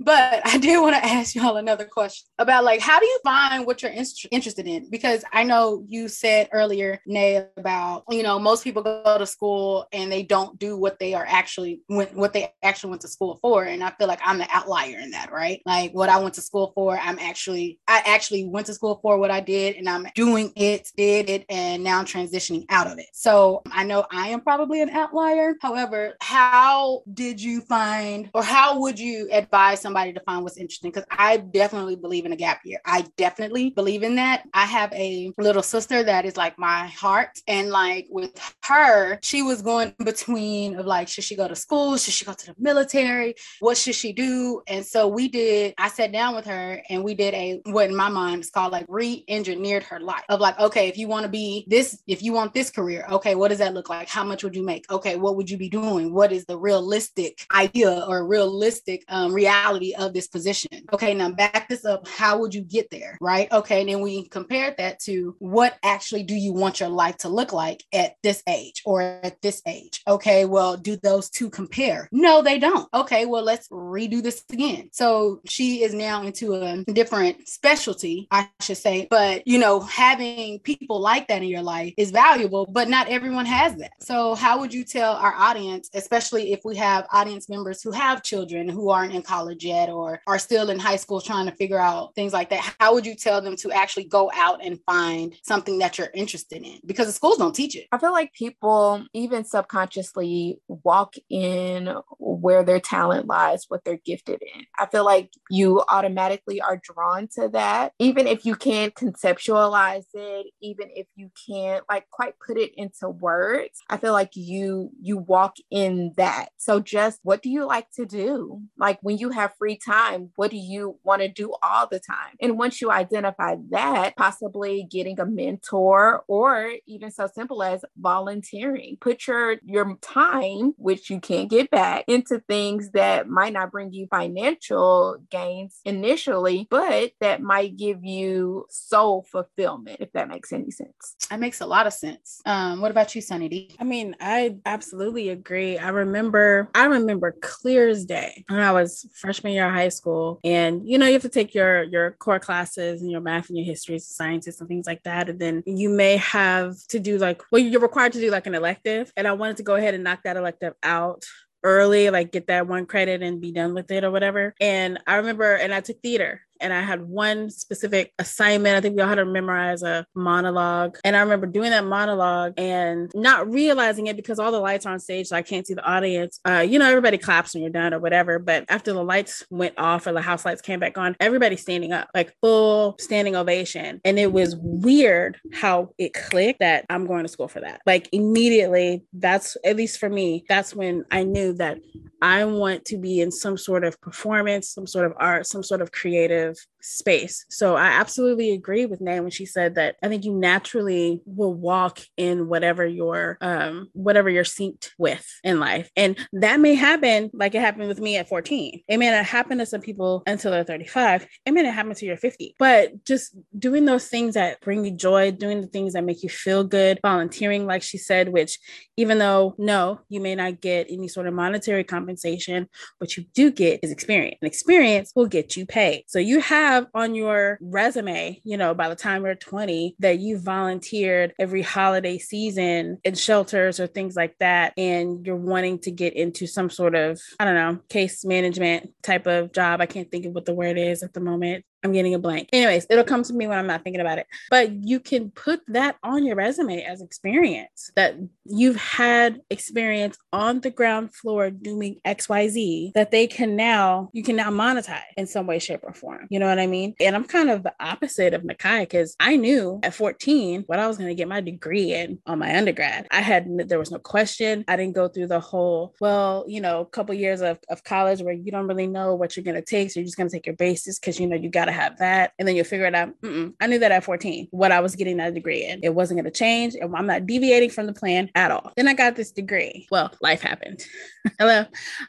but 0.00 0.40
I 0.46 0.56
did 0.56 0.80
want 0.80 0.94
to 0.96 1.04
ask 1.04 1.34
y'all 1.34 1.56
another 1.56 1.84
question 1.84 2.28
about 2.38 2.64
like 2.64 2.80
how 2.80 2.98
do 2.98 3.04
you 3.04 3.20
find 3.22 3.66
what 3.66 3.82
you're 3.82 3.90
in- 3.92 4.06
interested 4.30 4.66
in? 4.66 4.88
Because 4.88 5.22
I 5.32 5.44
know 5.44 5.84
you 5.86 6.08
said 6.08 6.48
earlier, 6.52 7.00
Nay, 7.06 7.46
about 7.58 8.04
you 8.08 8.22
know 8.22 8.38
most 8.38 8.64
people 8.64 8.82
go 8.82 9.18
to 9.18 9.26
school 9.26 9.86
and 9.92 10.10
they 10.10 10.22
don't 10.22 10.58
do 10.58 10.78
what 10.78 10.98
they 10.98 11.12
are 11.12 11.26
actually 11.28 11.82
went 11.90 12.14
what 12.14 12.32
they 12.32 12.52
actually 12.62 12.90
went 12.90 13.02
to 13.02 13.08
school 13.08 13.38
for, 13.42 13.64
and 13.64 13.84
I 13.84 13.90
feel 13.90 14.08
like 14.08 14.20
I'm 14.24 14.38
the 14.38 14.48
outlier 14.50 14.98
in 14.98 15.10
that, 15.10 15.30
right? 15.32 15.60
Like 15.66 15.92
what 15.92 16.08
I 16.08 16.18
went 16.18 16.34
to 16.34 16.40
school 16.40 16.72
for, 16.74 16.98
I'm 16.98 17.18
actually 17.18 17.78
I 17.86 18.02
actually 18.06 18.46
went 18.46 18.66
to 18.68 18.74
school 18.74 18.98
for 19.02 19.18
what 19.18 19.30
I 19.30 19.40
did, 19.40 19.76
and 19.76 19.88
I'm 19.88 20.06
doing 20.14 20.52
it, 20.56 20.88
did 20.96 21.28
it, 21.28 21.44
and 21.50 21.84
now 21.84 21.98
I'm 21.98 22.06
transitioning 22.06 22.64
out 22.70 22.86
of 22.86 22.98
it. 22.98 23.08
So 23.12 23.62
I 23.70 23.84
know 23.84 24.06
I 24.10 24.28
am 24.28 24.40
probably 24.40 24.80
an 24.80 24.88
outlier. 24.90 25.56
However, 25.60 26.14
how 26.30 27.02
did 27.12 27.42
you 27.42 27.60
find 27.60 28.30
or 28.34 28.42
how 28.44 28.78
would 28.78 29.00
you 29.00 29.28
advise 29.32 29.80
somebody 29.80 30.12
to 30.12 30.20
find 30.20 30.44
what's 30.44 30.58
interesting? 30.58 30.92
Because 30.92 31.04
I 31.10 31.38
definitely 31.38 31.96
believe 31.96 32.24
in 32.24 32.30
a 32.30 32.36
gap 32.36 32.60
year. 32.64 32.78
I 32.86 33.04
definitely 33.16 33.70
believe 33.70 34.04
in 34.04 34.14
that. 34.14 34.44
I 34.54 34.64
have 34.64 34.92
a 34.92 35.32
little 35.38 35.64
sister 35.64 36.04
that 36.04 36.24
is 36.24 36.36
like 36.36 36.56
my 36.56 36.86
heart. 36.86 37.40
And 37.48 37.70
like 37.70 38.06
with 38.10 38.30
her, 38.62 39.18
she 39.22 39.42
was 39.42 39.60
going 39.60 39.92
between 40.04 40.76
of 40.76 40.86
like, 40.86 41.08
should 41.08 41.24
she 41.24 41.34
go 41.34 41.48
to 41.48 41.56
school? 41.56 41.96
Should 41.96 42.14
she 42.14 42.24
go 42.24 42.32
to 42.32 42.46
the 42.46 42.54
military? 42.60 43.34
What 43.58 43.76
should 43.76 43.96
she 43.96 44.12
do? 44.12 44.62
And 44.68 44.86
so 44.86 45.08
we 45.08 45.26
did, 45.26 45.74
I 45.78 45.88
sat 45.88 46.12
down 46.12 46.36
with 46.36 46.46
her 46.46 46.80
and 46.88 47.02
we 47.02 47.14
did 47.14 47.34
a 47.34 47.60
what 47.64 47.90
in 47.90 47.96
my 47.96 48.08
mind 48.08 48.42
is 48.42 48.50
called 48.50 48.70
like 48.70 48.86
re-engineered 48.88 49.82
her 49.82 49.98
life 49.98 50.22
of 50.28 50.38
like, 50.38 50.56
okay, 50.60 50.86
if 50.86 50.96
you 50.96 51.08
want 51.08 51.24
to 51.24 51.28
be 51.28 51.64
this, 51.66 52.00
if 52.06 52.22
you 52.22 52.32
want 52.32 52.54
this 52.54 52.70
career, 52.70 53.04
okay, 53.10 53.34
what 53.34 53.48
does 53.48 53.58
that 53.58 53.74
look 53.74 53.88
like? 53.88 54.08
How 54.08 54.22
much 54.22 54.44
would 54.44 54.54
you 54.54 54.62
make? 54.62 54.88
Okay, 54.92 55.16
what 55.16 55.34
would 55.34 55.50
you 55.50 55.58
be 55.58 55.68
doing? 55.68 56.19
What 56.20 56.32
is 56.32 56.44
the 56.44 56.58
realistic 56.58 57.46
idea 57.50 58.04
or 58.06 58.26
realistic 58.26 59.04
um, 59.08 59.32
reality 59.32 59.94
of 59.94 60.12
this 60.12 60.26
position? 60.26 60.68
Okay, 60.92 61.14
now 61.14 61.30
back 61.30 61.66
this 61.66 61.86
up. 61.86 62.06
How 62.06 62.38
would 62.38 62.54
you 62.54 62.60
get 62.60 62.90
there? 62.90 63.16
Right. 63.22 63.50
Okay. 63.50 63.80
And 63.80 63.88
then 63.88 64.02
we 64.02 64.28
compared 64.28 64.76
that 64.76 65.00
to 65.04 65.34
what 65.38 65.78
actually 65.82 66.24
do 66.24 66.34
you 66.34 66.52
want 66.52 66.78
your 66.78 66.90
life 66.90 67.16
to 67.18 67.30
look 67.30 67.54
like 67.54 67.82
at 67.94 68.16
this 68.22 68.42
age 68.46 68.82
or 68.84 69.00
at 69.00 69.40
this 69.40 69.62
age? 69.66 70.02
Okay. 70.06 70.44
Well, 70.44 70.76
do 70.76 70.96
those 70.96 71.30
two 71.30 71.48
compare? 71.48 72.06
No, 72.12 72.42
they 72.42 72.58
don't. 72.58 72.86
Okay. 72.92 73.24
Well, 73.24 73.42
let's 73.42 73.70
redo 73.70 74.22
this 74.22 74.44
again. 74.52 74.90
So 74.92 75.40
she 75.46 75.82
is 75.84 75.94
now 75.94 76.22
into 76.22 76.52
a 76.52 76.84
different 76.84 77.48
specialty, 77.48 78.28
I 78.30 78.50
should 78.60 78.76
say. 78.76 79.06
But, 79.08 79.46
you 79.46 79.58
know, 79.58 79.80
having 79.80 80.58
people 80.58 81.00
like 81.00 81.28
that 81.28 81.42
in 81.42 81.48
your 81.48 81.62
life 81.62 81.94
is 81.96 82.10
valuable, 82.10 82.66
but 82.66 82.90
not 82.90 83.08
everyone 83.08 83.46
has 83.46 83.74
that. 83.76 83.92
So, 84.00 84.34
how 84.34 84.60
would 84.60 84.74
you 84.74 84.84
tell 84.84 85.14
our 85.14 85.32
audience, 85.32 85.88
especially 85.94 86.09
if 86.12 86.60
we 86.64 86.76
have 86.76 87.06
audience 87.12 87.48
members 87.48 87.82
who 87.82 87.92
have 87.92 88.22
children 88.22 88.68
who 88.68 88.90
aren't 88.90 89.14
in 89.14 89.22
college 89.22 89.64
yet 89.64 89.88
or 89.88 90.20
are 90.26 90.38
still 90.38 90.70
in 90.70 90.78
high 90.78 90.96
school 90.96 91.20
trying 91.20 91.46
to 91.46 91.52
figure 91.52 91.78
out 91.78 92.14
things 92.14 92.32
like 92.32 92.50
that, 92.50 92.74
how 92.80 92.94
would 92.94 93.06
you 93.06 93.14
tell 93.14 93.40
them 93.40 93.56
to 93.56 93.70
actually 93.72 94.04
go 94.04 94.30
out 94.34 94.64
and 94.64 94.80
find 94.86 95.34
something 95.42 95.78
that 95.78 95.98
you're 95.98 96.10
interested 96.14 96.62
in? 96.62 96.78
Because 96.84 97.06
the 97.06 97.12
schools 97.12 97.38
don't 97.38 97.54
teach 97.54 97.76
it. 97.76 97.86
I 97.92 97.98
feel 97.98 98.12
like 98.12 98.32
people, 98.32 99.04
even 99.14 99.44
subconsciously, 99.44 100.58
walk 100.68 101.14
in 101.28 101.94
where 102.18 102.64
their 102.64 102.80
talent 102.80 103.26
lies, 103.26 103.64
what 103.68 103.84
they're 103.84 104.00
gifted 104.04 104.42
in. 104.54 104.64
I 104.78 104.86
feel 104.86 105.04
like 105.04 105.30
you 105.48 105.82
automatically 105.88 106.60
are 106.60 106.80
drawn 106.82 107.28
to 107.34 107.48
that, 107.50 107.92
even 107.98 108.26
if 108.26 108.44
you 108.44 108.54
can't 108.56 108.94
conceptualize 108.94 110.06
it, 110.14 110.46
even 110.60 110.88
if 110.94 111.06
you 111.16 111.30
can't 111.46 111.84
like 111.88 112.08
quite 112.10 112.34
put 112.44 112.56
it 112.56 112.72
into 112.76 113.08
words. 113.08 113.80
I 113.88 113.96
feel 113.96 114.12
like 114.12 114.30
you 114.34 114.90
you 115.00 115.18
walk 115.18 115.56
in 115.70 115.99
that. 116.16 116.50
So 116.56 116.80
just 116.80 117.20
what 117.22 117.42
do 117.42 117.50
you 117.50 117.66
like 117.66 117.90
to 117.96 118.06
do? 118.06 118.62
Like 118.78 118.98
when 119.02 119.18
you 119.18 119.30
have 119.30 119.54
free 119.58 119.76
time, 119.76 120.30
what 120.36 120.50
do 120.50 120.56
you 120.56 120.98
want 121.02 121.22
to 121.22 121.28
do 121.28 121.54
all 121.62 121.86
the 121.86 122.00
time? 122.00 122.36
And 122.40 122.58
once 122.58 122.80
you 122.80 122.90
identify 122.90 123.56
that, 123.70 124.16
possibly 124.16 124.86
getting 124.90 125.18
a 125.20 125.26
mentor 125.26 126.24
or 126.28 126.72
even 126.86 127.10
so 127.10 127.28
simple 127.32 127.62
as 127.62 127.84
volunteering. 127.96 128.98
Put 129.00 129.26
your 129.26 129.56
your 129.64 129.96
time, 130.00 130.74
which 130.76 131.10
you 131.10 131.20
can't 131.20 131.50
get 131.50 131.70
back, 131.70 132.04
into 132.06 132.42
things 132.48 132.90
that 132.90 133.28
might 133.28 133.52
not 133.52 133.70
bring 133.70 133.92
you 133.92 134.06
financial 134.10 135.18
gains 135.30 135.80
initially, 135.84 136.66
but 136.70 137.12
that 137.20 137.42
might 137.42 137.76
give 137.76 138.04
you 138.04 138.66
soul 138.70 139.26
fulfillment, 139.30 139.98
if 140.00 140.12
that 140.12 140.28
makes 140.28 140.52
any 140.52 140.70
sense. 140.70 141.16
That 141.28 141.40
makes 141.40 141.60
a 141.60 141.66
lot 141.66 141.86
of 141.86 141.92
sense. 141.92 142.40
Um, 142.46 142.80
what 142.80 142.90
about 142.90 143.14
you, 143.14 143.20
Sunny 143.20 143.48
D? 143.48 143.76
I 143.78 143.84
mean, 143.84 144.16
I 144.20 144.56
absolutely 144.64 145.28
agree. 145.28 145.78
I 145.78 145.89
remember, 145.90 146.68
I 146.74 146.86
remember 146.86 147.36
clear 147.40 147.88
as 147.88 148.04
day 148.04 148.44
when 148.48 148.60
I 148.60 148.72
was 148.72 149.06
freshman 149.14 149.52
year 149.52 149.66
of 149.66 149.72
high 149.72 149.90
school, 149.90 150.40
and 150.42 150.88
you 150.88 150.98
know, 150.98 151.06
you 151.06 151.12
have 151.12 151.22
to 151.22 151.28
take 151.28 151.54
your 151.54 151.84
your 151.84 152.12
core 152.12 152.40
classes 152.40 153.02
and 153.02 153.10
your 153.10 153.20
math 153.20 153.48
and 153.48 153.58
your 153.58 153.66
history, 153.66 153.94
and 153.96 154.02
sciences, 154.02 154.60
and 154.60 154.68
things 154.68 154.86
like 154.86 155.02
that, 155.04 155.28
and 155.28 155.38
then 155.38 155.62
you 155.66 155.88
may 155.88 156.16
have 156.16 156.76
to 156.88 156.98
do 156.98 157.18
like, 157.18 157.42
well, 157.52 157.62
you're 157.62 157.80
required 157.80 158.12
to 158.14 158.20
do 158.20 158.30
like 158.30 158.46
an 158.46 158.54
elective, 158.54 159.12
and 159.16 159.28
I 159.28 159.32
wanted 159.32 159.58
to 159.58 159.62
go 159.62 159.74
ahead 159.76 159.94
and 159.94 160.04
knock 160.04 160.22
that 160.24 160.36
elective 160.36 160.74
out 160.82 161.24
early, 161.62 162.10
like 162.10 162.32
get 162.32 162.46
that 162.46 162.66
one 162.66 162.86
credit 162.86 163.22
and 163.22 163.40
be 163.40 163.52
done 163.52 163.74
with 163.74 163.90
it 163.90 164.04
or 164.04 164.10
whatever. 164.10 164.54
And 164.60 164.98
I 165.06 165.16
remember, 165.16 165.54
and 165.54 165.74
I 165.74 165.80
took 165.80 166.00
theater 166.00 166.40
and 166.60 166.72
I 166.72 166.80
had 166.80 167.02
one 167.02 167.50
specific 167.50 168.12
assignment. 168.18 168.76
I 168.76 168.80
think 168.80 168.96
we 168.96 169.02
all 169.02 169.08
had 169.08 169.16
to 169.16 169.24
memorize 169.24 169.82
a 169.82 170.06
monologue. 170.14 170.98
And 171.04 171.16
I 171.16 171.20
remember 171.20 171.46
doing 171.46 171.70
that 171.70 171.84
monologue 171.84 172.54
and 172.56 173.10
not 173.14 173.50
realizing 173.50 174.06
it 174.06 174.16
because 174.16 174.38
all 174.38 174.52
the 174.52 174.60
lights 174.60 174.86
are 174.86 174.92
on 174.92 175.00
stage, 175.00 175.28
so 175.28 175.36
I 175.36 175.42
can't 175.42 175.66
see 175.66 175.74
the 175.74 175.84
audience. 175.84 176.40
Uh, 176.44 176.64
you 176.66 176.78
know, 176.78 176.88
everybody 176.88 177.18
claps 177.18 177.54
when 177.54 177.62
you're 177.62 177.72
done 177.72 177.94
or 177.94 177.98
whatever. 177.98 178.38
But 178.38 178.64
after 178.68 178.92
the 178.92 179.02
lights 179.02 179.44
went 179.50 179.74
off 179.78 180.06
or 180.06 180.12
the 180.12 180.22
house 180.22 180.44
lights 180.44 180.62
came 180.62 180.80
back 180.80 180.98
on, 180.98 181.16
everybody's 181.20 181.62
standing 181.62 181.92
up, 181.92 182.08
like 182.14 182.34
full 182.40 182.96
standing 182.98 183.36
ovation. 183.36 184.00
And 184.04 184.18
it 184.18 184.32
was 184.32 184.56
weird 184.56 185.38
how 185.52 185.90
it 185.98 186.14
clicked 186.14 186.60
that 186.60 186.86
I'm 186.90 187.06
going 187.06 187.24
to 187.24 187.28
school 187.28 187.48
for 187.48 187.60
that. 187.60 187.80
Like 187.86 188.08
immediately, 188.12 189.02
that's 189.12 189.56
at 189.64 189.76
least 189.76 189.98
for 189.98 190.08
me, 190.08 190.44
that's 190.48 190.74
when 190.74 191.04
I 191.10 191.24
knew 191.24 191.52
that 191.54 191.78
I 192.22 192.44
want 192.44 192.84
to 192.86 192.98
be 192.98 193.20
in 193.20 193.30
some 193.30 193.56
sort 193.56 193.84
of 193.84 194.00
performance, 194.00 194.68
some 194.68 194.86
sort 194.86 195.06
of 195.06 195.14
art, 195.16 195.46
some 195.46 195.62
sort 195.62 195.80
of 195.80 195.92
creative 195.92 196.49
of 196.50 196.58
space. 196.82 197.44
So 197.50 197.76
I 197.76 197.86
absolutely 197.86 198.52
agree 198.52 198.86
with 198.86 199.00
Nay 199.00 199.20
when 199.20 199.30
she 199.30 199.46
said 199.46 199.74
that 199.74 199.96
I 200.02 200.08
think 200.08 200.24
you 200.24 200.34
naturally 200.34 201.20
will 201.26 201.54
walk 201.54 202.00
in 202.16 202.48
whatever 202.48 202.86
your 202.86 203.38
um 203.40 203.88
whatever 203.92 204.30
you're 204.30 204.44
synced 204.44 204.90
with 204.98 205.26
in 205.44 205.60
life. 205.60 205.90
And 205.96 206.18
that 206.32 206.60
may 206.60 206.74
happen 206.74 207.30
like 207.32 207.54
it 207.54 207.60
happened 207.60 207.88
with 207.88 208.00
me 208.00 208.16
at 208.16 208.28
14. 208.28 208.82
It 208.88 208.96
may 208.98 209.10
not 209.10 209.24
happen 209.24 209.58
to 209.58 209.66
some 209.66 209.80
people 209.80 210.22
until 210.26 210.50
they're 210.50 210.64
35. 210.64 211.26
It 211.46 211.52
may 211.52 211.62
not 211.62 211.74
happen 211.74 211.94
to 211.94 212.06
your 212.06 212.16
50. 212.16 212.56
But 212.58 213.04
just 213.04 213.36
doing 213.58 213.84
those 213.84 214.08
things 214.08 214.34
that 214.34 214.60
bring 214.60 214.84
you 214.84 214.92
joy, 214.92 215.30
doing 215.32 215.60
the 215.60 215.66
things 215.66 215.92
that 215.92 216.04
make 216.04 216.22
you 216.22 216.28
feel 216.28 216.64
good, 216.64 217.00
volunteering, 217.02 217.66
like 217.66 217.82
she 217.82 217.98
said, 217.98 218.28
which 218.28 218.58
even 218.96 219.18
though 219.18 219.54
no, 219.58 220.00
you 220.08 220.20
may 220.20 220.34
not 220.34 220.60
get 220.60 220.86
any 220.90 221.08
sort 221.08 221.26
of 221.26 221.34
monetary 221.34 221.84
compensation, 221.84 222.68
what 222.98 223.16
you 223.16 223.24
do 223.34 223.50
get 223.50 223.80
is 223.82 223.90
experience. 223.90 224.36
And 224.40 224.46
experience 224.46 225.12
will 225.14 225.26
get 225.26 225.56
you 225.56 225.66
paid. 225.66 226.04
So 226.06 226.18
you 226.18 226.40
have 226.40 226.69
on 226.94 227.14
your 227.14 227.58
resume, 227.60 228.40
you 228.44 228.56
know, 228.56 228.74
by 228.74 228.88
the 228.88 228.94
time 228.94 229.24
you're 229.24 229.34
20, 229.34 229.96
that 229.98 230.18
you 230.18 230.38
volunteered 230.38 231.34
every 231.38 231.62
holiday 231.62 232.18
season 232.18 232.98
in 233.04 233.14
shelters 233.14 233.80
or 233.80 233.86
things 233.86 234.16
like 234.16 234.36
that. 234.40 234.72
And 234.76 235.24
you're 235.26 235.36
wanting 235.36 235.78
to 235.80 235.90
get 235.90 236.14
into 236.14 236.46
some 236.46 236.70
sort 236.70 236.94
of, 236.94 237.20
I 237.38 237.44
don't 237.44 237.54
know, 237.54 237.80
case 237.88 238.24
management 238.24 238.90
type 239.02 239.26
of 239.26 239.52
job. 239.52 239.80
I 239.80 239.86
can't 239.86 240.10
think 240.10 240.26
of 240.26 240.32
what 240.32 240.44
the 240.44 240.54
word 240.54 240.78
is 240.78 241.02
at 241.02 241.12
the 241.12 241.20
moment. 241.20 241.64
I'm 241.82 241.92
getting 241.92 242.14
a 242.14 242.18
blank. 242.18 242.48
Anyways, 242.52 242.86
it'll 242.90 243.04
come 243.04 243.22
to 243.22 243.32
me 243.32 243.46
when 243.46 243.58
I'm 243.58 243.66
not 243.66 243.82
thinking 243.82 244.00
about 244.00 244.18
it. 244.18 244.26
But 244.50 244.84
you 244.84 245.00
can 245.00 245.30
put 245.30 245.60
that 245.68 245.96
on 246.02 246.24
your 246.24 246.36
resume 246.36 246.82
as 246.82 247.00
experience 247.00 247.90
that 247.96 248.16
you've 248.44 248.76
had 248.76 249.40
experience 249.50 250.18
on 250.32 250.60
the 250.60 250.70
ground 250.70 251.14
floor 251.14 251.50
doing 251.50 252.00
XYZ 252.04 252.92
that 252.94 253.10
they 253.10 253.26
can 253.26 253.56
now, 253.56 254.10
you 254.12 254.22
can 254.22 254.36
now 254.36 254.50
monetize 254.50 255.00
in 255.16 255.26
some 255.26 255.46
way, 255.46 255.58
shape, 255.58 255.80
or 255.82 255.94
form. 255.94 256.26
You 256.30 256.38
know 256.38 256.48
what 256.48 256.58
I 256.58 256.66
mean? 256.66 256.94
And 257.00 257.16
I'm 257.16 257.24
kind 257.24 257.50
of 257.50 257.62
the 257.62 257.74
opposite 257.80 258.34
of 258.34 258.42
Nakai 258.42 258.80
because 258.80 259.16
I 259.18 259.36
knew 259.36 259.80
at 259.82 259.94
14 259.94 260.64
what 260.66 260.78
I 260.78 260.86
was 260.86 260.98
going 260.98 261.08
to 261.08 261.14
get 261.14 261.28
my 261.28 261.40
degree 261.40 261.94
in 261.94 262.18
on 262.26 262.38
my 262.38 262.56
undergrad. 262.56 263.06
I 263.10 263.20
had, 263.20 263.68
there 263.68 263.78
was 263.78 263.90
no 263.90 263.98
question. 263.98 264.64
I 264.68 264.76
didn't 264.76 264.94
go 264.94 265.08
through 265.08 265.28
the 265.28 265.40
whole, 265.40 265.94
well, 266.00 266.44
you 266.46 266.60
know, 266.60 266.84
couple 266.84 267.14
years 267.14 267.40
of, 267.40 267.58
of 267.68 267.84
college 267.84 268.20
where 268.20 268.34
you 268.34 268.50
don't 268.50 268.66
really 268.66 268.86
know 268.86 269.14
what 269.14 269.36
you're 269.36 269.44
going 269.44 269.54
to 269.56 269.62
take. 269.62 269.90
So 269.90 270.00
you're 270.00 270.04
just 270.04 270.16
going 270.16 270.28
to 270.28 270.36
take 270.36 270.46
your 270.46 270.56
basis 270.56 270.98
because 270.98 271.18
you 271.18 271.26
know 271.26 271.36
you 271.36 271.48
got 271.48 271.69
to 271.70 271.80
have 271.80 271.98
that. 271.98 272.32
And 272.38 272.46
then 272.46 272.56
you'll 272.56 272.64
figure 272.64 272.86
it 272.86 272.94
out. 272.94 273.20
Mm-mm. 273.22 273.54
I 273.60 273.66
knew 273.66 273.78
that 273.78 273.92
at 273.92 274.04
14, 274.04 274.48
what 274.50 274.72
I 274.72 274.80
was 274.80 274.96
getting 274.96 275.18
that 275.18 275.34
degree 275.34 275.64
in. 275.64 275.80
It 275.82 275.94
wasn't 275.94 276.18
going 276.18 276.30
to 276.30 276.36
change. 276.36 276.74
And 276.74 276.94
I'm 276.94 277.06
not 277.06 277.26
deviating 277.26 277.70
from 277.70 277.86
the 277.86 277.92
plan 277.92 278.30
at 278.34 278.50
all. 278.50 278.72
Then 278.76 278.88
I 278.88 278.94
got 278.94 279.16
this 279.16 279.30
degree. 279.30 279.86
Well, 279.90 280.12
life 280.20 280.42
happened. 280.42 280.84
Hello. 281.38 281.64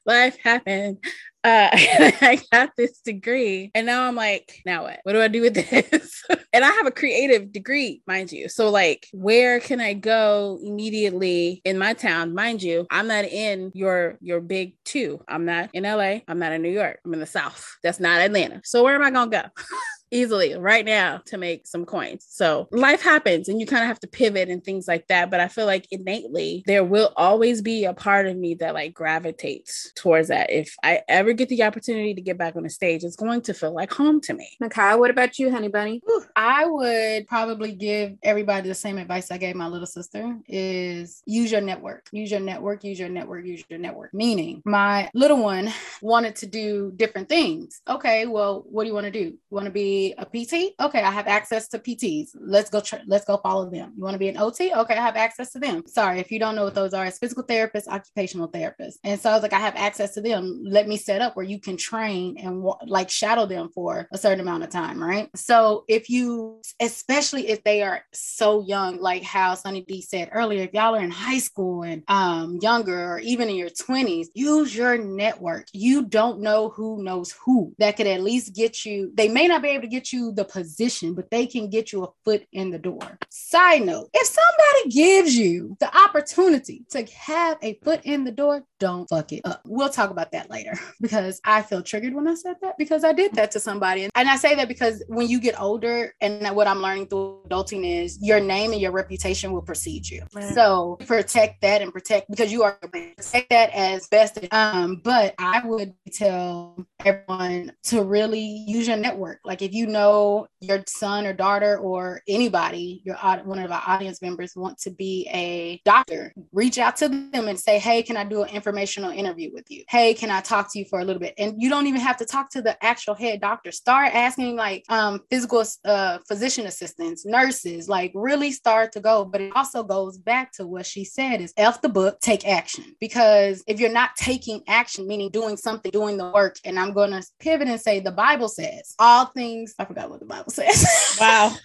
Life 0.05 0.37
happened 0.43 0.97
uh, 1.43 1.69
I 1.73 2.41
got 2.51 2.71
this 2.77 2.99
degree, 3.01 3.71
and 3.73 3.85
now 3.85 4.03
I'm 4.03 4.15
like, 4.15 4.61
now 4.65 4.83
what? 4.83 4.99
What 5.03 5.13
do 5.13 5.21
I 5.21 5.27
do 5.27 5.41
with 5.41 5.55
this? 5.55 6.23
and 6.53 6.63
I 6.63 6.69
have 6.69 6.85
a 6.85 6.91
creative 6.91 7.51
degree, 7.51 8.01
mind 8.07 8.31
you. 8.31 8.47
So, 8.49 8.69
like, 8.69 9.07
where 9.11 9.59
can 9.59 9.79
I 9.79 9.93
go 9.93 10.59
immediately 10.63 11.61
in 11.65 11.77
my 11.77 11.93
town? 11.93 12.35
Mind 12.35 12.61
you, 12.61 12.85
I'm 12.91 13.07
not 13.07 13.25
in 13.25 13.71
your 13.73 14.17
your 14.21 14.41
big 14.41 14.75
two. 14.85 15.23
I'm 15.27 15.45
not 15.45 15.69
in 15.73 15.83
LA. 15.83 16.19
I'm 16.27 16.39
not 16.39 16.51
in 16.51 16.61
New 16.61 16.71
York. 16.71 16.99
I'm 17.05 17.13
in 17.13 17.19
the 17.19 17.25
South. 17.25 17.65
That's 17.83 17.99
not 17.99 18.21
Atlanta. 18.21 18.61
So 18.63 18.83
where 18.83 18.95
am 18.95 19.03
I 19.03 19.11
gonna 19.11 19.31
go? 19.31 19.41
easily 20.11 20.53
right 20.55 20.85
now 20.85 21.21
to 21.25 21.37
make 21.37 21.65
some 21.65 21.85
coins. 21.85 22.25
So 22.29 22.67
life 22.71 23.01
happens 23.01 23.47
and 23.47 23.59
you 23.59 23.65
kind 23.65 23.83
of 23.83 23.87
have 23.87 23.99
to 24.01 24.07
pivot 24.07 24.49
and 24.49 24.63
things 24.63 24.87
like 24.87 25.07
that. 25.07 25.31
But 25.31 25.39
I 25.39 25.47
feel 25.47 25.65
like 25.65 25.87
innately 25.91 26.63
there 26.67 26.83
will 26.83 27.13
always 27.15 27.61
be 27.61 27.85
a 27.85 27.93
part 27.93 28.27
of 28.27 28.37
me 28.37 28.55
that 28.55 28.73
like 28.73 28.93
gravitates 28.93 29.91
towards 29.95 30.27
that. 30.27 30.51
If 30.51 30.75
I 30.83 31.01
ever 31.07 31.33
get 31.33 31.49
the 31.49 31.63
opportunity 31.63 32.13
to 32.13 32.21
get 32.21 32.37
back 32.37 32.55
on 32.55 32.63
the 32.63 32.69
stage, 32.69 33.03
it's 33.03 33.15
going 33.15 33.41
to 33.43 33.53
feel 33.53 33.73
like 33.73 33.91
home 33.91 34.21
to 34.21 34.33
me. 34.33 34.49
Nakai, 34.61 34.99
what 34.99 35.09
about 35.09 35.39
you, 35.39 35.49
honey 35.49 35.69
bunny? 35.69 36.01
I 36.35 36.65
would 36.65 37.27
probably 37.27 37.71
give 37.71 38.17
everybody 38.23 38.67
the 38.67 38.75
same 38.75 38.97
advice 38.97 39.31
I 39.31 39.37
gave 39.37 39.55
my 39.55 39.67
little 39.67 39.87
sister 39.87 40.37
is 40.47 41.23
use 41.25 41.51
your 41.51 41.61
network. 41.61 42.07
Use 42.11 42.31
your 42.31 42.39
network, 42.39 42.83
use 42.83 42.99
your 42.99 43.09
network, 43.09 43.45
use 43.45 43.63
your 43.69 43.79
network. 43.79 44.13
Meaning 44.13 44.61
my 44.65 45.09
little 45.13 45.41
one 45.41 45.71
wanted 46.01 46.35
to 46.37 46.47
do 46.47 46.91
different 46.95 47.29
things. 47.29 47.81
Okay, 47.87 48.25
well, 48.25 48.65
what 48.69 48.83
do 48.83 48.89
you 48.89 48.93
want 48.93 49.05
to 49.05 49.11
do? 49.11 49.19
You 49.19 49.39
want 49.49 49.65
to 49.65 49.71
be 49.71 50.00
a 50.17 50.25
PT? 50.25 50.73
Okay, 50.79 51.01
I 51.01 51.11
have 51.11 51.27
access 51.27 51.67
to 51.69 51.79
PTs. 51.79 52.29
Let's 52.39 52.69
go. 52.69 52.81
Tr- 52.81 53.07
let's 53.07 53.25
go 53.25 53.37
follow 53.37 53.69
them. 53.69 53.93
You 53.95 54.03
want 54.03 54.13
to 54.13 54.19
be 54.19 54.29
an 54.29 54.37
OT? 54.37 54.73
Okay, 54.73 54.95
I 54.95 55.01
have 55.01 55.15
access 55.15 55.51
to 55.51 55.59
them. 55.59 55.83
Sorry, 55.87 56.19
if 56.19 56.31
you 56.31 56.39
don't 56.39 56.55
know 56.55 56.63
what 56.65 56.75
those 56.75 56.93
are, 56.93 57.05
it's 57.05 57.19
physical 57.19 57.43
therapists, 57.43 57.87
occupational 57.87 58.49
therapists. 58.49 58.95
And 59.03 59.19
so 59.19 59.29
I 59.29 59.33
was 59.33 59.41
like, 59.41 59.53
I 59.53 59.59
have 59.59 59.75
access 59.75 60.13
to 60.15 60.21
them. 60.21 60.61
Let 60.63 60.87
me 60.87 60.97
set 60.97 61.21
up 61.21 61.35
where 61.35 61.45
you 61.45 61.59
can 61.59 61.77
train 61.77 62.37
and 62.37 62.63
like 62.85 63.09
shadow 63.09 63.45
them 63.45 63.69
for 63.73 64.07
a 64.11 64.17
certain 64.17 64.39
amount 64.39 64.63
of 64.63 64.69
time, 64.69 65.01
right? 65.01 65.29
So 65.35 65.85
if 65.87 66.09
you, 66.09 66.61
especially 66.79 67.49
if 67.49 67.63
they 67.63 67.81
are 67.81 68.03
so 68.13 68.63
young, 68.65 68.99
like 68.99 69.23
how 69.23 69.55
Sunny 69.55 69.81
D 69.81 70.01
said 70.01 70.29
earlier, 70.31 70.63
if 70.63 70.73
y'all 70.73 70.95
are 70.95 71.03
in 71.03 71.11
high 71.11 71.39
school 71.39 71.83
and 71.83 72.03
um, 72.07 72.59
younger 72.61 73.13
or 73.13 73.19
even 73.19 73.49
in 73.49 73.55
your 73.55 73.69
20s, 73.69 74.27
use 74.33 74.75
your 74.75 74.97
network. 74.97 75.67
You 75.73 76.05
don't 76.05 76.41
know 76.41 76.69
who 76.69 77.03
knows 77.03 77.31
who 77.31 77.73
that 77.79 77.97
could 77.97 78.07
at 78.07 78.23
least 78.23 78.55
get 78.55 78.85
you. 78.85 79.11
They 79.13 79.27
may 79.27 79.47
not 79.47 79.61
be 79.61 79.69
able 79.69 79.83
to 79.83 79.87
get 79.91 80.11
you 80.13 80.31
the 80.31 80.45
position, 80.45 81.13
but 81.13 81.29
they 81.29 81.45
can 81.45 81.69
get 81.69 81.91
you 81.91 82.03
a 82.03 82.09
foot 82.25 82.47
in 82.53 82.71
the 82.71 82.79
door. 82.79 83.19
Side 83.29 83.83
note 83.83 84.09
if 84.13 84.27
somebody 84.27 84.95
gives 84.95 85.35
you 85.35 85.77
the 85.79 85.95
opportunity 85.95 86.85
to 86.89 87.05
have 87.05 87.57
a 87.61 87.75
foot 87.83 88.01
in 88.05 88.23
the 88.23 88.31
door, 88.31 88.63
don't 88.81 89.07
fuck 89.07 89.31
it 89.31 89.41
up. 89.45 89.61
We'll 89.63 89.89
talk 89.89 90.09
about 90.09 90.31
that 90.31 90.49
later 90.49 90.73
because 91.01 91.39
I 91.45 91.61
feel 91.61 91.83
triggered 91.83 92.13
when 92.13 92.27
I 92.27 92.33
said 92.33 92.55
that 92.63 92.77
because 92.77 93.03
I 93.03 93.13
did 93.13 93.33
that 93.35 93.51
to 93.51 93.59
somebody. 93.59 94.09
And 94.15 94.27
I 94.27 94.35
say 94.35 94.55
that 94.55 94.67
because 94.67 95.03
when 95.07 95.29
you 95.29 95.39
get 95.39 95.59
older, 95.61 96.13
and 96.19 96.55
what 96.55 96.67
I'm 96.67 96.81
learning 96.81 97.07
through 97.07 97.43
adulting 97.47 97.85
is 97.85 98.17
your 98.21 98.39
name 98.39 98.71
and 98.71 98.81
your 98.81 98.91
reputation 98.91 99.51
will 99.51 99.61
precede 99.61 100.09
you. 100.09 100.23
Right. 100.33 100.53
So 100.53 100.97
protect 101.05 101.61
that 101.61 101.81
and 101.81 101.93
protect 101.93 102.29
because 102.29 102.51
you 102.51 102.63
are 102.63 102.73
protect 102.81 103.49
that 103.51 103.69
as 103.71 104.07
best. 104.07 104.39
Um, 104.51 104.99
but 105.03 105.35
I 105.37 105.61
would 105.63 105.93
tell 106.11 106.83
everyone 107.05 107.73
to 107.83 108.03
really 108.03 108.65
use 108.67 108.87
your 108.87 108.97
network. 108.97 109.39
Like 109.45 109.61
if 109.61 109.73
you 109.73 109.85
know 109.85 110.47
your 110.59 110.83
son 110.87 111.27
or 111.27 111.33
daughter 111.33 111.77
or 111.77 112.21
anybody, 112.27 113.03
your 113.05 113.15
one 113.43 113.59
of 113.59 113.71
our 113.71 113.83
audience 113.85 114.21
members 114.23 114.55
want 114.55 114.79
to 114.79 114.89
be 114.89 115.27
a 115.31 115.79
doctor, 115.85 116.33
reach 116.51 116.79
out 116.79 116.95
to 116.97 117.09
them 117.09 117.47
and 117.47 117.59
say, 117.59 117.77
"Hey, 117.77 118.01
can 118.01 118.17
I 118.17 118.23
do 118.23 118.41
an 118.41 118.49
informational 118.71 119.11
interview 119.11 119.51
with 119.53 119.69
you? 119.69 119.83
Hey, 119.89 120.13
can 120.13 120.31
I 120.31 120.41
talk 120.41 120.71
to 120.71 120.79
you 120.79 120.85
for 120.85 120.99
a 120.99 121.05
little 121.05 121.19
bit?" 121.19 121.33
And 121.37 121.61
you 121.61 121.69
don't 121.69 121.87
even 121.87 122.01
have 122.01 122.17
to 122.17 122.25
talk 122.25 122.49
to 122.51 122.61
the 122.61 122.81
actual 122.83 123.13
head 123.13 123.41
doctor. 123.41 123.71
Start 123.71 124.13
asking 124.13 124.55
like 124.55 124.85
um, 124.89 125.21
physical 125.29 125.63
uh, 125.85 126.19
physician 126.27 126.65
assistants, 126.65 127.25
nurses. 127.25 127.89
Like 127.89 128.11
really 128.15 128.51
start 128.51 128.93
to 128.93 128.99
go. 128.99 129.25
But 129.25 129.41
it 129.41 129.51
also 129.55 129.83
goes 129.83 130.17
back 130.17 130.53
to 130.53 130.65
what 130.65 130.85
she 130.85 131.03
said: 131.03 131.41
is 131.41 131.53
f 131.57 131.81
the 131.81 131.89
book, 131.89 132.19
take 132.21 132.47
action. 132.47 132.95
Because 132.99 133.63
if 133.67 133.79
you're 133.79 133.91
not 133.91 134.15
taking 134.15 134.61
action, 134.67 135.07
meaning 135.07 135.29
doing 135.29 135.57
something, 135.57 135.91
doing 135.91 136.17
the 136.17 136.29
work, 136.31 136.57
and 136.65 136.79
I'm 136.79 136.93
going 136.93 137.11
to 137.11 137.25
pivot 137.39 137.67
and 137.67 137.79
say 137.79 137.99
the 137.99 138.11
Bible 138.11 138.47
says 138.47 138.95
all 138.99 139.25
things. 139.25 139.75
I 139.77 139.85
forgot 139.85 140.09
what 140.09 140.19
the 140.19 140.25
Bible 140.25 140.51
says. 140.51 141.17
wow. 141.19 141.55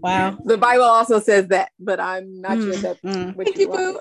Wow. 0.00 0.38
The 0.44 0.58
Bible 0.58 0.84
also 0.84 1.20
says 1.20 1.48
that, 1.48 1.70
but 1.78 2.00
I'm 2.00 2.40
not 2.40 2.58
mm, 2.58 2.64
sure 2.64 2.82
that 2.82 3.02
mm. 3.02 3.34
Thank 3.36 3.58
you, 3.58 3.68
boo. 3.68 4.00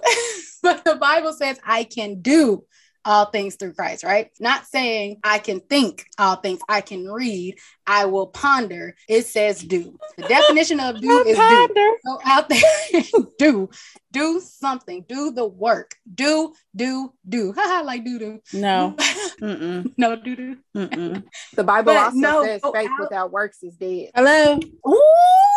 But 0.65 0.83
the 0.83 0.95
Bible 0.95 1.31
says 1.31 1.59
I 1.63 1.83
can 1.83 2.21
do 2.21 2.65
all 3.05 3.25
things 3.25 3.55
through 3.55 3.73
Christ, 3.73 4.03
right? 4.03 4.31
Not 4.39 4.65
saying 4.65 5.19
I 5.23 5.37
can 5.37 5.59
think 5.59 6.05
all 6.17 6.37
things, 6.37 6.59
I 6.67 6.81
can 6.81 7.07
read, 7.07 7.59
I 7.85 8.05
will 8.05 8.25
ponder. 8.25 8.95
It 9.07 9.27
says 9.27 9.61
do. 9.61 9.97
The 10.17 10.23
definition 10.23 10.79
of 10.79 10.99
do 10.99 11.19
is 11.27 11.37
ponder. 11.37 11.73
do. 11.73 11.97
Go 12.03 12.19
out 12.25 12.49
there 12.49 13.03
do. 13.37 13.69
Do 14.11 14.39
something. 14.39 15.05
Do 15.07 15.31
the 15.31 15.45
work. 15.45 15.95
Do, 16.13 16.53
do, 16.75 17.13
do. 17.29 17.53
Haha, 17.55 17.83
like 17.83 18.03
do 18.03 18.17
do. 18.17 18.39
No. 18.53 18.95
no 19.97 20.15
do 20.15 20.35
do. 20.35 20.57
The 20.73 21.63
Bible 21.63 21.93
but 21.93 21.97
also 21.97 22.17
no, 22.17 22.43
says 22.43 22.61
faith 22.73 22.89
out. 22.89 22.99
without 22.99 23.31
works 23.31 23.63
is 23.63 23.75
dead. 23.75 24.09
Hello. 24.15 24.59
Ooh. 24.87 25.01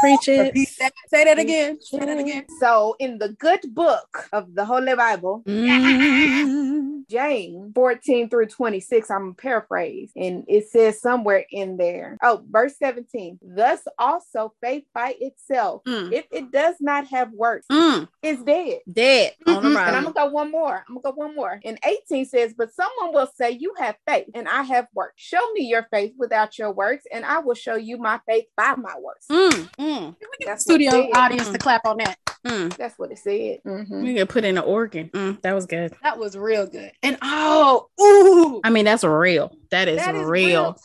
Preach 0.01 0.29
it. 0.29 0.55
That. 0.79 0.93
Say 1.09 1.25
that 1.25 1.39
again. 1.39 1.81
Say 1.81 1.99
that 1.99 2.19
again. 2.19 2.47
So 2.61 2.97
in 2.99 3.19
the 3.19 3.31
good 3.31 3.61
book 3.75 4.29
of 4.33 4.55
the 4.55 4.65
Holy 4.65 4.95
Bible, 4.95 5.43
mm. 5.47 7.03
James 7.09 7.73
14 7.75 8.29
through 8.29 8.47
26, 8.47 9.11
I'm 9.11 9.35
paraphrase, 9.35 10.13
and 10.15 10.45
it 10.47 10.69
says 10.69 11.01
somewhere 11.01 11.45
in 11.51 11.77
there 11.77 12.19
Oh, 12.23 12.43
verse 12.51 12.75
17. 12.79 13.39
Thus 13.43 13.81
also 13.99 14.53
faith 14.63 14.85
by 14.95 15.15
itself, 15.21 15.83
mm. 15.85 16.13
if 16.13 16.27
it 16.31 16.51
does 16.51 16.77
not 16.81 17.07
have 17.09 17.33
works, 17.33 17.67
mm. 17.71 18.09
is 18.23 18.43
dead. 18.43 18.81
Dead. 18.91 19.35
Mm-hmm. 19.47 19.67
and 19.67 19.79
I'm 19.79 20.03
gonna 20.05 20.15
go 20.15 20.27
one 20.27 20.51
more. 20.51 20.85
I'm 20.89 20.95
gonna 20.95 21.15
go 21.15 21.23
one 21.23 21.35
more. 21.35 21.61
And 21.65 21.79
18 21.85 22.27
says, 22.27 22.55
But 22.57 22.73
someone 22.73 23.15
will 23.15 23.31
say, 23.35 23.51
You 23.59 23.75
have 23.79 23.97
faith, 24.07 24.27
and 24.35 24.49
I 24.49 24.63
have 24.63 24.87
works. 24.95 25.15
Show 25.17 25.53
me 25.53 25.67
your 25.67 25.87
faith 25.91 26.15
without 26.19 26.59
your 26.59 26.73
works, 26.73 27.05
and 27.13 27.25
I 27.25 27.39
will 27.39 27.55
show 27.55 27.77
you 27.77 27.99
my 27.99 28.21
faith 28.27 28.47
by 28.57 28.75
my 28.77 28.95
works. 29.01 29.27
Mm. 29.31 29.71
Mm. 29.79 30.17
That's 30.45 30.63
studio 30.63 31.11
audience 31.15 31.51
to 31.51 31.59
clap 31.59 31.87
on 31.87 31.99
that. 31.99 32.17
Mm. 32.47 32.77
That's 32.77 32.99
what 32.99 33.11
it 33.11 33.19
said. 33.19 33.59
Mm-hmm. 33.67 34.03
We 34.03 34.15
could 34.15 34.29
put 34.29 34.45
in 34.45 34.57
an 34.57 34.65
organ. 34.65 35.11
Mm, 35.11 35.43
that 35.43 35.55
was 35.55 35.67
good. 35.67 35.95
That 36.03 36.19
was 36.19 36.37
real 36.37 36.67
good. 36.67 36.93
And 37.03 37.19
oh, 37.21 37.89
ooh. 38.01 38.61
I 38.65 38.71
mean, 38.71 38.85
that's 38.85 39.05
real. 39.05 39.53
That 39.71 39.89
is, 39.89 39.99
that 39.99 40.15
is 40.15 40.25
real. 40.25 40.63
real 40.63 40.77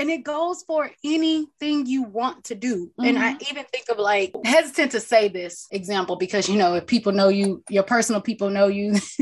and 0.00 0.10
it 0.10 0.24
goes 0.24 0.62
for 0.62 0.90
anything 1.04 1.84
you 1.84 2.04
want 2.04 2.44
to 2.44 2.54
do. 2.54 2.86
Mm-hmm. 2.86 3.04
And 3.04 3.18
I 3.18 3.34
mm-hmm. 3.34 3.50
even 3.50 3.64
think 3.66 3.90
of 3.90 3.98
like 3.98 4.34
hesitant 4.44 4.92
to 4.92 5.00
say 5.00 5.28
this 5.28 5.68
example 5.70 6.16
because 6.16 6.48
you 6.48 6.56
know 6.56 6.74
if 6.74 6.86
people 6.86 7.12
know 7.12 7.28
you, 7.28 7.62
your 7.68 7.82
personal 7.82 8.22
people 8.22 8.48
know 8.48 8.66
you, 8.66 8.94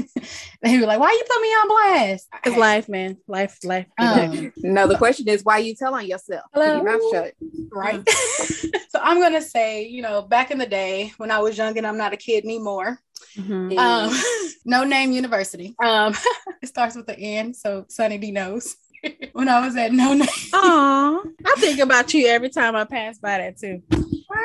they 0.62 0.79
be 0.79 0.87
like, 0.87 1.01
"Why 1.01 1.11
you 1.11 1.24
put 1.29 1.43
me 1.43 1.49
on 1.49 1.68
blast?" 1.68 2.29
It's 2.45 2.57
life, 2.57 2.89
man. 2.89 3.16
Life, 3.26 3.59
life. 3.64 3.87
Um, 3.99 4.53
no, 4.59 4.87
the 4.87 4.97
question 4.97 5.29
is 5.29 5.45
why 5.45 5.59
you 5.59 5.74
telling 5.74 6.07
yourself. 6.07 6.45
Keep 6.55 6.64
your 6.64 6.85
mouth 6.85 7.03
shut. 7.11 7.35
Right. 7.72 8.09
so 8.89 9.01
I'm 9.01 9.20
gonna 9.20 9.43
say, 9.43 9.89
you 9.89 10.01
know, 10.01 10.22
back 10.22 10.53
in 10.53 10.59
the 10.59 10.66
day 10.66 11.12
when 11.16 11.33
I 11.33 11.41
was 11.41 11.59
young 11.59 11.76
and 11.76 11.87
I'm 11.87 11.99
not 11.99 12.12
a 12.12 12.16
kid 12.16 12.45
anymore. 12.45 13.01
Mm-hmm. 13.37 13.76
Um, 13.76 14.14
no 14.64 14.85
name 14.85 15.11
university. 15.11 15.74
Um, 15.83 16.14
it 16.62 16.68
starts 16.68 16.95
with 16.95 17.07
the 17.07 17.18
N, 17.18 17.53
so 17.53 17.85
Sunny 17.89 18.18
D 18.18 18.31
knows. 18.31 18.76
When 19.32 19.49
I 19.49 19.64
was 19.64 19.76
at 19.76 19.92
No 19.92 20.14
Name. 20.14 20.28
Aw, 20.53 21.22
I 21.46 21.55
think 21.59 21.78
about 21.80 22.12
you 22.14 22.26
every 22.26 22.51
time 22.51 22.76
I 22.76 22.84
pass 22.84 23.18
by 23.18 23.38
that 23.38 23.59
too. 23.59 23.82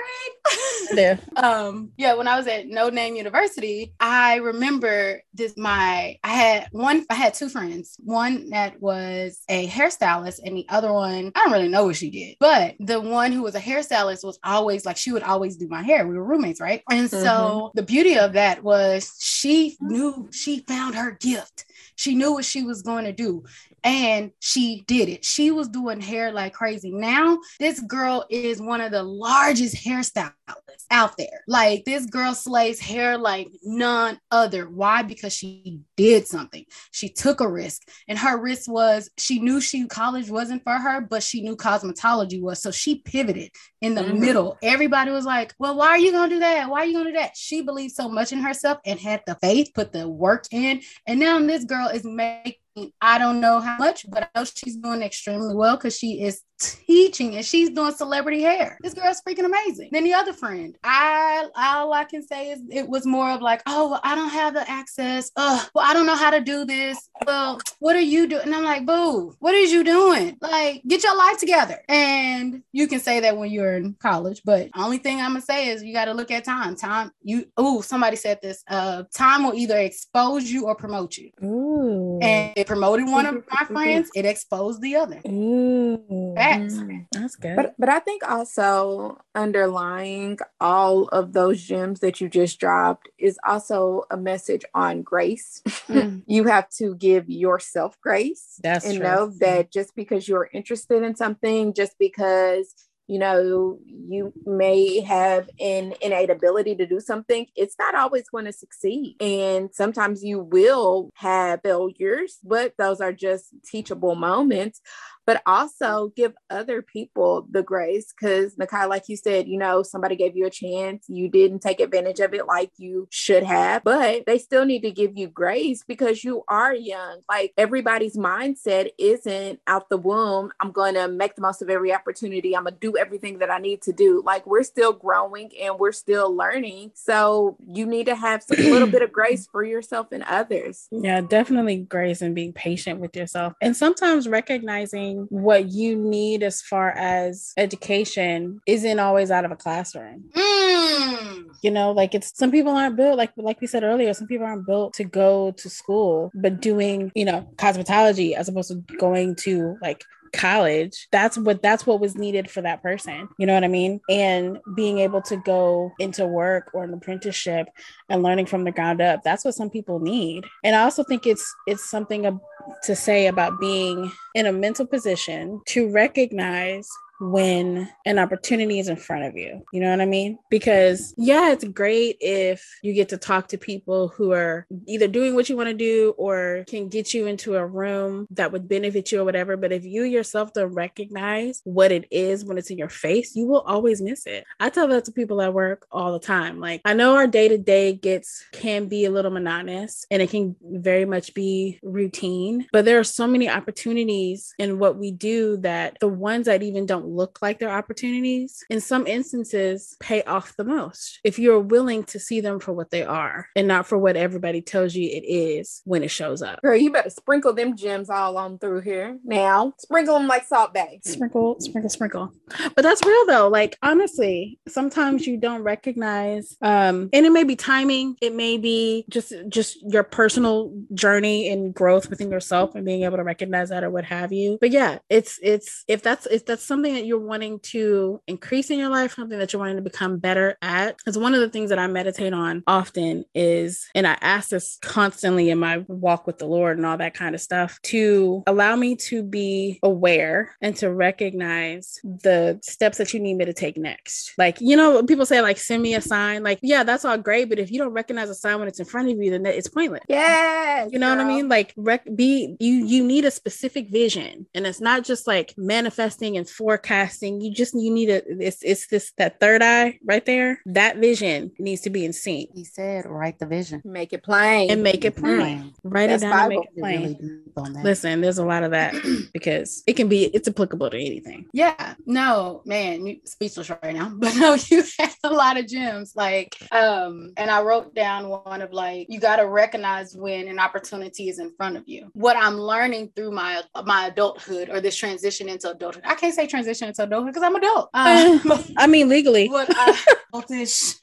Right. 0.03 0.89
yeah. 0.93 1.17
Um, 1.35 1.91
yeah, 1.97 2.13
when 2.15 2.27
I 2.27 2.37
was 2.37 2.47
at 2.47 2.67
No 2.67 2.89
Name 2.89 3.15
University, 3.15 3.93
I 3.99 4.35
remember 4.35 5.21
this 5.33 5.55
my 5.57 6.17
I 6.23 6.29
had 6.29 6.67
one 6.71 7.05
I 7.09 7.15
had 7.15 7.33
two 7.33 7.49
friends. 7.49 7.95
One 8.03 8.49
that 8.49 8.81
was 8.81 9.41
a 9.49 9.67
hairstylist 9.67 10.39
and 10.43 10.57
the 10.57 10.65
other 10.69 10.91
one, 10.91 11.31
I 11.35 11.39
don't 11.39 11.51
really 11.51 11.67
know 11.67 11.85
what 11.85 11.95
she 11.95 12.09
did. 12.09 12.37
But 12.39 12.75
the 12.79 12.99
one 12.99 13.31
who 13.31 13.43
was 13.43 13.55
a 13.55 13.59
hairstylist 13.61 14.23
was 14.23 14.39
always 14.43 14.85
like 14.85 14.97
she 14.97 15.11
would 15.11 15.23
always 15.23 15.55
do 15.55 15.67
my 15.67 15.81
hair. 15.81 16.07
We 16.07 16.15
were 16.15 16.25
roommates, 16.25 16.61
right? 16.61 16.83
And 16.91 17.09
so 17.09 17.17
mm-hmm. 17.17 17.77
the 17.77 17.83
beauty 17.83 18.17
of 18.17 18.33
that 18.33 18.63
was 18.63 19.15
she 19.19 19.77
knew 19.79 20.29
she 20.31 20.59
found 20.67 20.95
her 20.95 21.11
gift. 21.11 21.65
She 21.95 22.15
knew 22.15 22.33
what 22.33 22.45
she 22.45 22.63
was 22.63 22.81
going 22.81 23.05
to 23.05 23.13
do 23.13 23.43
and 23.83 24.31
she 24.39 24.83
did 24.87 25.09
it. 25.09 25.25
She 25.25 25.51
was 25.51 25.67
doing 25.67 25.99
hair 25.99 26.31
like 26.31 26.53
crazy. 26.53 26.91
Now, 26.91 27.39
this 27.59 27.79
girl 27.81 28.25
is 28.29 28.61
one 28.61 28.81
of 28.81 28.91
the 28.91 29.03
largest 29.03 29.75
hairstylists 29.93 30.85
out 30.91 31.17
there. 31.17 31.43
Like, 31.47 31.85
this 31.85 32.05
girl 32.05 32.33
slays 32.33 32.79
hair 32.79 33.17
like 33.17 33.49
none 33.63 34.19
other. 34.31 34.67
Why? 34.69 35.03
Because 35.03 35.33
she 35.33 35.81
did 35.95 36.27
something. 36.27 36.65
She 36.91 37.09
took 37.09 37.41
a 37.41 37.47
risk, 37.47 37.81
and 38.07 38.17
her 38.17 38.39
risk 38.39 38.69
was 38.69 39.09
she 39.17 39.39
knew 39.39 39.61
she 39.61 39.87
college 39.87 40.29
wasn't 40.29 40.63
for 40.63 40.73
her, 40.73 41.01
but 41.01 41.23
she 41.23 41.41
knew 41.41 41.55
cosmetology 41.55 42.41
was. 42.41 42.61
So 42.61 42.71
she 42.71 42.99
pivoted 42.99 43.51
in 43.81 43.95
the 43.95 44.01
mm-hmm. 44.01 44.19
middle. 44.19 44.57
Everybody 44.63 45.11
was 45.11 45.25
like, 45.25 45.53
Well, 45.59 45.75
why 45.75 45.89
are 45.89 45.99
you 45.99 46.11
going 46.11 46.29
to 46.29 46.35
do 46.35 46.39
that? 46.39 46.69
Why 46.69 46.79
are 46.79 46.85
you 46.85 46.93
going 46.93 47.05
to 47.05 47.11
do 47.11 47.17
that? 47.17 47.35
She 47.35 47.61
believed 47.61 47.93
so 47.93 48.09
much 48.09 48.31
in 48.31 48.39
herself 48.39 48.79
and 48.85 48.99
had 48.99 49.21
the 49.25 49.35
faith, 49.35 49.71
put 49.73 49.91
the 49.91 50.07
work 50.07 50.45
in. 50.51 50.81
And 51.07 51.19
now 51.19 51.39
this 51.39 51.65
girl 51.65 51.89
is 51.89 52.03
making 52.03 52.55
I 53.01 53.19
don't 53.19 53.39
know 53.39 53.59
how 53.59 53.77
much, 53.77 54.09
but 54.09 54.23
I 54.23 54.39
know 54.39 54.45
she's 54.45 54.77
doing 54.77 55.03
extremely 55.03 55.53
well 55.53 55.77
because 55.77 55.95
she 55.95 56.23
is 56.23 56.41
teaching 56.59 57.35
and 57.35 57.45
she's 57.45 57.69
doing 57.69 57.93
celebrity 57.93 58.41
hair. 58.41 58.79
This 58.81 58.95
girl's 58.95 59.21
freaking 59.27 59.45
amazing. 59.45 59.89
Then 59.91 60.03
the 60.03 60.13
other 60.13 60.33
friend, 60.33 60.75
I 60.83 61.47
all 61.55 61.93
I 61.93 62.05
can 62.05 62.25
say 62.25 62.51
is 62.51 62.61
it 62.71 62.87
was 62.87 63.05
more 63.05 63.29
of 63.29 63.41
like, 63.41 63.61
oh, 63.67 63.91
well, 63.91 64.01
I 64.03 64.15
don't 64.15 64.29
have 64.29 64.55
the 64.55 64.67
access. 64.69 65.31
Oh, 65.35 65.67
well, 65.75 65.82
I 65.83 65.93
don't 65.93 66.05
know 66.05 66.15
how 66.15 66.29
to 66.29 66.39
do 66.39 66.63
this. 66.63 67.09
Well, 67.27 67.59
what 67.79 67.95
are 67.95 68.01
you 68.01 68.27
doing? 68.27 68.43
And 68.43 68.55
I'm 68.55 68.63
like, 68.63 68.85
boo, 68.85 69.35
what 69.39 69.53
is 69.53 69.71
you 69.71 69.83
doing? 69.83 70.37
Like, 70.41 70.81
get 70.87 71.03
your 71.03 71.15
life 71.15 71.37
together. 71.37 71.79
And 71.89 72.63
you 72.71 72.87
can 72.87 73.01
say 73.01 73.19
that 73.19 73.37
when 73.37 73.51
you're 73.51 73.75
in 73.75 73.95
college, 73.95 74.41
but 74.45 74.69
only 74.75 74.97
thing 74.97 75.19
I'm 75.19 75.31
gonna 75.31 75.41
say 75.41 75.67
is 75.69 75.83
you 75.83 75.93
got 75.93 76.05
to 76.05 76.13
look 76.13 76.31
at 76.31 76.45
time. 76.45 76.75
Time, 76.77 77.11
you 77.21 77.45
oh, 77.57 77.81
somebody 77.81 78.15
said 78.15 78.39
this. 78.41 78.63
Uh, 78.67 79.03
time 79.13 79.43
will 79.43 79.53
either 79.53 79.77
expose 79.77 80.49
you 80.49 80.65
or 80.67 80.75
promote 80.75 81.17
you. 81.17 81.31
Ooh. 81.43 82.19
And 82.21 82.53
it 82.55 82.65
promoted 82.65 83.07
one 83.07 83.25
of 83.25 83.43
my 83.51 83.65
friends, 83.67 84.09
it 84.15 84.25
exposed 84.25 84.81
the 84.81 84.95
other. 84.95 85.21
Ooh. 85.27 86.33
Facts. 86.35 86.75
Mm, 86.75 87.07
that's 87.11 87.35
good. 87.35 87.57
But 87.57 87.75
but 87.77 87.89
I 87.89 87.99
think 87.99 88.23
also 88.27 89.19
underlying 89.35 90.37
all 90.59 91.07
of 91.09 91.33
those 91.33 91.61
gems 91.61 91.99
that 92.01 92.21
you 92.21 92.29
just 92.29 92.59
dropped 92.59 93.09
is 93.17 93.37
also 93.47 94.03
a 94.11 94.17
message 94.17 94.63
on 94.73 95.01
grace. 95.01 95.61
Mm. 95.89 96.23
you 96.27 96.45
have 96.45 96.69
to 96.69 96.95
give 96.95 97.29
yourself 97.29 97.99
grace. 98.01 98.57
That's 98.63 98.85
and 98.85 98.97
true. 98.97 99.05
know 99.05 99.33
that 99.39 99.69
just 99.71 99.93
because 99.95 100.29
you're 100.29 100.49
interested 100.53 101.03
in 101.03 101.15
something, 101.15 101.73
just 101.73 101.97
because 101.99 102.73
you 103.07 103.19
know 103.19 103.77
you 103.85 104.33
may 104.45 105.01
have 105.01 105.49
an 105.59 105.93
innate 106.01 106.29
ability 106.29 106.75
to 106.75 106.85
do 106.85 106.99
something 106.99 107.45
it's 107.55 107.75
not 107.77 107.95
always 107.95 108.29
going 108.29 108.45
to 108.45 108.53
succeed 108.53 109.15
and 109.21 109.69
sometimes 109.73 110.23
you 110.23 110.39
will 110.39 111.09
have 111.15 111.59
failures 111.63 112.39
but 112.43 112.73
those 112.77 113.01
are 113.01 113.13
just 113.13 113.49
teachable 113.65 114.15
moments 114.15 114.81
but 115.25 115.41
also 115.45 116.11
give 116.15 116.33
other 116.49 116.81
people 116.81 117.47
the 117.49 117.63
grace. 117.63 118.13
Because, 118.13 118.55
Nakai, 118.55 118.87
like 118.87 119.09
you 119.09 119.17
said, 119.17 119.47
you 119.47 119.57
know, 119.57 119.83
somebody 119.83 120.15
gave 120.15 120.35
you 120.35 120.45
a 120.45 120.49
chance, 120.49 121.05
you 121.07 121.29
didn't 121.29 121.59
take 121.59 121.79
advantage 121.79 122.19
of 122.19 122.33
it 122.33 122.47
like 122.47 122.71
you 122.77 123.07
should 123.11 123.43
have, 123.43 123.83
but 123.83 124.25
they 124.25 124.37
still 124.37 124.65
need 124.65 124.81
to 124.81 124.91
give 124.91 125.17
you 125.17 125.27
grace 125.27 125.83
because 125.87 126.23
you 126.23 126.43
are 126.47 126.73
young. 126.73 127.21
Like 127.29 127.53
everybody's 127.57 128.17
mindset 128.17 128.89
isn't 128.97 129.59
out 129.67 129.89
the 129.89 129.97
womb, 129.97 130.51
I'm 130.59 130.71
going 130.71 130.95
to 130.95 131.07
make 131.07 131.35
the 131.35 131.41
most 131.41 131.61
of 131.61 131.69
every 131.69 131.93
opportunity, 131.93 132.55
I'm 132.55 132.63
going 132.63 132.73
to 132.73 132.79
do 132.79 132.97
everything 132.97 133.39
that 133.39 133.49
I 133.49 133.59
need 133.59 133.81
to 133.83 133.93
do. 133.93 134.21
Like 134.25 134.45
we're 134.45 134.63
still 134.63 134.93
growing 134.93 135.51
and 135.61 135.79
we're 135.79 135.91
still 135.91 136.35
learning. 136.35 136.91
So 136.95 137.57
you 137.65 137.85
need 137.85 138.05
to 138.07 138.15
have 138.15 138.43
a 138.51 138.55
little 138.55 138.87
bit 138.87 139.01
of 139.01 139.11
grace 139.11 139.47
for 139.51 139.63
yourself 139.63 140.07
and 140.11 140.23
others. 140.23 140.87
Yeah, 140.91 141.21
definitely 141.21 141.77
grace 141.77 142.21
and 142.21 142.35
being 142.35 142.53
patient 142.53 142.99
with 142.99 143.15
yourself. 143.15 143.53
And 143.61 143.75
sometimes 143.75 144.27
recognizing 144.27 145.12
what 145.29 145.69
you 145.69 145.95
need 145.95 146.43
as 146.43 146.61
far 146.61 146.91
as 146.91 147.53
education 147.57 148.61
isn't 148.67 148.99
always 148.99 149.31
out 149.31 149.45
of 149.45 149.51
a 149.51 149.55
classroom. 149.55 150.25
Mm. 150.35 151.45
You 151.61 151.71
know, 151.71 151.91
like 151.91 152.13
it's 152.13 152.37
some 152.37 152.51
people 152.51 152.73
aren't 152.73 152.97
built 152.97 153.17
like 153.17 153.31
like 153.37 153.61
we 153.61 153.67
said 153.67 153.83
earlier, 153.83 154.13
some 154.13 154.27
people 154.27 154.45
aren't 154.45 154.65
built 154.65 154.93
to 154.95 155.03
go 155.03 155.51
to 155.51 155.69
school, 155.69 156.31
but 156.33 156.61
doing, 156.61 157.11
you 157.15 157.25
know, 157.25 157.47
cosmetology 157.55 158.33
as 158.33 158.49
opposed 158.49 158.69
to 158.69 158.97
going 158.97 159.35
to 159.37 159.77
like 159.81 160.03
college 160.33 161.07
that's 161.11 161.37
what 161.37 161.61
that's 161.61 161.85
what 161.85 161.99
was 161.99 162.15
needed 162.15 162.49
for 162.49 162.61
that 162.61 162.81
person. 162.81 163.29
You 163.37 163.45
know 163.45 163.53
what 163.53 163.63
i 163.63 163.67
mean? 163.67 164.01
And 164.09 164.59
being 164.75 164.99
able 164.99 165.21
to 165.23 165.37
go 165.37 165.91
into 165.99 166.25
work 166.25 166.71
or 166.73 166.83
an 166.83 166.93
apprenticeship 166.93 167.67
and 168.09 168.23
learning 168.23 168.47
from 168.47 168.63
the 168.63 168.71
ground 168.71 169.01
up 169.01 169.23
that's 169.23 169.45
what 169.45 169.55
some 169.55 169.69
people 169.69 169.99
need. 169.99 170.45
And 170.63 170.75
i 170.75 170.81
also 170.81 171.03
think 171.03 171.25
it's 171.27 171.53
it's 171.67 171.89
something 171.89 172.39
to 172.83 172.95
say 172.95 173.27
about 173.27 173.59
being 173.59 174.11
in 174.35 174.45
a 174.45 174.51
mental 174.51 174.85
position 174.85 175.61
to 175.67 175.91
recognize 175.91 176.89
when 177.31 177.89
an 178.05 178.19
opportunity 178.19 178.79
is 178.79 178.89
in 178.89 178.97
front 178.97 179.23
of 179.23 179.37
you. 179.37 179.63
You 179.71 179.79
know 179.79 179.89
what 179.89 180.01
I 180.01 180.05
mean? 180.05 180.37
Because, 180.49 181.13
yeah, 181.17 181.51
it's 181.51 181.63
great 181.63 182.17
if 182.19 182.77
you 182.83 182.93
get 182.93 183.09
to 183.09 183.17
talk 183.17 183.47
to 183.49 183.57
people 183.57 184.09
who 184.09 184.31
are 184.31 184.67
either 184.87 185.07
doing 185.07 185.35
what 185.35 185.49
you 185.49 185.55
want 185.55 185.69
to 185.69 185.73
do 185.73 186.13
or 186.17 186.65
can 186.67 186.89
get 186.89 187.13
you 187.13 187.27
into 187.27 187.55
a 187.55 187.65
room 187.65 188.27
that 188.31 188.51
would 188.51 188.67
benefit 188.67 189.11
you 189.11 189.21
or 189.21 189.25
whatever. 189.25 189.55
But 189.55 189.71
if 189.71 189.85
you 189.85 190.03
yourself 190.03 190.53
don't 190.53 190.73
recognize 190.73 191.61
what 191.63 191.91
it 191.91 192.07
is 192.11 192.43
when 192.43 192.57
it's 192.57 192.69
in 192.69 192.77
your 192.77 192.89
face, 192.89 193.35
you 193.35 193.47
will 193.47 193.61
always 193.61 194.01
miss 194.01 194.25
it. 194.25 194.45
I 194.59 194.69
tell 194.69 194.87
that 194.89 195.05
to 195.05 195.11
people 195.11 195.41
at 195.41 195.53
work 195.53 195.87
all 195.91 196.13
the 196.13 196.19
time. 196.19 196.59
Like, 196.59 196.81
I 196.83 196.93
know 196.93 197.15
our 197.15 197.27
day 197.27 197.47
to 197.47 197.57
day 197.57 197.93
gets, 197.93 198.43
can 198.51 198.87
be 198.87 199.05
a 199.05 199.11
little 199.11 199.31
monotonous 199.31 200.05
and 200.11 200.21
it 200.21 200.29
can 200.29 200.55
very 200.61 201.05
much 201.05 201.33
be 201.33 201.79
routine, 201.83 202.67
but 202.73 202.85
there 202.85 202.99
are 202.99 203.03
so 203.03 203.27
many 203.27 203.49
opportunities 203.49 204.53
in 204.59 204.79
what 204.79 204.97
we 204.97 205.11
do 205.11 205.57
that 205.57 205.97
the 205.99 206.07
ones 206.07 206.47
that 206.47 206.63
even 206.63 206.85
don't 206.85 207.12
look 207.13 207.39
like 207.41 207.59
their 207.59 207.71
opportunities, 207.71 208.63
in 208.69 208.81
some 208.81 209.07
instances, 209.07 209.95
pay 209.99 210.23
off 210.23 210.55
the 210.57 210.63
most 210.63 211.19
if 211.23 211.39
you're 211.39 211.59
willing 211.59 212.03
to 212.05 212.19
see 212.19 212.41
them 212.41 212.59
for 212.59 212.73
what 212.73 212.91
they 212.91 213.03
are 213.03 213.47
and 213.55 213.67
not 213.67 213.87
for 213.87 213.97
what 213.97 214.15
everybody 214.15 214.61
tells 214.61 214.95
you 214.95 215.09
it 215.09 215.25
is 215.25 215.81
when 215.85 216.03
it 216.03 216.11
shows 216.11 216.41
up. 216.41 216.61
Girl, 216.61 216.75
you 216.75 216.91
better 216.91 217.09
sprinkle 217.09 217.53
them 217.53 217.75
gems 217.75 218.09
all 218.09 218.37
on 218.37 218.57
through 218.57 218.81
here 218.81 219.17
now. 219.23 219.73
Sprinkle 219.77 220.15
them 220.15 220.27
like 220.27 220.45
Salt 220.45 220.73
Bae. 220.73 220.99
Sprinkle, 221.03 221.59
sprinkle, 221.59 221.89
sprinkle. 221.89 222.33
But 222.75 222.81
that's 222.81 223.05
real 223.05 223.25
though. 223.25 223.47
Like 223.47 223.77
honestly, 223.81 224.59
sometimes 224.67 225.27
you 225.27 225.37
don't 225.37 225.63
recognize, 225.63 226.57
um, 226.61 227.09
and 227.13 227.25
it 227.25 227.31
may 227.31 227.43
be 227.43 227.55
timing, 227.55 228.15
it 228.21 228.33
may 228.33 228.57
be 228.57 229.05
just 229.09 229.33
just 229.49 229.77
your 229.91 230.03
personal 230.03 230.73
journey 230.93 231.49
and 231.49 231.73
growth 231.73 232.09
within 232.09 232.31
yourself 232.31 232.75
and 232.75 232.85
being 232.85 233.03
able 233.03 233.17
to 233.17 233.23
recognize 233.23 233.69
that 233.69 233.83
or 233.83 233.89
what 233.89 234.05
have 234.05 234.31
you. 234.31 234.57
But 234.59 234.71
yeah, 234.71 234.99
it's 235.09 235.39
it's 235.41 235.83
if 235.87 236.01
that's 236.01 236.25
if 236.27 236.45
that's 236.45 236.63
something 236.63 236.92
something 236.93 237.03
that 237.03 237.07
you're 237.07 237.19
wanting 237.19 237.59
to 237.59 238.21
increase 238.27 238.69
in 238.69 238.79
your 238.79 238.89
life, 238.89 239.15
something 239.15 239.39
that 239.39 239.51
you're 239.51 239.59
wanting 239.59 239.77
to 239.77 239.81
become 239.81 240.17
better 240.17 240.57
at. 240.61 240.97
Because 240.97 241.17
one 241.17 241.33
of 241.33 241.41
the 241.41 241.49
things 241.49 241.69
that 241.69 241.79
I 241.79 241.87
meditate 241.87 242.33
on 242.33 242.63
often 242.67 243.25
is, 243.33 243.87
and 243.95 244.05
I 244.07 244.17
ask 244.21 244.49
this 244.49 244.77
constantly 244.81 245.49
in 245.49 245.57
my 245.57 245.83
walk 245.87 246.27
with 246.27 246.37
the 246.37 246.45
Lord 246.45 246.77
and 246.77 246.85
all 246.85 246.97
that 246.97 247.13
kind 247.13 247.35
of 247.35 247.41
stuff, 247.41 247.79
to 247.83 248.43
allow 248.47 248.75
me 248.75 248.95
to 249.07 249.23
be 249.23 249.79
aware 249.81 250.55
and 250.61 250.75
to 250.77 250.93
recognize 250.93 251.99
the 252.03 252.59
steps 252.61 252.97
that 252.97 253.13
you 253.13 253.19
need 253.19 253.35
me 253.35 253.45
to 253.45 253.53
take 253.53 253.77
next. 253.77 254.33
Like, 254.37 254.59
you 254.61 254.75
know, 254.75 255.03
people 255.03 255.25
say, 255.25 255.41
like, 255.41 255.57
send 255.57 255.81
me 255.81 255.95
a 255.95 256.01
sign. 256.01 256.43
Like, 256.43 256.59
yeah, 256.61 256.83
that's 256.83 257.05
all 257.05 257.17
great. 257.17 257.49
But 257.49 257.59
if 257.59 257.71
you 257.71 257.79
don't 257.79 257.93
recognize 257.93 258.29
a 258.29 258.35
sign 258.35 258.59
when 258.59 258.67
it's 258.67 258.79
in 258.79 258.85
front 258.85 259.09
of 259.09 259.17
you, 259.17 259.31
then 259.31 259.45
it's 259.45 259.67
pointless. 259.67 260.03
Yeah. 260.07 260.87
You 260.89 260.99
know 260.99 261.07
girl. 261.07 261.17
what 261.17 261.25
I 261.25 261.27
mean? 261.27 261.49
Like, 261.49 261.73
rec- 261.75 262.15
be 262.15 262.55
you 262.59 262.85
you 262.85 263.03
need 263.03 263.25
a 263.25 263.31
specific 263.31 263.89
vision, 263.89 264.45
and 264.53 264.67
it's 264.67 264.81
not 264.81 265.03
just 265.03 265.27
like 265.27 265.53
manifesting 265.57 266.37
and 266.37 266.47
forecasting. 266.49 266.82
Casting 266.83 267.39
you 267.41 267.51
just 267.53 267.73
you 267.73 267.91
need 267.91 268.09
a 268.09 268.21
it's 268.45 268.61
it's 268.61 268.87
this 268.87 269.13
that 269.17 269.39
third 269.39 269.63
eye 269.63 269.97
right 270.03 270.25
there. 270.25 270.61
That 270.65 270.97
vision 270.97 271.51
needs 271.57 271.81
to 271.81 271.89
be 271.89 272.03
in 272.03 272.11
sync 272.13 272.49
He 272.53 272.63
said, 272.65 273.05
write 273.05 273.39
the 273.39 273.45
vision. 273.45 273.81
Make 273.85 274.11
it 274.11 274.21
plain. 274.23 274.69
and 274.69 274.83
make 274.83 275.05
it 275.05 275.15
plain. 275.15 275.37
Plain. 275.37 275.73
Write 275.83 276.07
That's 276.07 276.23
it 276.23 276.27
down 276.27 276.39
and 276.39 276.49
make 276.49 276.59
it 276.65 276.77
plain. 276.77 277.01
Really 277.01 277.13
deep 277.15 277.57
on 277.57 277.73
that. 277.73 277.83
Listen, 277.85 278.19
there's 278.21 278.37
a 278.37 278.45
lot 278.45 278.63
of 278.63 278.71
that 278.71 278.93
because 279.33 279.81
it 279.87 279.93
can 279.93 280.09
be 280.09 280.25
it's 280.25 280.47
applicable 280.47 280.89
to 280.89 280.97
anything. 280.97 281.45
Yeah, 281.53 281.95
no, 282.05 282.61
man, 282.65 283.19
speechless 283.25 283.69
right 283.69 283.93
now. 283.95 284.11
But 284.23 284.35
no, 284.35 284.55
you 284.55 284.83
had 284.99 285.13
a 285.23 285.29
lot 285.29 285.57
of 285.57 285.67
gems. 285.67 286.13
Like, 286.15 286.55
um, 286.71 287.31
and 287.37 287.49
I 287.49 287.61
wrote 287.61 287.93
down 287.95 288.29
one 288.29 288.61
of 288.61 288.73
like, 288.73 289.07
you 289.09 289.19
gotta 289.19 289.47
recognize 289.47 290.15
when 290.15 290.47
an 290.47 290.59
opportunity 290.59 291.29
is 291.29 291.39
in 291.39 291.51
front 291.55 291.77
of 291.77 291.83
you. 291.87 292.09
What 292.13 292.35
I'm 292.35 292.57
learning 292.57 293.11
through 293.15 293.31
my 293.31 293.61
my 293.85 294.07
adulthood 294.07 294.69
or 294.69 294.81
this 294.81 294.95
transition 294.97 295.47
into 295.47 295.69
adulthood. 295.71 296.03
I 296.05 296.15
can't 296.15 296.33
say 296.35 296.45
transition 296.45 296.72
into 296.81 297.03
adulthood 297.03 297.33
because 297.33 297.43
I'm 297.43 297.55
adult. 297.55 297.89
Um, 297.93 298.63
I 298.77 298.87
mean, 298.87 299.09
legally. 299.09 299.47
what 299.49 299.67
I 299.69 299.97
adultish. 300.33 300.99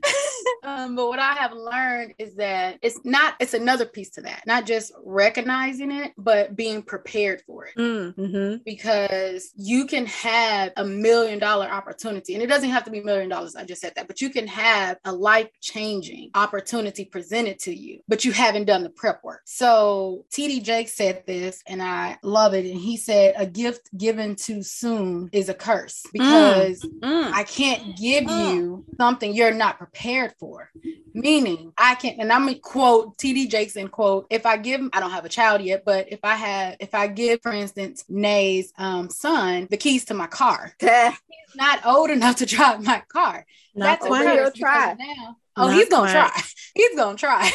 um, 0.65 0.97
but 0.97 1.07
what 1.09 1.19
I 1.19 1.35
have 1.35 1.53
learned 1.53 2.15
is 2.19 2.35
that 2.37 2.79
it's 2.83 2.99
not, 3.05 3.35
it's 3.41 3.55
another 3.55 3.87
piece 3.87 4.11
to 4.11 4.23
that, 4.23 4.43
not 4.47 4.67
just 4.67 4.93
recognizing 5.05 5.93
it, 5.93 6.13
but 6.19 6.57
being 6.57 6.83
prepared 6.83 7.43
for 7.47 7.67
it 7.67 7.75
Mm, 7.77 8.15
mhm. 8.15 8.65
because 8.65 9.53
you 9.57 9.87
can 9.87 10.07
have 10.07 10.73
a 10.77 10.85
million 10.85 11.39
dollar 11.39 11.67
opportunity 11.67 12.35
and 12.35 12.43
it 12.43 12.47
doesn't 12.49 12.71
have 12.71 12.85
to 12.85 12.91
be 12.91 13.01
million 13.01 13.29
dollars 13.29 13.55
i 13.55 13.65
just 13.65 13.81
said 13.81 13.93
that 13.97 14.07
but 14.09 14.21
you 14.21 14.29
can 14.29 14.47
have 14.47 14.97
a 15.05 15.13
life 15.13 15.49
changing 15.61 16.31
opportunity 16.35 17.05
presented 17.05 17.59
to 17.61 17.73
you 17.75 18.01
but 18.09 18.25
you 18.25 18.33
haven't 18.33 18.65
done 18.65 18.83
the 18.83 18.91
prep 18.91 19.23
work 19.23 19.41
so 19.45 20.25
td 20.33 20.63
jakes 20.63 20.93
said 20.95 21.23
this 21.27 21.63
and 21.69 21.81
i 21.83 22.19
love 22.23 22.55
it 22.55 22.67
and 22.67 22.79
he 22.81 22.97
said 22.97 23.35
a 23.39 23.47
gift 23.47 23.89
given 23.97 24.35
too 24.35 24.63
soon 24.63 25.29
is 25.33 25.49
a 25.49 25.55
curse 25.61 26.05
because 26.13 26.81
Mm. 27.03 27.33
I 27.33 27.45
can't 27.45 27.97
give 27.97 28.25
you 28.25 28.85
something 28.99 29.33
you're 29.35 29.53
not 29.55 29.79
prepared 29.79 30.35
for. 30.39 30.71
Meaning, 31.15 31.73
I 31.77 31.95
can't, 31.97 32.19
and 32.19 32.33
I'm 32.33 32.47
gonna 32.47 32.59
quote 32.59 33.17
TD 33.19 33.49
Jakes's 33.49 33.89
quote. 33.91 34.27
If 34.31 34.47
I 34.47 34.57
give, 34.57 34.81
I 34.93 35.01
don't 35.01 35.11
have 35.11 35.25
a 35.25 35.29
child 35.29 35.61
yet, 35.63 35.85
but 35.85 36.13
if 36.13 36.21
I 36.23 36.35
have, 36.35 36.77
if 36.81 36.95
I 36.95 37.07
give, 37.07 37.41
for 37.43 37.53
instance, 37.53 38.05
Nay's 38.09 38.73
um, 38.79 39.09
son 39.11 39.67
the 39.71 39.77
keys 39.77 40.05
to 40.07 40.15
my 40.15 40.27
car, 40.27 40.73
he's 40.81 41.57
not 41.57 41.85
old 41.87 42.11
enough 42.11 42.37
to 42.37 42.47
drive 42.47 42.83
my 42.85 43.03
car. 43.09 43.45
Not 43.75 44.01
That's 44.01 44.07
a 44.07 44.11
real 44.11 44.45
curse 44.45 44.59
try. 44.59 44.97
now. 44.99 45.37
Oh, 45.61 45.67
Not 45.69 45.75
he's 45.77 45.89
gonna 45.89 46.11
quite. 46.11 46.31
try. 46.33 46.43
He's 46.75 46.97
gonna 46.97 47.19
try. 47.19 47.51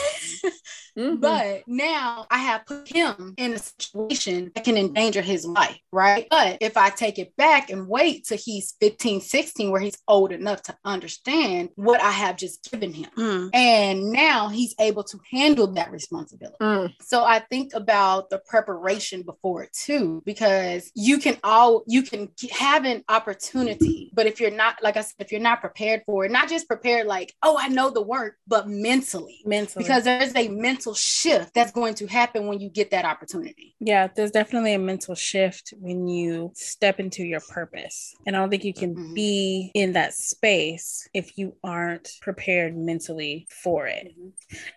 Mhm. 0.98 1.20
But 1.20 1.64
now 1.68 2.26
I 2.32 2.38
have 2.38 2.66
put 2.66 2.88
him 2.88 3.34
in 3.38 3.54
a 3.54 3.60
situation 3.60 4.52
that 4.56 4.64
can 4.64 4.78
endanger 4.78 5.22
his 5.22 5.46
life, 5.46 5.78
right? 5.92 6.26
But 6.30 6.60
if 6.62 6.78
I 6.78 6.90
take 6.90 7.20
it 7.20 7.36
back 7.36 7.70
and 7.70 7.88
wait 7.90 8.26
till 8.26 8.38
he's 8.38 8.76
15, 8.80 9.20
16, 9.20 9.72
where 9.72 9.82
he's 9.82 9.98
old 10.08 10.32
enough 10.32 10.62
to 10.64 10.76
understand 10.86 11.70
what 11.76 12.02
I 12.02 12.12
have 12.12 12.38
just 12.38 12.72
given 12.72 12.94
him. 12.94 13.10
Mm. 13.18 13.50
And 13.54 14.12
now 14.12 14.48
he's 14.48 14.74
able 14.80 15.04
to 15.04 15.20
handle 15.30 15.68
that 15.74 15.92
responsibility. 15.92 16.56
Mm. 16.62 16.94
So 17.02 17.26
I 17.26 17.40
think 17.40 17.74
about 17.74 18.30
the 18.30 18.40
preparation 18.48 19.24
before 19.24 19.64
it 19.64 19.74
too, 19.74 20.24
because 20.26 20.92
you 20.96 21.18
can 21.20 21.38
all 21.44 21.84
you 21.88 22.04
can 22.04 22.30
have 22.52 22.86
an 22.86 23.04
opportunity, 23.10 24.12
but 24.14 24.28
if 24.28 24.40
you're 24.40 24.50
not, 24.52 24.82
like 24.82 24.96
I 24.96 25.02
said, 25.02 25.16
if 25.20 25.34
you're 25.34 25.42
not 25.42 25.60
prepared 25.60 26.04
for 26.06 26.24
it, 26.24 26.32
not 26.32 26.48
just 26.48 26.70
prepared 26.70 27.06
like, 27.06 27.34
oh, 27.44 27.58
I 27.60 27.68
know 27.68 27.90
the 27.96 28.02
work, 28.02 28.36
but 28.48 28.68
mentally, 28.70 29.40
Mentally. 29.46 29.84
because 29.84 30.04
there's 30.04 30.36
a 30.36 30.48
mental 30.50 30.94
shift 30.94 31.54
that's 31.56 31.72
going 31.72 31.96
to 31.96 32.06
happen 32.08 32.46
when 32.46 32.60
you 32.60 32.70
get 32.70 32.92
that 32.92 33.06
opportunity. 33.06 33.76
Yeah, 33.80 34.08
there's 34.16 34.32
definitely 34.32 34.74
a 34.74 34.80
mental 34.80 35.16
shift 35.16 35.74
when 35.80 36.08
you 36.08 36.52
step 36.54 37.00
into 37.00 37.24
your 37.24 37.40
purpose. 37.50 38.14
And 38.28 38.36
I 38.36 38.40
don't 38.40 38.50
think 38.50 38.64
you 38.64 38.74
can 38.74 38.96
Mhm. 38.96 39.16
be 39.16 39.72
in 39.74 39.94
that 39.94 40.14
space 40.14 41.08
if 41.14 41.38
you 41.38 41.56
aren't 41.64 42.12
prepared 42.22 42.78
mentally 42.78 43.48
for 43.50 43.88
it. 43.88 44.14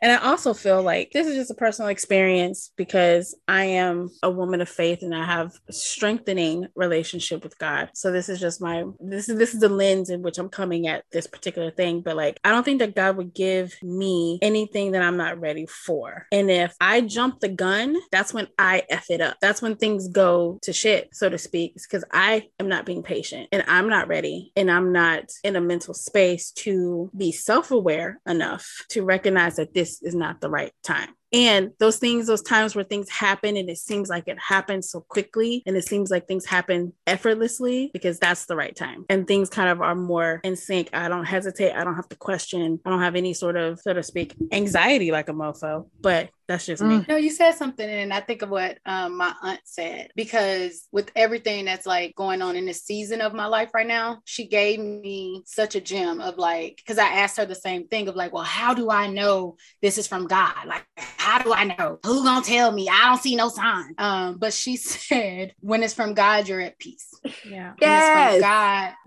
And 0.01 0.13
I 0.13 0.17
also 0.17 0.55
feel 0.55 0.83
like 0.83 1.11
this 1.13 1.27
is 1.27 1.35
just 1.35 1.51
a 1.51 1.55
personal 1.55 1.89
experience 1.91 2.73
because 2.77 3.35
I 3.49 3.65
am 3.65 4.11
a 4.23 4.31
woman 4.31 4.61
of 4.61 4.69
faith 4.69 5.03
and 5.03 5.15
I 5.15 5.25
have 5.25 5.53
a 5.69 5.73
strengthening 5.73 6.69
relationship 6.77 7.43
with 7.43 7.59
God. 7.59 7.91
So 7.95 8.13
this 8.13 8.29
is 8.29 8.41
just 8.41 8.61
my 8.61 8.85
this 9.01 9.29
is 9.29 9.39
this 9.39 9.55
is 9.55 9.61
the 9.61 9.69
lens 9.69 10.11
in 10.11 10.23
which 10.23 10.39
I'm 10.39 10.49
coming 10.49 10.87
at 10.87 11.05
this 11.13 11.27
particular 11.27 11.71
thing. 11.71 12.01
But 12.01 12.17
like 12.17 12.39
I 12.45 12.51
don't 12.51 12.65
think 12.65 12.79
that 12.79 12.95
God 12.95 13.08
would 13.11 13.35
give 13.35 13.75
me 13.83 14.39
anything 14.43 14.93
that 14.93 15.03
I'm 15.03 15.17
not 15.17 15.41
ready 15.41 15.67
for. 15.67 16.27
And 16.33 16.51
if 16.51 16.75
I 16.81 17.01
jump 17.01 17.41
the 17.41 17.49
gun, 17.49 17.97
that's 18.11 18.33
when 18.35 18.49
I 18.59 18.85
F 18.91 19.07
it 19.11 19.21
up. 19.21 19.37
That's 19.41 19.63
when 19.63 19.77
things 19.77 20.09
go 20.09 20.59
to 20.63 20.73
shit, 20.73 21.11
so 21.13 21.29
to 21.29 21.39
speak. 21.39 21.75
because 21.75 22.05
I 22.13 22.49
am 22.59 22.69
not 22.69 22.87
being 22.87 23.03
patient 23.03 23.49
and 23.53 23.65
I'm 23.67 23.89
not 23.89 24.09
ready 24.09 24.53
and 24.57 24.71
I'm 24.71 24.93
not 24.93 25.31
in 25.45 25.57
a 25.57 25.61
mental 25.61 25.95
space 25.95 26.51
to 26.53 27.11
be 27.17 27.33
self-aware 27.33 28.21
enough 28.27 28.85
to 28.91 29.03
recognize 29.03 29.57
that 29.57 29.75
this 29.75 30.03
is 30.03 30.15
not 30.15 30.41
the 30.41 30.51
right 30.51 30.73
time. 30.83 31.11
And 31.33 31.73
those 31.79 31.99
things, 31.99 32.27
those 32.27 32.43
times 32.43 32.75
where 32.75 32.85
things 32.85 33.11
happen 33.11 33.57
and 33.57 33.69
it 33.69 33.79
seems 33.79 34.09
like 34.09 34.29
it 34.29 34.39
happens 34.39 34.91
so 34.91 35.01
quickly 35.01 35.63
and 35.67 35.77
it 35.77 35.87
seems 35.87 36.11
like 36.11 36.27
things 36.27 36.47
happen 36.47 36.93
effortlessly 37.07 37.91
because 37.93 38.19
that's 38.19 38.47
the 38.47 38.57
right 38.57 38.75
time. 38.75 39.05
And 39.11 39.27
things 39.27 39.51
kind 39.51 39.69
of 39.69 39.81
are 39.81 39.95
more 39.95 40.41
in 40.45 40.57
sync. 40.57 40.89
I 40.93 41.09
don't 41.09 41.27
hesitate. 41.27 41.73
I 41.73 41.85
don't 41.85 41.97
have 41.97 42.09
to 42.09 42.17
question. 42.17 42.81
I 42.85 42.91
don't 42.91 43.01
have 43.01 43.17
any 43.17 43.35
sort 43.35 43.57
of, 43.57 43.81
so 43.81 43.93
to 43.93 44.03
speak, 44.03 44.35
anxiety 44.53 45.11
like 45.11 45.29
a 45.29 45.33
mofo, 45.33 45.89
but 46.01 46.31
that's 46.49 46.65
just 46.65 46.83
me. 46.83 47.05
No, 47.09 47.17
you 47.17 47.31
said 47.31 47.53
something, 47.53 47.89
and 47.89 48.13
I 48.13 48.21
think 48.21 48.41
of 48.41 48.49
what 48.49 48.79
um, 48.87 49.19
my 49.19 49.35
aunt 49.43 49.61
said 49.65 50.09
because 50.17 50.89
with 50.91 51.11
everything 51.15 51.67
that's 51.67 51.87
like 51.87 52.15
going 52.17 52.41
on 52.41 52.57
in 52.57 52.65
this 52.65 52.83
season 52.85 53.21
of 53.21 53.35
my 53.35 53.47
life 53.47 53.71
right 53.75 53.87
now, 53.87 54.21
she 54.25 54.47
gave 54.47 54.81
me 54.81 55.43
such 55.45 55.75
a 55.75 55.81
gem 55.81 56.21
of 56.23 56.39
like, 56.39 56.77
because 56.79 56.99
I 56.99 57.09
asked 57.09 57.37
her 57.37 57.45
the 57.45 57.55
same 57.55 57.87
thing 57.89 58.09
of 58.09 58.17
like, 58.17 58.33
well, 58.33 58.45
how 58.45 58.73
do 58.73 58.91
I 58.91 59.09
know 59.09 59.57
this 59.83 59.99
is 59.99 60.07
from 60.07 60.27
God? 60.27 60.55
Like, 60.67 60.87
how 60.97 61.43
do 61.43 61.53
I 61.53 61.65
know? 61.65 61.99
Who 62.05 62.25
gonna 62.25 62.45
tell 62.45 62.73
me? 62.73 62.89
I 62.89 63.05
don't 63.11 63.23
see 63.23 63.37
no 63.37 63.51
sign. 63.51 63.95
Um, 63.99 64.39
but 64.39 64.55
she 64.55 64.77
said, 64.79 65.53
when 65.61 65.83
it's 65.83 65.95
from 65.95 66.15
God, 66.15 66.49
you're 66.49 66.61
at 66.61 66.79
peace. 66.79 67.13
Yeah. 67.45 67.75
When 67.79 67.93
it's 67.99 68.09
from 68.09 68.41
Yes. 68.41 68.41
God. 68.41 68.95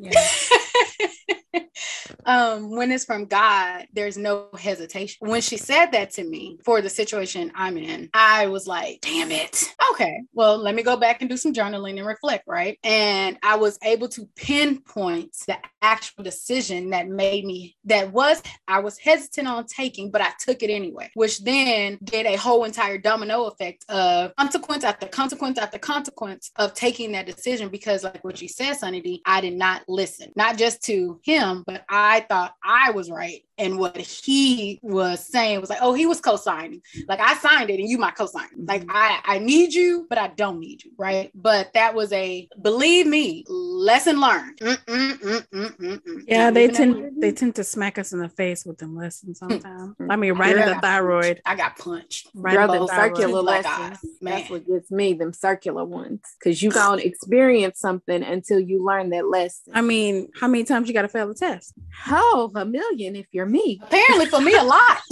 Yeah. 1.53 1.63
um, 2.25 2.71
when 2.75 2.91
it's 2.91 3.05
from 3.05 3.25
God, 3.25 3.87
there's 3.93 4.17
no 4.17 4.47
hesitation. 4.57 5.17
When 5.27 5.41
she 5.41 5.57
said 5.57 5.87
that 5.87 6.11
to 6.11 6.23
me 6.23 6.59
for 6.63 6.81
the 6.81 6.89
situation 6.89 7.30
I'm 7.35 7.77
in, 7.77 8.09
I 8.13 8.47
was 8.47 8.67
like, 8.67 8.99
damn 9.01 9.31
it. 9.31 9.73
Okay, 9.91 10.21
well, 10.33 10.57
let 10.57 10.75
me 10.75 10.83
go 10.83 10.97
back 10.97 11.21
and 11.21 11.29
do 11.29 11.37
some 11.37 11.53
journaling 11.53 11.97
and 11.97 12.07
reflect, 12.07 12.47
right? 12.47 12.77
And 12.83 13.37
I 13.43 13.55
was 13.57 13.77
able 13.83 14.07
to 14.09 14.27
pinpoint 14.35 15.35
the 15.47 15.57
actual 15.81 16.23
decision 16.23 16.91
that 16.91 17.07
made 17.07 17.45
me, 17.45 17.75
that 17.85 18.11
was, 18.11 18.41
I 18.67 18.79
was 18.79 18.97
hesitant 18.97 19.47
on 19.47 19.65
taking, 19.65 20.11
but 20.11 20.21
I 20.21 20.31
took 20.39 20.63
it 20.63 20.69
anyway, 20.69 21.09
which 21.13 21.43
then 21.43 21.97
did 22.03 22.25
a 22.25 22.35
whole 22.35 22.63
entire 22.63 22.97
domino 22.97 23.45
effect 23.45 23.85
of 23.89 24.35
consequence 24.35 24.83
after 24.83 25.07
consequence 25.07 25.57
after 25.57 25.77
consequence 25.77 26.51
of 26.57 26.73
taking 26.73 27.11
that 27.11 27.25
decision 27.25 27.69
because, 27.69 28.03
like 28.03 28.23
what 28.23 28.41
you 28.41 28.47
said, 28.47 28.73
Sunny 28.73 29.01
D, 29.01 29.21
I 29.25 29.41
did 29.41 29.53
not 29.53 29.83
listen, 29.87 30.31
not 30.35 30.57
just 30.57 30.83
to 30.83 31.19
him, 31.23 31.63
but 31.65 31.83
I 31.89 32.25
thought 32.29 32.55
I 32.63 32.91
was 32.91 33.09
right. 33.09 33.43
And 33.61 33.77
what 33.77 33.95
he 33.97 34.79
was 34.81 35.23
saying 35.23 35.61
was 35.61 35.69
like, 35.69 35.79
oh, 35.81 35.93
he 35.93 36.07
was 36.07 36.19
co-signing. 36.19 36.81
Like 37.07 37.19
I 37.19 37.35
signed 37.35 37.69
it 37.69 37.79
and 37.79 37.87
you 37.87 37.99
my 37.99 38.09
co-sign. 38.09 38.47
Like 38.57 38.85
I, 38.89 39.19
I 39.23 39.37
need 39.39 39.71
you, 39.73 40.07
but 40.09 40.17
I 40.17 40.29
don't 40.29 40.59
need 40.59 40.83
you. 40.83 40.91
Right. 40.97 41.29
But 41.35 41.71
that 41.75 41.93
was 41.93 42.11
a 42.11 42.47
believe 42.59 43.05
me, 43.05 43.45
lesson 43.47 44.19
learned. 44.19 44.57
Mm, 44.59 44.77
mm, 44.77 45.47
mm. 45.51 46.23
Yeah, 46.27 46.49
they 46.49 46.67
tend 46.69 46.95
that- 46.95 47.11
they 47.21 47.31
tend 47.31 47.55
to 47.55 47.63
smack 47.63 47.99
us 47.99 48.13
in 48.13 48.19
the 48.19 48.29
face 48.29 48.65
with 48.65 48.79
them 48.79 48.95
lessons 48.95 49.37
sometimes. 49.37 49.95
I 50.09 50.15
mean, 50.15 50.33
right 50.33 50.57
in 50.57 50.65
the 50.65 50.79
thyroid. 50.81 51.39
I 51.45 51.55
got 51.55 51.77
punched. 51.77 52.29
Right 52.33 52.55
Girl, 52.55 52.73
in 52.73 52.81
the 52.81 52.87
thyroid. 52.87 53.17
circular 53.17 53.41
Black 53.43 53.63
lessons. 53.65 53.99
eyes. 54.03 54.17
That's 54.21 54.49
what 54.49 54.65
gets 54.67 54.89
me, 54.89 55.13
them 55.13 55.33
circular 55.33 55.85
ones. 55.85 56.21
Because 56.39 56.63
you 56.63 56.71
don't 56.71 56.99
experience 56.99 57.79
something 57.79 58.23
until 58.23 58.59
you 58.59 58.83
learn 58.83 59.11
that 59.11 59.27
lesson. 59.27 59.73
I 59.75 59.81
mean, 59.81 60.29
how 60.39 60.47
many 60.47 60.63
times 60.63 60.87
you 60.87 60.95
got 60.95 61.03
to 61.03 61.07
fail 61.09 61.27
the 61.27 61.35
test? 61.35 61.73
oh, 62.07 62.51
a 62.55 62.65
million 62.65 63.15
if 63.15 63.27
you're 63.31 63.45
me. 63.51 63.79
Apparently 63.83 64.25
for 64.27 64.41
me 64.41 64.55
a 64.55 64.63
lot. 64.63 64.97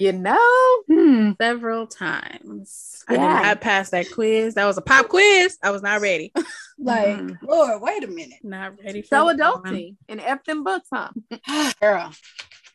You 0.00 0.12
know? 0.12 0.38
Hmm. 0.86 1.32
Several 1.42 1.88
times. 1.88 3.02
I 3.08 3.14
did 3.14 3.20
Yeah. 3.20 3.40
not 3.42 3.60
pass 3.60 3.90
that 3.90 4.06
quiz. 4.12 4.54
That 4.54 4.66
was 4.66 4.78
a 4.78 4.80
pop 4.80 5.08
quiz. 5.08 5.58
I 5.60 5.70
was 5.72 5.82
not 5.82 6.00
ready. 6.00 6.32
Like, 6.80 7.16
Mhm. 7.16 7.38
Lord, 7.42 7.82
wait 7.82 8.04
a 8.04 8.06
minute. 8.06 8.38
Not 8.44 8.74
ready 8.84 9.02
for 9.02 9.08
So 9.08 9.26
adulting 9.34 9.64
one. 9.64 9.74
adulty 9.74 9.96
and 10.08 10.20
F 10.20 10.44
them 10.44 10.62
books, 10.62 10.86
huh? 10.92 11.08
girl. 11.80 12.12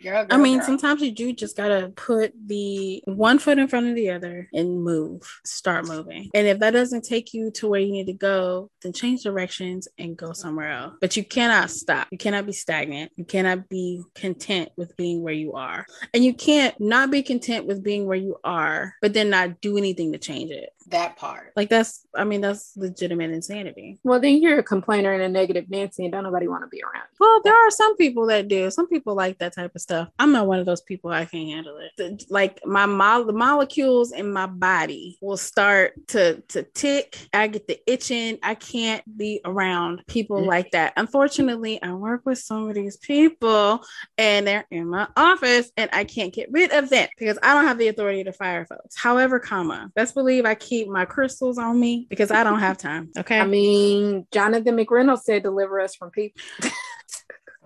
Girl, 0.03 0.27
I 0.29 0.37
mean, 0.37 0.57
girl. 0.57 0.65
sometimes 0.65 1.01
you 1.01 1.11
do 1.11 1.31
just 1.31 1.55
gotta 1.55 1.93
put 1.95 2.33
the 2.45 3.01
one 3.05 3.39
foot 3.39 3.57
in 3.57 3.69
front 3.69 3.87
of 3.87 3.95
the 3.95 4.09
other 4.11 4.49
and 4.53 4.83
move, 4.83 5.21
start 5.45 5.87
moving. 5.87 6.29
And 6.33 6.45
if 6.45 6.59
that 6.59 6.71
doesn't 6.71 7.05
take 7.05 7.33
you 7.33 7.51
to 7.51 7.69
where 7.69 7.79
you 7.79 7.91
need 7.93 8.07
to 8.07 8.13
go, 8.13 8.69
then 8.81 8.91
change 8.91 9.23
directions 9.23 9.87
and 9.97 10.17
go 10.17 10.33
somewhere 10.33 10.71
else. 10.71 10.95
But 10.99 11.15
you 11.15 11.23
cannot 11.23 11.71
stop. 11.71 12.09
You 12.11 12.17
cannot 12.17 12.45
be 12.45 12.51
stagnant. 12.51 13.13
You 13.15 13.23
cannot 13.23 13.69
be 13.69 14.03
content 14.13 14.69
with 14.75 14.95
being 14.97 15.21
where 15.21 15.33
you 15.33 15.53
are. 15.53 15.85
And 16.13 16.23
you 16.23 16.33
can't 16.33 16.77
not 16.81 17.09
be 17.09 17.23
content 17.23 17.65
with 17.65 17.81
being 17.81 18.05
where 18.05 18.17
you 18.17 18.37
are, 18.43 18.95
but 19.01 19.13
then 19.13 19.29
not 19.29 19.61
do 19.61 19.77
anything 19.77 20.11
to 20.11 20.17
change 20.17 20.51
it. 20.51 20.69
That 20.85 21.15
part. 21.17 21.51
Like 21.55 21.69
that's, 21.69 22.05
I 22.15 22.23
mean, 22.23 22.41
that's 22.41 22.73
legitimate 22.75 23.31
insanity. 23.31 23.99
Well, 24.03 24.19
then 24.19 24.41
you're 24.41 24.59
a 24.59 24.63
complainer 24.63 25.13
and 25.13 25.23
a 25.23 25.29
negative 25.29 25.69
Nancy, 25.69 26.03
and 26.05 26.11
don't 26.11 26.23
nobody 26.23 26.47
want 26.47 26.63
to 26.63 26.67
be 26.67 26.81
around. 26.83 27.03
you. 27.11 27.17
Well, 27.19 27.41
there 27.43 27.55
are 27.55 27.71
some 27.71 27.95
people 27.97 28.27
that 28.27 28.47
do. 28.47 28.69
Some 28.71 28.87
people 28.87 29.15
like 29.15 29.37
that 29.39 29.53
type 29.55 29.71
of 29.75 29.81
stuff. 29.81 30.09
I'm 30.19 30.31
not 30.31 30.47
one 30.47 30.59
of 30.59 30.65
those 30.65 30.81
people. 30.81 31.11
I 31.11 31.25
can't 31.25 31.49
handle 31.49 31.77
it. 31.77 31.91
The- 31.97 32.25
Like 32.29 32.59
my 32.65 32.85
mo- 32.85 33.23
the 33.25 33.33
molecules 33.33 34.11
in 34.11 34.31
my 34.31 34.45
body 34.45 35.17
will 35.21 35.37
start 35.37 35.93
to 36.09 36.41
to 36.49 36.63
tick. 36.63 37.17
I 37.33 37.47
get 37.47 37.67
the 37.67 37.79
itching. 37.87 38.39
I 38.43 38.55
can't 38.55 39.03
be 39.17 39.41
around 39.45 40.03
people 40.07 40.41
Mhm. 40.41 40.47
like 40.47 40.71
that. 40.71 40.93
Unfortunately, 40.97 41.81
I 41.81 41.93
work 41.93 42.21
with 42.25 42.39
some 42.39 42.69
of 42.69 42.75
these 42.75 42.97
people, 42.97 43.83
and 44.17 44.47
they're 44.47 44.65
in 44.71 44.87
my 44.89 45.07
office, 45.15 45.71
and 45.77 45.89
I 45.93 46.03
can't 46.03 46.33
get 46.33 46.49
rid 46.51 46.71
of 46.71 46.89
them 46.89 47.07
because 47.17 47.37
I 47.43 47.53
don't 47.53 47.65
have 47.65 47.77
the 47.77 47.87
authority 47.87 48.23
to 48.23 48.33
fire 48.33 48.65
folks. 48.65 48.95
However, 48.97 49.39
comma, 49.39 49.91
best 49.95 50.13
believe 50.15 50.45
I 50.45 50.55
keep 50.73 50.87
my 50.87 51.05
crystals 51.05 51.57
on 51.57 51.79
me 51.79 52.07
because 52.09 52.31
I 52.31 52.43
don't 52.43 52.59
have 52.59 52.77
time. 52.77 53.09
Okay. 53.23 53.39
I 53.39 53.45
mean, 53.45 54.27
Jonathan 54.31 54.75
McReynolds 54.75 55.21
said, 55.21 55.43
"Deliver 55.43 55.79
us 55.79 55.95
from 55.95 56.09
people." 56.09 56.41
Go 56.61 56.71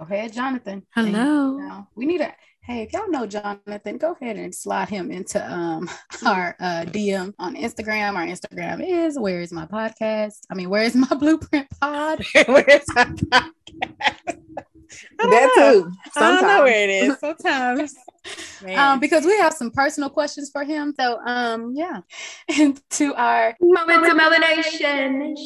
ahead, 0.03 0.33
Jonathan. 0.33 0.85
Hello. 0.93 1.57
Now, 1.57 1.87
we 1.95 2.05
need 2.05 2.21
a 2.21 2.33
hey, 2.61 2.83
if 2.83 2.91
y'all 2.93 3.09
know 3.09 3.25
Jonathan, 3.25 3.97
go 3.97 4.15
ahead 4.19 4.35
and 4.35 4.53
slide 4.53 4.89
him 4.89 5.09
into 5.09 5.41
um 5.51 5.89
our 6.25 6.55
uh 6.59 6.85
DM 6.85 7.33
on 7.39 7.55
Instagram. 7.55 8.15
Our 8.15 8.25
Instagram 8.25 8.85
is 8.85 9.17
where 9.17 9.41
is 9.41 9.51
my 9.51 9.65
podcast? 9.65 10.39
I 10.51 10.55
mean, 10.55 10.69
where 10.69 10.83
is 10.83 10.95
my 10.95 11.07
blueprint 11.07 11.67
pod? 11.79 12.23
Where's 12.47 12.85
my 12.93 13.05
podcast? 13.05 14.63
I 15.19 15.23
don't 15.23 15.31
That 15.31 15.53
know. 15.57 15.83
too. 15.83 15.91
I 16.15 16.19
don't 16.19 16.47
know 16.47 16.63
where 16.63 16.83
it 16.83 16.89
is. 16.89 17.19
Sometimes. 17.19 17.95
Um, 18.75 18.99
because 18.99 19.23
we 19.23 19.37
have 19.37 19.53
some 19.53 19.71
personal 19.71 20.09
questions 20.09 20.49
for 20.51 20.65
him. 20.65 20.93
So 20.99 21.17
um 21.25 21.73
yeah. 21.75 22.01
And 22.59 22.81
to 22.91 23.13
our 23.15 23.55
Moments 23.61 24.09
of 24.09 24.17
melanation. 24.17 25.37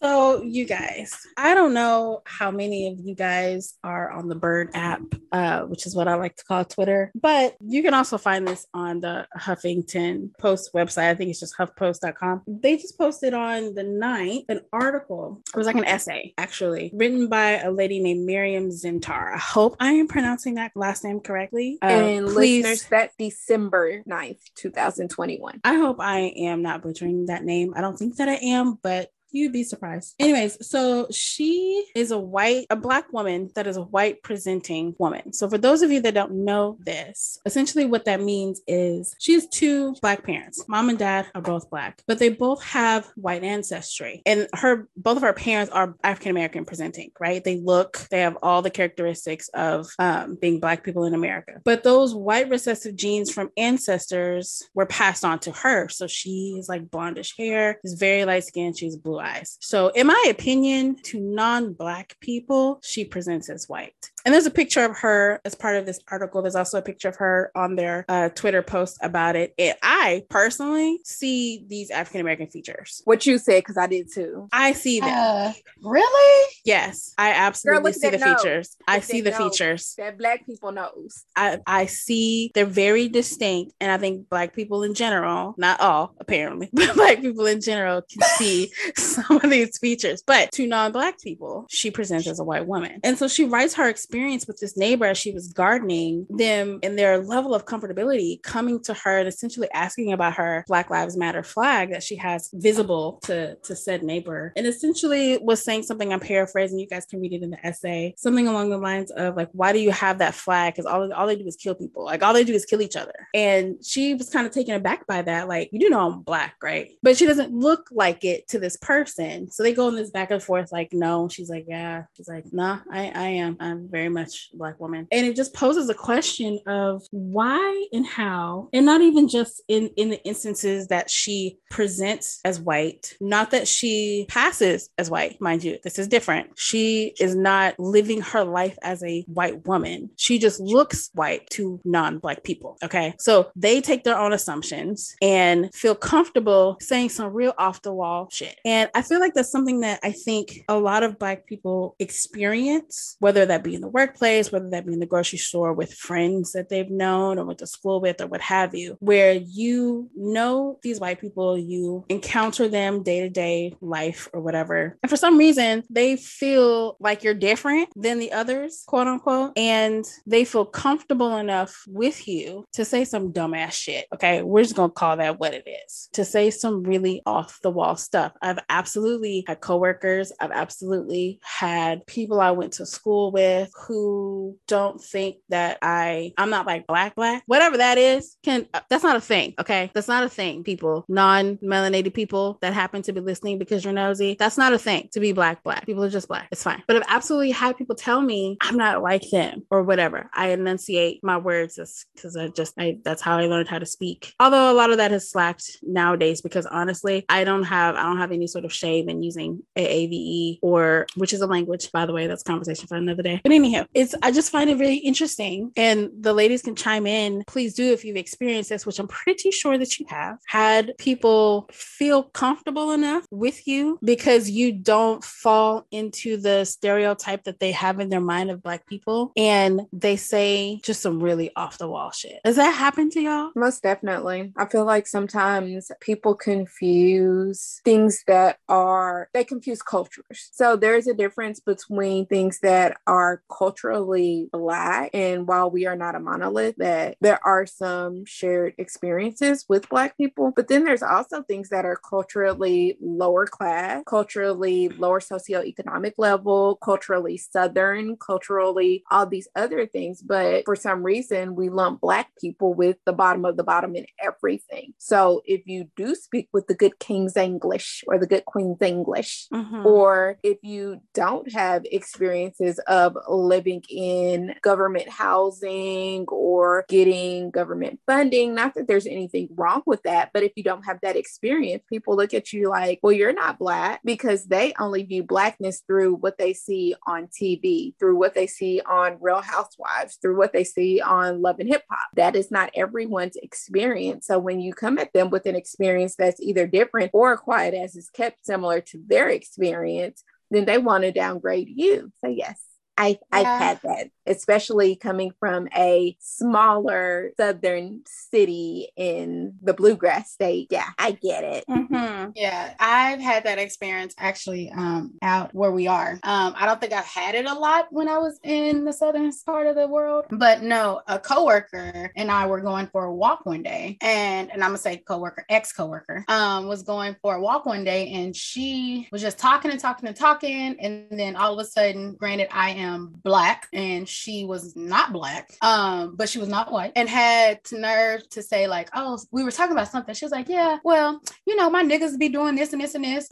So, 0.00 0.42
you 0.42 0.64
guys, 0.64 1.26
I 1.36 1.54
don't 1.54 1.74
know 1.74 2.22
how 2.24 2.52
many 2.52 2.86
of 2.88 3.00
you 3.00 3.16
guys 3.16 3.74
are 3.82 4.10
on 4.10 4.28
the 4.28 4.36
Bird 4.36 4.70
app, 4.74 5.02
uh, 5.32 5.62
which 5.62 5.86
is 5.86 5.96
what 5.96 6.06
I 6.06 6.14
like 6.14 6.36
to 6.36 6.44
call 6.44 6.64
Twitter, 6.64 7.10
but 7.20 7.56
you 7.60 7.82
can 7.82 7.94
also 7.94 8.16
find 8.16 8.46
this 8.46 8.64
on 8.72 9.00
the 9.00 9.26
Huffington 9.36 10.30
Post 10.38 10.70
website. 10.72 11.10
I 11.10 11.14
think 11.16 11.30
it's 11.30 11.40
just 11.40 11.56
huffpost.com. 11.58 12.42
They 12.46 12.76
just 12.76 12.96
posted 12.96 13.34
on 13.34 13.74
the 13.74 13.82
9th 13.82 14.44
an 14.48 14.60
article. 14.72 15.42
It 15.52 15.56
was 15.56 15.66
like 15.66 15.76
an 15.76 15.84
essay, 15.84 16.32
actually, 16.38 16.92
written 16.94 17.28
by 17.28 17.58
a 17.58 17.72
lady 17.72 17.98
named 17.98 18.24
Miriam 18.24 18.70
Zintar. 18.70 19.34
I 19.34 19.38
hope 19.38 19.76
I 19.80 19.92
am 19.92 20.06
pronouncing 20.06 20.54
that 20.54 20.72
last 20.76 21.02
name 21.02 21.18
correctly. 21.18 21.78
Uh, 21.82 21.86
and 21.86 22.26
please- 22.28 22.62
listeners, 22.62 22.88
that 22.90 23.10
December 23.18 24.04
9th, 24.08 24.38
2021. 24.54 25.60
I 25.64 25.74
hope 25.74 25.96
I 25.98 26.32
am 26.36 26.62
not 26.62 26.82
butchering 26.82 27.26
that 27.26 27.42
name. 27.44 27.72
I 27.76 27.80
don't 27.80 27.98
think 27.98 28.16
that 28.16 28.28
I 28.28 28.34
am, 28.36 28.78
but 28.80 29.10
you'd 29.30 29.52
be 29.52 29.62
surprised. 29.62 30.14
Anyways, 30.18 30.66
so 30.66 31.06
she 31.10 31.86
is 31.94 32.10
a 32.10 32.18
white, 32.18 32.66
a 32.70 32.76
black 32.76 33.12
woman 33.12 33.50
that 33.54 33.66
is 33.66 33.76
a 33.76 33.82
white 33.82 34.22
presenting 34.22 34.94
woman. 34.98 35.32
So 35.32 35.48
for 35.48 35.58
those 35.58 35.82
of 35.82 35.90
you 35.90 36.00
that 36.02 36.14
don't 36.14 36.44
know 36.44 36.78
this, 36.80 37.38
essentially 37.44 37.84
what 37.84 38.04
that 38.06 38.20
means 38.20 38.60
is 38.66 39.14
she 39.18 39.34
has 39.34 39.46
two 39.48 39.94
black 40.00 40.24
parents. 40.24 40.64
Mom 40.68 40.88
and 40.88 40.98
dad 40.98 41.26
are 41.34 41.42
both 41.42 41.70
black, 41.70 42.02
but 42.06 42.18
they 42.18 42.28
both 42.28 42.62
have 42.64 43.10
white 43.16 43.44
ancestry. 43.44 44.22
And 44.26 44.48
her 44.54 44.88
both 44.96 45.16
of 45.16 45.22
her 45.22 45.32
parents 45.32 45.72
are 45.72 45.94
African 46.02 46.30
American 46.30 46.64
presenting, 46.64 47.10
right? 47.20 47.42
They 47.42 47.60
look, 47.60 47.98
they 48.10 48.20
have 48.20 48.36
all 48.42 48.62
the 48.62 48.70
characteristics 48.70 49.48
of 49.54 49.88
um, 49.98 50.36
being 50.40 50.60
black 50.60 50.84
people 50.84 51.04
in 51.04 51.14
America. 51.14 51.60
But 51.64 51.82
those 51.82 52.14
white 52.14 52.48
recessive 52.48 52.96
genes 52.96 53.32
from 53.32 53.50
ancestors 53.56 54.62
were 54.74 54.86
passed 54.86 55.24
on 55.24 55.38
to 55.40 55.52
her. 55.52 55.88
So 55.88 56.06
she 56.06 56.56
is 56.58 56.68
like 56.68 56.88
blondish 56.88 57.36
hair, 57.36 57.80
is 57.84 57.94
very 57.94 58.24
light 58.24 58.44
skinned, 58.44 58.78
she's 58.78 58.96
blue 58.96 59.17
eyes. 59.20 59.56
So, 59.60 59.88
in 59.88 60.06
my 60.06 60.24
opinion, 60.28 60.96
to 61.04 61.20
non 61.20 61.72
black 61.72 62.16
people, 62.20 62.80
she 62.82 63.04
presents 63.04 63.48
as 63.48 63.68
white. 63.68 64.10
And 64.28 64.34
there's 64.34 64.44
a 64.44 64.50
picture 64.50 64.84
of 64.84 64.94
her 64.98 65.40
as 65.46 65.54
part 65.54 65.76
of 65.76 65.86
this 65.86 66.00
article. 66.10 66.42
There's 66.42 66.54
also 66.54 66.76
a 66.76 66.82
picture 66.82 67.08
of 67.08 67.16
her 67.16 67.50
on 67.54 67.76
their 67.76 68.04
uh, 68.10 68.28
Twitter 68.28 68.60
post 68.60 68.98
about 69.00 69.36
it. 69.36 69.54
And 69.58 69.74
I 69.82 70.24
personally 70.28 71.00
see 71.02 71.64
these 71.66 71.90
African 71.90 72.20
American 72.20 72.48
features. 72.48 73.00
What 73.06 73.24
you 73.24 73.38
said, 73.38 73.60
because 73.62 73.78
I 73.78 73.86
did 73.86 74.12
too. 74.12 74.46
I 74.52 74.72
see 74.72 75.00
them. 75.00 75.08
uh, 75.10 75.52
really? 75.82 76.52
yes, 76.66 77.14
I 77.16 77.30
absolutely 77.30 77.92
look 77.92 77.94
at 77.94 78.00
see 78.02 78.10
the 78.10 78.18
that 78.18 78.26
nose. 78.26 78.42
features. 78.42 78.76
I 78.86 78.94
Look 78.96 79.02
at 79.04 79.08
see 79.08 79.20
the 79.22 79.30
that 79.30 79.40
nose. 79.40 79.52
features. 79.52 79.94
That 79.96 80.18
black 80.18 80.44
people 80.44 80.72
knows. 80.72 81.24
I, 81.34 81.60
I 81.66 81.86
see 81.86 82.50
they're 82.52 82.66
very 82.66 83.08
distinct. 83.08 83.72
And 83.80 83.90
I 83.90 83.96
think 83.96 84.28
black 84.28 84.52
people 84.54 84.82
in 84.82 84.92
general, 84.92 85.54
not 85.56 85.80
all 85.80 86.14
apparently, 86.20 86.68
but 86.74 86.94
black 86.96 87.22
people 87.22 87.46
in 87.46 87.62
general 87.62 88.02
can 88.02 88.20
see 88.36 88.70
some 88.94 89.40
of 89.42 89.48
these 89.48 89.78
features. 89.78 90.22
But 90.26 90.52
to 90.52 90.66
non-black 90.66 91.18
people, 91.18 91.64
she 91.70 91.90
presents 91.90 92.26
as 92.28 92.38
a 92.40 92.44
white 92.44 92.66
woman. 92.66 93.00
And 93.02 93.16
so 93.16 93.26
she 93.26 93.44
writes 93.46 93.72
her 93.72 93.88
experience 93.88 94.17
with 94.46 94.58
this 94.60 94.76
neighbor 94.76 95.04
as 95.04 95.18
she 95.18 95.32
was 95.32 95.52
gardening, 95.52 96.26
them 96.30 96.78
and 96.82 96.98
their 96.98 97.18
level 97.18 97.54
of 97.54 97.64
comfortability 97.64 98.42
coming 98.42 98.82
to 98.82 98.94
her 98.94 99.18
and 99.18 99.28
essentially 99.28 99.68
asking 99.72 100.12
about 100.12 100.34
her 100.34 100.64
Black 100.66 100.90
Lives 100.90 101.16
Matter 101.16 101.42
flag 101.42 101.90
that 101.90 102.02
she 102.02 102.16
has 102.16 102.50
visible 102.52 103.20
to, 103.24 103.54
to 103.56 103.76
said 103.76 104.02
neighbor. 104.02 104.52
And 104.56 104.66
essentially 104.66 105.38
was 105.38 105.62
saying 105.62 105.84
something 105.84 106.12
I'm 106.12 106.20
paraphrasing, 106.20 106.78
you 106.78 106.86
guys 106.86 107.06
can 107.06 107.20
read 107.20 107.32
it 107.32 107.42
in 107.42 107.50
the 107.50 107.66
essay, 107.66 108.14
something 108.16 108.48
along 108.48 108.70
the 108.70 108.78
lines 108.78 109.10
of 109.10 109.36
like, 109.36 109.48
why 109.52 109.72
do 109.72 109.78
you 109.78 109.90
have 109.90 110.18
that 110.18 110.34
flag? 110.34 110.74
Because 110.74 110.86
all, 110.86 111.12
all 111.12 111.26
they 111.26 111.36
do 111.36 111.46
is 111.46 111.56
kill 111.56 111.74
people. 111.74 112.04
Like 112.04 112.22
all 112.22 112.34
they 112.34 112.44
do 112.44 112.54
is 112.54 112.64
kill 112.64 112.82
each 112.82 112.96
other. 112.96 113.28
And 113.34 113.76
she 113.84 114.14
was 114.14 114.30
kind 114.30 114.46
of 114.46 114.52
taken 114.52 114.74
aback 114.74 115.06
by 115.06 115.22
that. 115.22 115.48
Like, 115.48 115.70
you 115.72 115.80
do 115.80 115.90
know 115.90 116.06
I'm 116.06 116.20
black, 116.20 116.56
right? 116.62 116.90
But 117.02 117.16
she 117.16 117.26
doesn't 117.26 117.52
look 117.52 117.88
like 117.90 118.24
it 118.24 118.48
to 118.48 118.58
this 118.58 118.76
person. 118.76 119.50
So 119.50 119.62
they 119.62 119.72
go 119.72 119.88
in 119.88 119.94
this 119.94 120.10
back 120.10 120.30
and 120.30 120.42
forth, 120.42 120.72
like, 120.72 120.92
no. 120.92 121.28
She's 121.28 121.50
like, 121.50 121.66
yeah. 121.68 122.04
She's 122.16 122.28
like, 122.28 122.52
nah, 122.52 122.80
I, 122.90 123.10
I 123.14 123.28
am. 123.28 123.56
I'm 123.60 123.88
very 123.88 123.97
much 124.06 124.50
black 124.54 124.78
woman. 124.78 125.08
And 125.10 125.26
it 125.26 125.34
just 125.34 125.54
poses 125.54 125.88
a 125.88 125.94
question 125.94 126.60
of 126.66 127.02
why 127.10 127.86
and 127.92 128.06
how, 128.06 128.68
and 128.72 128.86
not 128.86 129.00
even 129.00 129.28
just 129.28 129.62
in, 129.66 129.90
in 129.96 130.10
the 130.10 130.22
instances 130.24 130.86
that 130.88 131.10
she 131.10 131.58
presents 131.70 132.40
as 132.44 132.60
white, 132.60 133.14
not 133.20 133.50
that 133.50 133.66
she 133.66 134.26
passes 134.28 134.90
as 134.98 135.10
white, 135.10 135.40
mind 135.40 135.64
you, 135.64 135.78
this 135.82 135.98
is 135.98 136.06
different. 136.06 136.50
She 136.56 137.14
is 137.18 137.34
not 137.34 137.78
living 137.78 138.20
her 138.20 138.44
life 138.44 138.76
as 138.82 139.02
a 139.02 139.22
white 139.22 139.66
woman. 139.66 140.10
She 140.16 140.38
just 140.38 140.60
looks 140.60 141.10
white 141.14 141.48
to 141.50 141.80
non 141.84 142.18
black 142.18 142.44
people. 142.44 142.76
Okay. 142.82 143.14
So 143.18 143.50
they 143.56 143.80
take 143.80 144.04
their 144.04 144.18
own 144.18 144.32
assumptions 144.32 145.16
and 145.20 145.74
feel 145.74 145.94
comfortable 145.94 146.76
saying 146.80 147.10
some 147.10 147.32
real 147.32 147.54
off 147.58 147.82
the 147.82 147.92
wall 147.92 148.28
shit. 148.30 148.58
And 148.64 148.90
I 148.94 149.02
feel 149.02 149.20
like 149.20 149.34
that's 149.34 149.50
something 149.50 149.80
that 149.80 150.00
I 150.02 150.12
think 150.12 150.64
a 150.68 150.78
lot 150.78 151.02
of 151.02 151.18
black 151.18 151.46
people 151.46 151.96
experience, 151.98 153.16
whether 153.18 153.46
that 153.46 153.64
be 153.64 153.74
in 153.74 153.80
the 153.80 153.87
workplace, 153.88 154.52
whether 154.52 154.70
that 154.70 154.86
be 154.86 154.92
in 154.92 155.00
the 155.00 155.06
grocery 155.06 155.38
store 155.38 155.72
with 155.72 155.94
friends 155.94 156.52
that 156.52 156.68
they've 156.68 156.90
known 156.90 157.38
or 157.38 157.44
went 157.44 157.58
to 157.60 157.66
school 157.66 158.00
with 158.00 158.20
or 158.20 158.26
what 158.26 158.40
have 158.40 158.74
you, 158.74 158.96
where 159.00 159.32
you 159.32 160.10
know 160.16 160.78
these 160.82 161.00
white 161.00 161.20
people, 161.20 161.58
you 161.58 162.04
encounter 162.08 162.68
them 162.68 163.02
day 163.02 163.20
to 163.20 163.28
day 163.28 163.74
life 163.80 164.28
or 164.32 164.40
whatever. 164.40 164.96
And 165.02 165.10
for 165.10 165.16
some 165.16 165.38
reason, 165.38 165.84
they 165.90 166.16
feel 166.16 166.96
like 167.00 167.24
you're 167.24 167.34
different 167.34 167.88
than 167.96 168.18
the 168.18 168.32
others, 168.32 168.84
quote 168.86 169.06
unquote, 169.06 169.52
and 169.56 170.04
they 170.26 170.44
feel 170.44 170.64
comfortable 170.64 171.36
enough 171.36 171.84
with 171.86 172.28
you 172.28 172.64
to 172.72 172.84
say 172.84 173.04
some 173.04 173.32
dumbass 173.32 173.72
shit. 173.72 174.06
Okay. 174.14 174.42
We're 174.42 174.62
just 174.62 174.76
going 174.76 174.90
to 174.90 174.94
call 174.94 175.16
that 175.16 175.38
what 175.38 175.54
it 175.54 175.66
is 175.86 176.08
to 176.12 176.24
say 176.24 176.50
some 176.50 176.82
really 176.82 177.22
off 177.26 177.58
the 177.62 177.70
wall 177.70 177.96
stuff. 177.96 178.32
I've 178.42 178.58
absolutely 178.68 179.44
had 179.46 179.60
coworkers, 179.60 180.32
I've 180.40 180.50
absolutely 180.50 181.40
had 181.42 182.06
people 182.06 182.40
I 182.40 182.50
went 182.50 182.72
to 182.74 182.86
school 182.86 183.32
with 183.32 183.70
who 183.86 184.56
don't 184.66 185.00
think 185.00 185.36
that 185.48 185.78
I, 185.82 186.32
I'm 186.36 186.50
not 186.50 186.66
like 186.66 186.86
black, 186.86 187.14
black, 187.14 187.42
whatever 187.46 187.76
that 187.78 187.98
is. 187.98 188.36
Can 188.42 188.66
uh, 188.74 188.80
that's 188.90 189.04
not 189.04 189.16
a 189.16 189.20
thing. 189.20 189.54
Okay. 189.58 189.90
That's 189.94 190.08
not 190.08 190.24
a 190.24 190.28
thing, 190.28 190.64
people, 190.64 191.04
non 191.08 191.56
melanated 191.58 192.14
people 192.14 192.58
that 192.60 192.74
happen 192.74 193.02
to 193.02 193.12
be 193.12 193.20
listening 193.20 193.58
because 193.58 193.84
you're 193.84 193.92
nosy. 193.92 194.36
That's 194.38 194.58
not 194.58 194.72
a 194.72 194.78
thing 194.78 195.08
to 195.12 195.20
be 195.20 195.32
black, 195.32 195.62
black. 195.62 195.86
People 195.86 196.04
are 196.04 196.10
just 196.10 196.28
black. 196.28 196.48
It's 196.50 196.62
fine. 196.62 196.82
But 196.86 196.96
I've 196.96 197.02
absolutely 197.08 197.50
had 197.50 197.76
people 197.76 197.96
tell 197.96 198.20
me 198.20 198.56
I'm 198.62 198.76
not 198.76 199.02
like 199.02 199.28
them 199.30 199.62
or 199.70 199.82
whatever. 199.82 200.30
I 200.34 200.48
enunciate 200.50 201.20
my 201.22 201.38
words 201.38 201.76
just 201.76 202.06
because 202.14 202.36
I 202.36 202.48
just, 202.48 202.74
I, 202.78 202.98
that's 203.04 203.22
how 203.22 203.38
I 203.38 203.46
learned 203.46 203.68
how 203.68 203.78
to 203.78 203.86
speak. 203.86 204.32
Although 204.40 204.72
a 204.72 204.74
lot 204.74 204.90
of 204.90 204.96
that 204.98 205.10
has 205.10 205.30
slacked 205.30 205.78
nowadays 205.82 206.40
because 206.40 206.66
honestly, 206.66 207.24
I 207.28 207.44
don't 207.44 207.64
have, 207.64 207.96
I 207.96 208.02
don't 208.02 208.18
have 208.18 208.32
any 208.32 208.46
sort 208.46 208.64
of 208.64 208.72
shame 208.72 209.08
in 209.08 209.22
using 209.22 209.62
AAVE 209.76 210.58
or 210.62 211.06
which 211.16 211.32
is 211.32 211.40
a 211.40 211.46
language, 211.46 211.90
by 211.92 212.06
the 212.06 212.12
way, 212.12 212.26
that's 212.26 212.42
conversation 212.42 212.86
for 212.86 212.96
another 212.96 213.22
day. 213.22 213.40
But 213.42 213.52
it's 213.94 214.14
I 214.22 214.30
just 214.30 214.50
find 214.50 214.70
it 214.70 214.78
really 214.78 214.96
interesting. 214.96 215.72
And 215.76 216.10
the 216.18 216.32
ladies 216.32 216.62
can 216.62 216.76
chime 216.76 217.06
in. 217.06 217.44
Please 217.46 217.74
do 217.74 217.92
if 217.92 218.04
you've 218.04 218.16
experienced 218.16 218.70
this, 218.70 218.86
which 218.86 218.98
I'm 218.98 219.08
pretty 219.08 219.50
sure 219.50 219.78
that 219.78 219.98
you 219.98 220.06
have. 220.08 220.38
Had 220.46 220.92
people 220.98 221.68
feel 221.72 222.24
comfortable 222.24 222.92
enough 222.92 223.24
with 223.30 223.66
you 223.66 223.98
because 224.02 224.50
you 224.50 224.72
don't 224.72 225.22
fall 225.24 225.86
into 225.90 226.36
the 226.36 226.64
stereotype 226.64 227.44
that 227.44 227.60
they 227.60 227.72
have 227.72 228.00
in 228.00 228.08
their 228.08 228.20
mind 228.20 228.50
of 228.50 228.62
black 228.62 228.86
people 228.86 229.32
and 229.36 229.82
they 229.92 230.16
say 230.16 230.80
just 230.82 231.02
some 231.02 231.22
really 231.22 231.54
off 231.56 231.78
the 231.78 231.88
wall 231.88 232.10
shit. 232.10 232.40
Does 232.44 232.56
that 232.56 232.70
happen 232.70 233.10
to 233.10 233.20
y'all? 233.20 233.50
Most 233.54 233.82
definitely. 233.82 234.52
I 234.56 234.66
feel 234.66 234.84
like 234.84 235.06
sometimes 235.06 235.90
people 236.00 236.34
confuse 236.34 237.80
things 237.84 238.22
that 238.26 238.58
are, 238.68 239.28
they 239.32 239.44
confuse 239.44 239.82
cultures. 239.82 240.50
So 240.52 240.76
there's 240.76 241.06
a 241.06 241.14
difference 241.14 241.60
between 241.60 242.26
things 242.26 242.60
that 242.60 242.98
are 243.06 243.42
culturally 243.58 244.48
black 244.52 245.10
and 245.12 245.46
while 245.48 245.70
we 245.70 245.86
are 245.86 245.96
not 245.96 246.14
a 246.14 246.20
monolith, 246.20 246.76
that 246.76 247.16
there 247.20 247.40
are 247.44 247.66
some 247.66 248.24
shared 248.24 248.74
experiences 248.78 249.64
with 249.68 249.88
black 249.88 250.16
people. 250.16 250.52
But 250.54 250.68
then 250.68 250.84
there's 250.84 251.02
also 251.02 251.42
things 251.42 251.68
that 251.70 251.84
are 251.84 251.96
culturally 251.96 252.96
lower 253.00 253.46
class, 253.46 254.02
culturally 254.06 254.88
lower 254.90 255.20
socioeconomic 255.20 256.12
level, 256.18 256.76
culturally 256.76 257.36
southern, 257.36 258.16
culturally 258.16 259.02
all 259.10 259.26
these 259.26 259.48
other 259.56 259.86
things. 259.86 260.22
But 260.22 260.64
for 260.64 260.76
some 260.76 261.02
reason, 261.02 261.54
we 261.56 261.68
lump 261.68 262.00
black 262.00 262.28
people 262.40 262.74
with 262.74 262.96
the 263.06 263.12
bottom 263.12 263.44
of 263.44 263.56
the 263.56 263.64
bottom 263.64 263.96
in 263.96 264.06
everything. 264.22 264.94
So 264.98 265.42
if 265.44 265.66
you 265.66 265.88
do 265.96 266.14
speak 266.14 266.48
with 266.52 266.66
the 266.66 266.74
good 266.74 266.98
king's 266.98 267.36
English 267.36 268.04
or 268.06 268.18
the 268.18 268.26
good 268.26 268.44
queen's 268.44 268.80
English, 268.80 269.48
Mhm. 269.52 269.84
or 269.84 270.38
if 270.42 270.58
you 270.62 271.00
don't 271.14 271.52
have 271.52 271.84
experiences 271.86 272.78
of 272.86 273.16
living 273.48 273.82
in 273.88 274.54
government 274.62 275.08
housing 275.08 276.26
or 276.28 276.84
getting 276.88 277.50
government 277.50 278.00
funding, 278.06 278.54
not 278.54 278.74
that 278.74 278.86
there's 278.86 279.06
anything 279.06 279.48
wrong 279.54 279.82
with 279.86 280.02
that, 280.02 280.30
but 280.32 280.42
if 280.42 280.52
you 280.56 280.62
don't 280.62 280.84
have 280.84 280.98
that 281.02 281.16
experience, 281.16 281.82
people 281.88 282.16
look 282.16 282.34
at 282.34 282.52
you 282.52 282.68
like, 282.68 283.00
well, 283.02 283.12
you're 283.12 283.32
not 283.32 283.58
Black 283.58 284.00
because 284.04 284.44
they 284.44 284.74
only 284.78 285.02
view 285.02 285.22
Blackness 285.22 285.82
through 285.86 286.14
what 286.14 286.38
they 286.38 286.52
see 286.52 286.94
on 287.06 287.28
TV, 287.28 287.94
through 287.98 288.16
what 288.16 288.34
they 288.34 288.46
see 288.46 288.80
on 288.80 289.18
Real 289.20 289.40
Housewives, 289.40 290.18
through 290.20 290.36
what 290.36 290.52
they 290.52 290.64
see 290.64 291.00
on 291.00 291.42
Love 291.42 291.56
and 291.58 291.68
Hip 291.68 291.84
Hop. 291.90 292.08
That 292.14 292.36
is 292.36 292.50
not 292.50 292.70
everyone's 292.74 293.36
experience. 293.36 294.26
So 294.26 294.38
when 294.38 294.60
you 294.60 294.72
come 294.72 294.98
at 294.98 295.12
them 295.12 295.30
with 295.30 295.46
an 295.46 295.56
experience 295.56 296.14
that's 296.16 296.40
either 296.40 296.66
different 296.66 297.10
or 297.14 297.36
quiet 297.36 297.74
as 297.74 297.96
is 297.96 298.10
kept 298.10 298.44
similar 298.44 298.80
to 298.82 299.02
their 299.06 299.28
experience, 299.28 300.22
then 300.50 300.64
they 300.64 300.78
want 300.78 301.04
to 301.04 301.12
downgrade 301.12 301.68
you. 301.68 302.12
So 302.20 302.28
yes, 302.28 302.60
I 302.98 303.18
I've 303.30 303.46
had 303.46 303.80
that, 303.84 304.08
especially 304.26 304.96
coming 304.96 305.32
from 305.38 305.68
a 305.74 306.16
smaller 306.18 307.30
southern 307.38 308.02
city 308.06 308.88
in 308.96 309.54
the 309.62 309.72
bluegrass 309.72 310.32
state. 310.32 310.66
Yeah, 310.70 310.88
I 310.98 311.12
get 311.12 311.44
it. 311.44 311.64
Mhm. 311.70 312.32
Yeah, 312.34 312.74
I've 312.80 313.20
had 313.20 313.44
that 313.44 313.58
experience 313.58 314.14
actually 314.18 314.70
um, 314.72 315.14
out 315.22 315.54
where 315.54 315.70
we 315.70 315.86
are. 315.86 316.18
Um, 316.24 316.54
I 316.56 316.66
don't 316.66 316.80
think 316.80 316.92
I've 316.92 317.04
had 317.04 317.36
it 317.36 317.46
a 317.46 317.54
lot 317.54 317.86
when 317.90 318.08
I 318.08 318.18
was 318.18 318.40
in 318.42 318.84
the 318.84 318.92
southern 318.92 319.30
part 319.46 319.66
of 319.68 319.76
the 319.76 319.86
world, 319.86 320.24
but 320.32 320.62
no, 320.62 321.00
a 321.06 321.18
coworker 321.18 322.10
and 322.16 322.30
I 322.30 322.46
were 322.46 322.60
going 322.60 322.88
for 322.88 323.04
a 323.04 323.14
walk 323.14 323.46
one 323.46 323.62
day, 323.62 323.96
and 324.00 324.50
and 324.50 324.62
I'm 324.64 324.70
gonna 324.70 324.78
say 324.78 324.96
coworker, 325.06 325.44
ex 325.48 325.72
coworker, 325.72 326.24
um, 326.28 326.66
was 326.66 326.82
going 326.82 327.14
for 327.22 327.36
a 327.36 327.40
walk 327.40 327.64
one 327.64 327.84
day, 327.84 328.10
and 328.12 328.34
she 328.34 329.06
was 329.12 329.22
just 329.22 329.38
talking 329.38 329.70
and 329.70 329.78
talking 329.78 330.08
and 330.08 330.16
talking, 330.16 330.76
and 330.80 331.06
then 331.12 331.36
all 331.36 331.52
of 331.52 331.64
a 331.64 331.68
sudden, 331.68 332.16
granted, 332.16 332.48
I 332.50 332.70
am 332.70 332.87
black, 332.96 333.68
and 333.72 334.08
she 334.08 334.44
was 334.44 334.76
not 334.76 335.12
black, 335.12 335.54
um, 335.62 336.16
but 336.16 336.28
she 336.28 336.38
was 336.38 336.48
not 336.48 336.72
white, 336.72 336.92
and 336.96 337.08
had 337.08 337.62
to 337.64 337.78
nerve 337.78 338.28
to 338.30 338.42
say 338.42 338.66
like, 338.66 338.88
oh, 338.94 339.18
we 339.30 339.44
were 339.44 339.50
talking 339.50 339.72
about 339.72 339.88
something. 339.88 340.14
She 340.14 340.24
was 340.24 340.32
like, 340.32 340.48
yeah, 340.48 340.78
well, 340.84 341.20
you 341.46 341.56
know, 341.56 341.70
my 341.70 341.82
niggas 341.82 342.18
be 342.18 342.28
doing 342.28 342.54
this 342.54 342.72
and 342.72 342.82
this 342.82 342.94
and 342.94 343.04
this. 343.04 343.28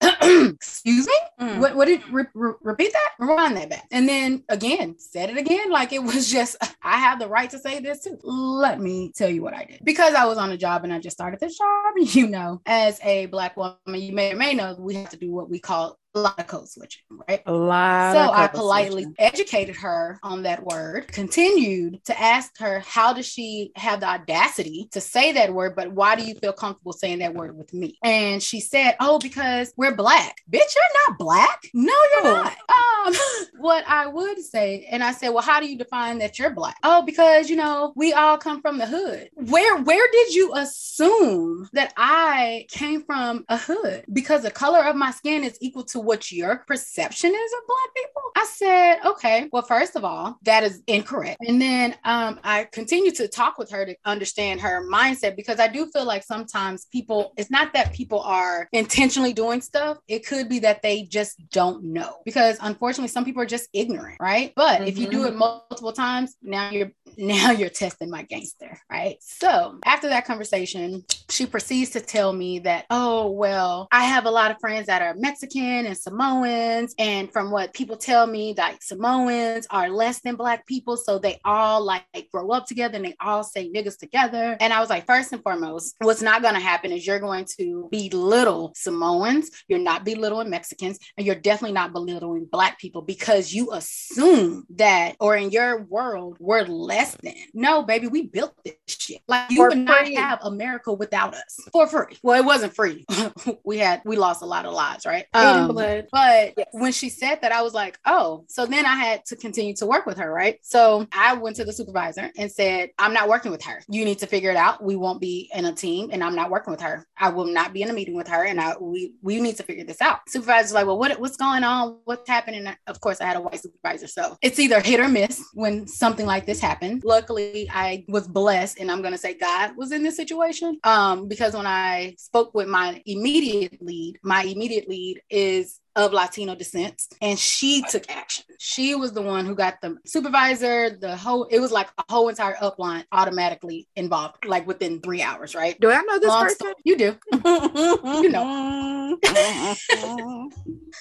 Excuse 0.00 1.06
me? 1.06 1.14
Mm. 1.40 1.58
What, 1.58 1.76
what 1.76 1.86
did 1.86 2.06
re- 2.10 2.24
re- 2.34 2.54
repeat 2.62 2.92
that? 2.92 3.10
Rewind 3.18 3.56
that 3.56 3.70
back. 3.70 3.86
And 3.90 4.08
then 4.08 4.44
again, 4.48 4.96
said 4.98 5.30
it 5.30 5.36
again. 5.36 5.70
Like 5.70 5.92
it 5.92 6.02
was 6.02 6.30
just, 6.32 6.56
I 6.82 6.98
have 6.98 7.18
the 7.18 7.28
right 7.28 7.50
to 7.50 7.58
say 7.58 7.80
this 7.80 8.04
too. 8.04 8.18
Let 8.22 8.80
me 8.80 9.12
tell 9.14 9.28
you 9.28 9.42
what 9.42 9.54
I 9.54 9.64
did. 9.64 9.80
Because 9.84 10.14
I 10.14 10.24
was 10.26 10.38
on 10.38 10.52
a 10.52 10.56
job 10.56 10.84
and 10.84 10.92
I 10.92 10.98
just 10.98 11.16
started 11.16 11.40
this 11.40 11.58
job, 11.58 11.94
you 12.14 12.28
know, 12.28 12.60
as 12.66 13.00
a 13.02 13.26
black 13.26 13.56
woman, 13.56 13.76
you 13.86 14.12
may 14.12 14.32
or 14.32 14.36
may 14.36 14.54
know 14.54 14.76
we 14.78 14.94
have 14.94 15.10
to 15.10 15.16
do 15.16 15.30
what 15.30 15.50
we 15.50 15.58
call 15.58 15.98
a 16.14 16.18
lot 16.20 16.38
of 16.40 16.46
code 16.48 16.68
switching, 16.68 17.02
right? 17.28 17.40
A 17.46 17.52
lot. 17.52 18.12
So 18.12 18.32
I 18.32 18.48
politely 18.48 19.04
switching. 19.04 19.14
educated 19.18 19.76
her 19.76 20.18
on 20.22 20.42
that 20.42 20.64
word, 20.64 21.08
continued 21.12 22.04
to 22.06 22.20
ask 22.20 22.58
her, 22.58 22.80
how 22.80 23.12
does 23.12 23.26
she 23.26 23.70
have 23.76 24.00
the 24.00 24.06
audacity 24.08 24.88
to 24.92 25.00
say 25.00 25.32
that 25.32 25.54
word? 25.54 25.76
But 25.76 25.92
why 25.92 26.16
do 26.16 26.24
you 26.24 26.34
feel 26.34 26.52
comfortable 26.52 26.92
saying 26.92 27.20
that 27.20 27.34
word 27.34 27.56
with 27.56 27.72
me? 27.72 27.96
And 28.02 28.42
she 28.42 28.60
said, 28.60 28.96
oh, 28.98 29.18
because 29.20 29.72
we're 29.76 29.94
black. 29.94 30.38
Bitch, 30.50 30.74
you're 30.74 31.08
not 31.08 31.18
black. 31.18 31.62
No, 31.74 31.92
you're 31.92 32.20
Oh. 32.26 32.42
not. 32.42 33.14
Um, 33.14 33.46
what 33.60 33.84
I 33.86 34.06
would 34.08 34.40
say, 34.40 34.86
and 34.90 35.04
I 35.04 35.12
said, 35.12 35.28
well, 35.30 35.42
how 35.44 35.60
do 35.60 35.66
you 35.70 35.78
define 35.78 36.18
that 36.18 36.38
you're 36.38 36.50
black? 36.50 36.76
Oh, 36.82 37.02
because, 37.02 37.48
you 37.48 37.56
know, 37.56 37.92
we 37.94 38.12
all 38.12 38.36
come 38.36 38.60
from 38.60 38.78
the 38.78 38.86
hood. 38.86 39.30
Where, 39.34 39.76
where 39.82 40.06
did 40.10 40.34
you 40.34 40.54
assume 40.54 41.68
that 41.72 41.92
I 41.96 42.66
came 42.70 43.02
from 43.04 43.44
a 43.48 43.56
hood? 43.56 44.04
Because 44.12 44.42
the 44.42 44.50
color 44.50 44.80
of 44.84 44.96
my 44.96 45.12
skin 45.12 45.44
is 45.44 45.56
equal 45.60 45.84
to 45.84 45.99
what 46.02 46.32
your 46.32 46.64
perception 46.66 47.30
is 47.30 47.52
of 47.52 47.66
black 47.66 47.94
people? 47.94 48.22
I 48.36 48.44
said, 48.44 48.96
okay, 49.04 49.48
well, 49.52 49.62
first 49.62 49.96
of 49.96 50.04
all, 50.04 50.38
that 50.42 50.62
is 50.62 50.82
incorrect. 50.86 51.38
And 51.46 51.60
then 51.60 51.96
um, 52.04 52.40
I 52.44 52.64
continued 52.72 53.14
to 53.16 53.28
talk 53.28 53.58
with 53.58 53.70
her 53.70 53.84
to 53.84 53.96
understand 54.04 54.60
her 54.60 54.86
mindset 54.90 55.36
because 55.36 55.60
I 55.60 55.68
do 55.68 55.86
feel 55.86 56.04
like 56.04 56.22
sometimes 56.22 56.86
people, 56.86 57.32
it's 57.36 57.50
not 57.50 57.72
that 57.74 57.92
people 57.92 58.20
are 58.20 58.68
intentionally 58.72 59.32
doing 59.32 59.60
stuff, 59.60 59.98
it 60.08 60.26
could 60.26 60.48
be 60.48 60.58
that 60.60 60.82
they 60.82 61.02
just 61.02 61.48
don't 61.50 61.84
know. 61.84 62.16
Because 62.24 62.58
unfortunately, 62.60 63.08
some 63.08 63.24
people 63.24 63.42
are 63.42 63.46
just 63.46 63.68
ignorant, 63.72 64.18
right? 64.20 64.52
But 64.56 64.86
if 64.86 64.98
you 64.98 65.08
do 65.08 65.24
it 65.24 65.34
multiple 65.34 65.92
times, 65.92 66.36
now 66.42 66.70
you're 66.70 66.92
now 67.16 67.50
you're 67.50 67.68
testing 67.68 68.10
my 68.10 68.22
gangster, 68.22 68.78
right? 68.90 69.16
So 69.20 69.78
after 69.84 70.08
that 70.08 70.24
conversation, 70.24 71.04
she 71.28 71.46
proceeds 71.46 71.90
to 71.90 72.00
tell 72.00 72.32
me 72.32 72.60
that, 72.60 72.86
oh, 72.90 73.30
well, 73.30 73.88
I 73.92 74.04
have 74.04 74.26
a 74.26 74.30
lot 74.30 74.50
of 74.50 74.58
friends 74.60 74.86
that 74.86 75.02
are 75.02 75.14
Mexican 75.14 75.86
and 75.90 75.98
Samoans. 75.98 76.94
And 76.98 77.30
from 77.30 77.50
what 77.50 77.74
people 77.74 77.96
tell 77.96 78.26
me, 78.26 78.54
like 78.56 78.82
Samoans 78.82 79.66
are 79.70 79.90
less 79.90 80.20
than 80.20 80.36
black 80.36 80.66
people. 80.66 80.96
So 80.96 81.18
they 81.18 81.38
all 81.44 81.84
like 81.84 82.04
grow 82.32 82.50
up 82.50 82.66
together 82.66 82.96
and 82.96 83.04
they 83.04 83.16
all 83.20 83.44
say 83.44 83.70
niggas 83.70 83.98
together. 83.98 84.56
And 84.60 84.72
I 84.72 84.80
was 84.80 84.88
like, 84.88 85.06
first 85.06 85.32
and 85.32 85.42
foremost, 85.42 85.96
what's 86.00 86.22
not 86.22 86.42
going 86.42 86.54
to 86.54 86.60
happen 86.60 86.92
is 86.92 87.06
you're 87.06 87.20
going 87.20 87.46
to 87.58 87.88
belittle 87.90 88.72
Samoans, 88.74 89.50
you're 89.68 89.78
not 89.78 90.04
belittling 90.04 90.50
Mexicans, 90.50 90.98
and 91.16 91.26
you're 91.26 91.36
definitely 91.36 91.74
not 91.74 91.92
belittling 91.92 92.46
black 92.50 92.78
people 92.78 93.02
because 93.02 93.52
you 93.52 93.72
assume 93.72 94.64
that, 94.76 95.16
or 95.20 95.36
in 95.36 95.50
your 95.50 95.82
world, 95.82 96.36
we're 96.38 96.62
less 96.62 97.16
than. 97.22 97.34
No, 97.52 97.82
baby, 97.82 98.06
we 98.06 98.26
built 98.26 98.54
this 98.64 98.74
shit. 98.86 99.20
Like 99.28 99.50
you 99.50 99.56
For 99.56 99.68
would 99.70 99.78
not 99.78 100.06
have 100.08 100.38
America 100.42 100.92
without 100.92 101.34
us 101.34 101.56
for 101.72 101.86
free. 101.86 102.16
Well, 102.22 102.40
it 102.40 102.44
wasn't 102.44 102.74
free. 102.74 103.04
we 103.64 103.78
had 103.78 104.02
we 104.04 104.16
lost 104.16 104.42
a 104.42 104.46
lot 104.46 104.64
of 104.64 104.72
lives, 104.72 105.04
right? 105.04 105.26
Um, 105.34 105.74
blood. 105.80 106.06
but 106.12 106.54
Yes. 106.56 106.68
when 106.72 106.92
she 106.92 107.08
said 107.08 107.38
that, 107.42 107.52
I 107.52 107.62
was 107.62 107.74
like, 107.74 107.98
oh, 108.06 108.44
so 108.48 108.66
then 108.66 108.86
I 108.86 108.94
had 108.96 109.24
to 109.26 109.36
continue 109.36 109.74
to 109.76 109.86
work 109.86 110.06
with 110.06 110.18
her, 110.18 110.32
right? 110.32 110.58
So 110.62 111.06
I 111.12 111.34
went 111.34 111.56
to 111.56 111.64
the 111.64 111.72
supervisor 111.72 112.30
and 112.36 112.50
said, 112.50 112.90
I'm 112.98 113.12
not 113.12 113.28
working 113.28 113.50
with 113.50 113.62
her. 113.64 113.82
You 113.88 114.04
need 114.04 114.18
to 114.18 114.26
figure 114.26 114.50
it 114.50 114.56
out. 114.56 114.82
We 114.82 114.96
won't 114.96 115.20
be 115.20 115.50
in 115.54 115.64
a 115.64 115.72
team 115.72 116.10
and 116.12 116.22
I'm 116.22 116.34
not 116.34 116.50
working 116.50 116.70
with 116.70 116.80
her. 116.80 117.06
I 117.18 117.28
will 117.30 117.46
not 117.46 117.72
be 117.72 117.82
in 117.82 117.90
a 117.90 117.92
meeting 117.92 118.14
with 118.14 118.28
her 118.28 118.44
and 118.44 118.60
I 118.60 118.74
we 118.80 119.14
we 119.22 119.40
need 119.40 119.56
to 119.56 119.62
figure 119.62 119.84
this 119.84 120.00
out. 120.00 120.20
Supervisor's 120.28 120.72
like, 120.72 120.86
well, 120.86 120.98
what, 120.98 121.18
what's 121.20 121.36
going 121.36 121.64
on? 121.64 121.98
What's 122.04 122.28
happening? 122.28 122.66
Of 122.86 123.00
course, 123.00 123.20
I 123.20 123.26
had 123.26 123.36
a 123.36 123.40
white 123.40 123.60
supervisor. 123.60 124.06
So 124.06 124.36
it's 124.42 124.58
either 124.58 124.80
hit 124.80 125.00
or 125.00 125.08
miss 125.08 125.44
when 125.54 125.86
something 125.86 126.26
like 126.26 126.46
this 126.46 126.60
happened. 126.60 127.02
Luckily, 127.04 127.68
I 127.72 128.04
was 128.08 128.26
blessed 128.28 128.78
and 128.78 128.90
I'm 128.90 129.02
gonna 129.02 129.18
say 129.18 129.34
God 129.34 129.76
was 129.76 129.92
in 129.92 130.02
this 130.02 130.16
situation. 130.16 130.78
Um, 130.84 131.28
because 131.28 131.54
when 131.54 131.66
I 131.66 132.14
spoke 132.18 132.54
with 132.54 132.68
my 132.68 133.02
immediate 133.06 133.80
lead, 133.82 134.18
my 134.22 134.42
immediate 134.42 134.88
lead 134.88 135.20
is 135.30 135.69
is 135.70 135.80
of 135.96 136.12
Latino 136.12 136.54
descent, 136.54 137.02
and 137.20 137.38
she 137.38 137.82
took 137.90 138.08
action. 138.10 138.44
She 138.58 138.94
was 138.94 139.12
the 139.12 139.22
one 139.22 139.44
who 139.46 139.54
got 139.54 139.80
the 139.80 139.96
supervisor, 140.06 140.90
the 140.90 141.16
whole, 141.16 141.44
it 141.44 141.58
was 141.60 141.72
like 141.72 141.88
a 141.98 142.04
whole 142.10 142.28
entire 142.28 142.54
upline 142.56 143.04
automatically 143.12 143.88
involved, 143.96 144.44
like 144.44 144.66
within 144.66 145.00
three 145.00 145.22
hours, 145.22 145.54
right? 145.54 145.78
Do 145.80 145.90
I 145.90 146.00
know 146.02 146.18
this 146.18 146.28
Long 146.28 146.42
person? 146.44 146.56
story- 146.56 146.74
you 146.84 146.96
do. 146.96 147.16
you 148.22 148.28
know. 148.30 149.18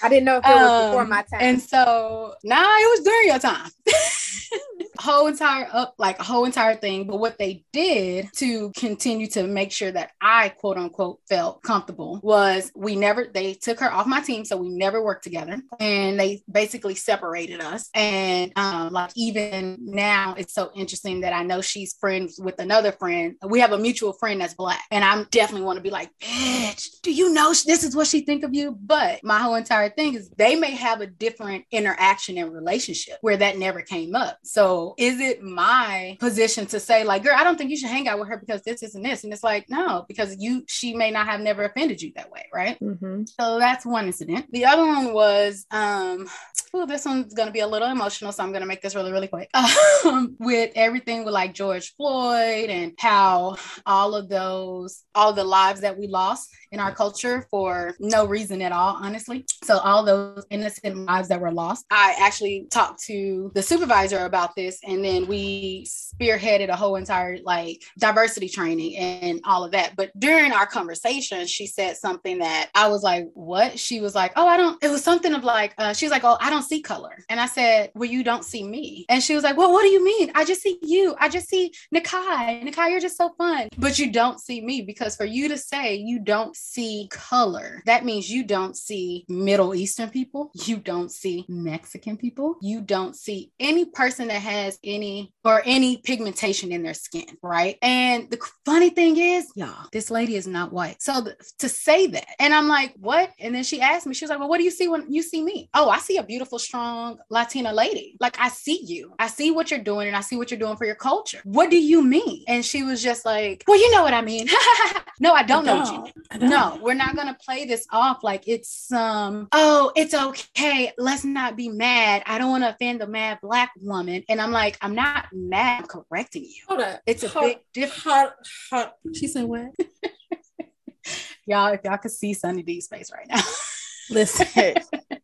I 0.01 0.07
didn't 0.09 0.25
know 0.25 0.37
if 0.37 0.45
it 0.45 0.49
was 0.55 0.85
before 0.87 1.01
Um, 1.01 1.09
my 1.09 1.21
time. 1.23 1.39
And 1.41 1.61
so, 1.61 2.33
nah, 2.43 2.55
it 2.61 2.89
was 2.99 3.01
during 3.05 3.27
your 3.27 3.39
time. 3.39 3.69
whole 4.99 5.27
entire 5.27 5.67
up 5.71 5.93
like 5.97 6.19
a 6.19 6.23
whole 6.23 6.45
entire 6.45 6.75
thing. 6.75 7.07
But 7.07 7.19
what 7.19 7.37
they 7.37 7.63
did 7.71 8.29
to 8.37 8.71
continue 8.75 9.27
to 9.27 9.43
make 9.47 9.71
sure 9.71 9.91
that 9.91 10.11
I 10.21 10.49
quote 10.49 10.77
unquote 10.77 11.19
felt 11.29 11.61
comfortable 11.63 12.19
was 12.21 12.71
we 12.75 12.95
never 12.95 13.25
they 13.33 13.53
took 13.53 13.79
her 13.79 13.91
off 13.91 14.07
my 14.07 14.21
team, 14.21 14.43
so 14.45 14.57
we 14.57 14.69
never 14.79 15.03
worked 15.03 15.23
together, 15.23 15.61
and 15.79 16.19
they 16.19 16.41
basically 16.51 16.95
separated 16.95 17.61
us. 17.61 17.89
And 17.93 18.51
um, 18.55 18.93
like 18.93 19.11
even 19.15 19.77
now, 19.79 20.33
it's 20.37 20.53
so 20.53 20.71
interesting 20.75 21.21
that 21.21 21.33
I 21.33 21.43
know 21.43 21.61
she's 21.61 21.93
friends 21.99 22.39
with 22.41 22.59
another 22.59 22.91
friend. 22.91 23.35
We 23.45 23.59
have 23.59 23.73
a 23.73 23.77
mutual 23.77 24.13
friend 24.13 24.41
that's 24.41 24.55
black, 24.55 24.83
and 24.89 25.03
I'm 25.03 25.27
definitely 25.29 25.65
want 25.65 25.77
to 25.77 25.83
be 25.83 25.91
like, 25.91 26.09
bitch, 26.19 27.01
do 27.03 27.13
you 27.13 27.33
know 27.33 27.49
this 27.49 27.83
is 27.83 27.95
what 27.95 28.07
she 28.07 28.21
think 28.21 28.43
of 28.43 28.55
you? 28.55 28.75
But 28.79 29.23
my 29.23 29.39
whole 29.39 29.55
entire 29.55 29.89
thing 29.89 30.15
is 30.15 30.29
they 30.37 30.55
may 30.55 30.71
have 30.71 31.01
a 31.01 31.07
different 31.07 31.65
interaction 31.71 32.37
and 32.37 32.53
relationship 32.53 33.17
where 33.21 33.37
that 33.37 33.57
never 33.57 33.81
came 33.81 34.15
up. 34.15 34.37
So 34.43 34.95
is 34.97 35.19
it 35.19 35.43
my 35.43 36.17
position 36.19 36.65
to 36.67 36.79
say 36.79 37.03
like, 37.03 37.23
girl, 37.23 37.35
I 37.37 37.43
don't 37.43 37.57
think 37.57 37.69
you 37.69 37.77
should 37.77 37.89
hang 37.89 38.07
out 38.07 38.19
with 38.19 38.29
her 38.29 38.37
because 38.37 38.61
this, 38.61 38.81
this, 38.81 38.95
and 38.95 39.05
this, 39.05 39.23
and 39.23 39.33
it's 39.33 39.43
like, 39.43 39.69
no, 39.69 40.05
because 40.07 40.35
you, 40.39 40.63
she 40.67 40.95
may 40.95 41.11
not 41.11 41.27
have 41.27 41.41
never 41.41 41.63
offended 41.63 42.01
you 42.01 42.11
that 42.15 42.31
way, 42.31 42.45
right? 42.53 42.79
Mm-hmm. 42.79 43.23
So 43.39 43.59
that's 43.59 43.85
one 43.85 44.07
incident. 44.07 44.47
The 44.51 44.65
other 44.69 44.85
one 44.85 45.13
was, 45.13 45.65
um, 45.71 46.27
oh, 46.73 46.85
this 46.85 47.05
one's 47.05 47.33
gonna 47.33 47.51
be 47.51 47.59
a 47.59 47.67
little 47.67 47.89
emotional, 47.89 48.31
so 48.31 48.43
I'm 48.43 48.51
gonna 48.51 48.65
make 48.65 48.81
this 48.81 48.95
really, 48.95 49.11
really 49.11 49.27
quick. 49.27 49.49
Um, 50.05 50.37
with 50.39 50.71
everything 50.75 51.25
with 51.25 51.33
like 51.33 51.53
George 51.53 51.93
Floyd 51.95 52.69
and 52.69 52.93
how 52.97 53.57
all 53.85 54.15
of 54.15 54.29
those, 54.29 55.03
all 55.13 55.33
the 55.33 55.43
lives 55.43 55.81
that 55.81 55.97
we 55.97 56.07
lost 56.07 56.49
in 56.71 56.79
our 56.79 56.93
culture 56.93 57.45
for 57.51 57.95
no 57.99 58.25
reason 58.25 58.61
at 58.61 58.71
all, 58.71 58.95
honestly. 59.01 59.45
So 59.63 59.77
all 59.79 60.05
those 60.05 60.45
innocent 60.49 60.95
lives 61.05 61.27
that 61.29 61.41
were 61.41 61.51
lost. 61.51 61.85
I 61.91 62.15
actually 62.19 62.67
talked 62.71 63.03
to 63.05 63.51
the 63.55 63.61
supervisor 63.61 64.19
about 64.19 64.55
this, 64.55 64.79
and 64.87 65.03
then 65.03 65.27
we 65.27 65.85
spearheaded 65.85 66.69
a 66.69 66.75
whole 66.75 66.95
entire 66.95 67.39
like 67.43 67.81
diversity 67.97 68.47
training 68.47 68.95
and 68.95 69.41
all 69.43 69.65
of 69.65 69.71
that. 69.71 69.95
But 69.97 70.17
during 70.17 70.53
our 70.53 70.65
conversation, 70.65 71.45
she 71.45 71.67
said 71.67 71.97
something 71.97 72.39
that 72.39 72.69
I 72.73 72.87
was 72.87 73.03
like, 73.03 73.27
"What?" 73.33 73.77
She 73.79 73.99
was 73.99 74.15
like, 74.15 74.31
"Oh, 74.37 74.47
I 74.47 74.55
don't." 74.59 74.83
It 74.83 74.89
was 74.89 75.03
something 75.03 75.33
of 75.33 75.43
like, 75.43 75.73
uh, 75.77 75.93
she 75.93 76.05
was 76.05 76.11
like, 76.11 76.23
"Oh, 76.23 76.37
I 76.39 76.49
don't 76.49 76.63
see 76.71 76.81
color," 76.81 77.15
and 77.29 77.39
I 77.39 77.47
said, 77.57 77.91
"Well, 77.95 78.09
you 78.09 78.23
don't 78.23 78.45
see 78.45 78.63
me." 78.63 79.05
And 79.09 79.23
she 79.23 79.35
was 79.35 79.43
like, 79.43 79.57
"Well, 79.57 79.71
what 79.71 79.83
do 79.83 79.89
you 79.89 80.03
mean? 80.03 80.31
I 80.35 80.45
just 80.45 80.61
see 80.61 80.77
you. 80.81 81.15
I 81.19 81.29
just 81.29 81.47
see 81.49 81.73
Nakai. 81.93 82.63
Nikai, 82.63 82.91
you're 82.91 82.99
just 82.99 83.17
so 83.17 83.29
fun, 83.37 83.69
but 83.77 83.99
you 83.99 84.11
don't 84.11 84.39
see 84.39 84.61
me 84.61 84.81
because 84.81 85.15
for 85.15 85.25
you 85.25 85.49
to 85.49 85.57
say 85.57 85.95
you 85.95 86.19
don't 86.19 86.55
see 86.55 87.07
color, 87.11 87.81
that 87.85 88.05
means 88.05 88.29
you 88.29 88.43
don't 88.43 88.75
see 88.75 89.25
Middle 89.29 89.75
Eastern 89.75 90.09
people, 90.09 90.51
you 90.65 90.77
don't 90.77 91.11
see 91.11 91.45
Mexican 91.47 92.17
people, 92.17 92.57
you 92.61 92.81
don't 92.81 93.15
see 93.15 93.51
any 93.59 93.85
person 93.85 94.27
that 94.27 94.41
has 94.41 94.77
any 94.83 95.33
or 95.43 95.61
any 95.65 95.97
pigmentation 95.97 96.71
in 96.71 96.83
their 96.83 96.93
skin, 96.93 97.37
right? 97.41 97.77
And 97.81 98.29
the 98.29 98.39
funny 98.65 98.89
thing 98.89 99.17
is, 99.17 99.47
y'all, 99.55 99.87
this 99.91 100.11
lady 100.11 100.35
is 100.35 100.47
not 100.47 100.73
white. 100.73 101.01
So 101.01 101.23
th- 101.23 101.35
to 101.59 101.69
say 101.69 102.07
that, 102.07 102.27
and 102.39 102.53
I'm 102.53 102.67
like, 102.67 102.93
what? 102.97 103.31
And 103.39 103.53
then 103.53 103.63
she 103.63 103.81
asked 103.81 104.05
me, 104.05 104.13
she 104.13 104.25
was 104.25 104.29
like, 104.29 104.39
well, 104.39 104.48
what 104.49 104.57
do 104.57 104.63
you 104.63 104.71
see 104.71 104.87
when 104.87 105.05
you 105.11 105.21
see 105.21 105.43
me? 105.43 105.69
Oh, 105.75 105.89
I 105.89 105.99
see 105.99 106.17
a 106.17 106.23
beautiful, 106.23 106.57
strong 106.57 107.19
Latina 107.29 107.71
lady. 107.71 108.17
Like 108.19 108.39
I 108.39 108.49
see 108.49 108.83
you. 108.83 109.13
I 109.19 109.27
see 109.27 109.51
what 109.51 109.69
you're 109.69 109.79
doing 109.79 110.07
and 110.07 110.17
I 110.17 110.21
see 110.21 110.37
what 110.37 110.49
you're 110.49 110.59
doing 110.59 110.75
for 110.75 110.85
your 110.85 110.95
culture. 110.95 111.39
What 111.43 111.69
do 111.69 111.77
you 111.77 112.01
mean? 112.01 112.45
And 112.47 112.65
she 112.65 112.81
was 112.81 113.03
just 113.03 113.25
like, 113.25 113.63
well, 113.67 113.79
you 113.79 113.91
know 113.91 114.01
what 114.01 114.15
I 114.15 114.21
mean. 114.21 114.47
no, 115.19 115.33
I 115.33 115.43
don't 115.43 115.65
know 115.65 115.77
what 115.77 115.91
you 115.91 116.01
mean. 116.01 116.13
Don't. 116.31 116.49
No, 116.49 116.79
we're 116.81 116.95
not 116.95 117.15
gonna 117.15 117.37
play 117.39 117.65
this 117.65 117.85
off 117.91 118.23
like 118.23 118.47
it's 118.47 118.91
um, 118.91 119.49
oh, 119.51 119.91
it's 119.95 120.15
okay. 120.15 120.93
Let's 120.97 121.23
not 121.23 121.55
be 121.55 121.69
mad. 121.69 122.23
I 122.25 122.39
don't 122.39 122.49
want 122.49 122.63
to 122.63 122.71
offend 122.71 123.01
the 123.01 123.07
mad 123.07 123.37
black 123.43 123.71
woman. 123.79 124.23
And 124.29 124.41
I'm 124.41 124.51
like, 124.51 124.79
I'm 124.81 124.95
not 124.95 125.27
mad, 125.31 125.81
I'm 125.83 125.87
correcting 125.87 126.45
you. 126.45 126.63
Hold 126.67 126.81
up. 126.81 127.01
It's 127.05 127.23
a 127.23 127.27
Hold- 127.27 127.45
big 127.45 127.57
difference. 127.71 128.03
Hot, 128.03 128.33
hot. 128.71 128.95
She 129.13 129.27
said 129.27 129.45
what? 129.45 129.75
Y'all, 131.45 131.73
if 131.73 131.81
y'all 131.83 131.97
could 131.97 132.11
see 132.11 132.33
Sunny 132.33 132.63
D's 132.63 132.87
face 132.87 133.11
right 133.11 133.27
now. 133.27 133.41
Listen, 134.09 134.75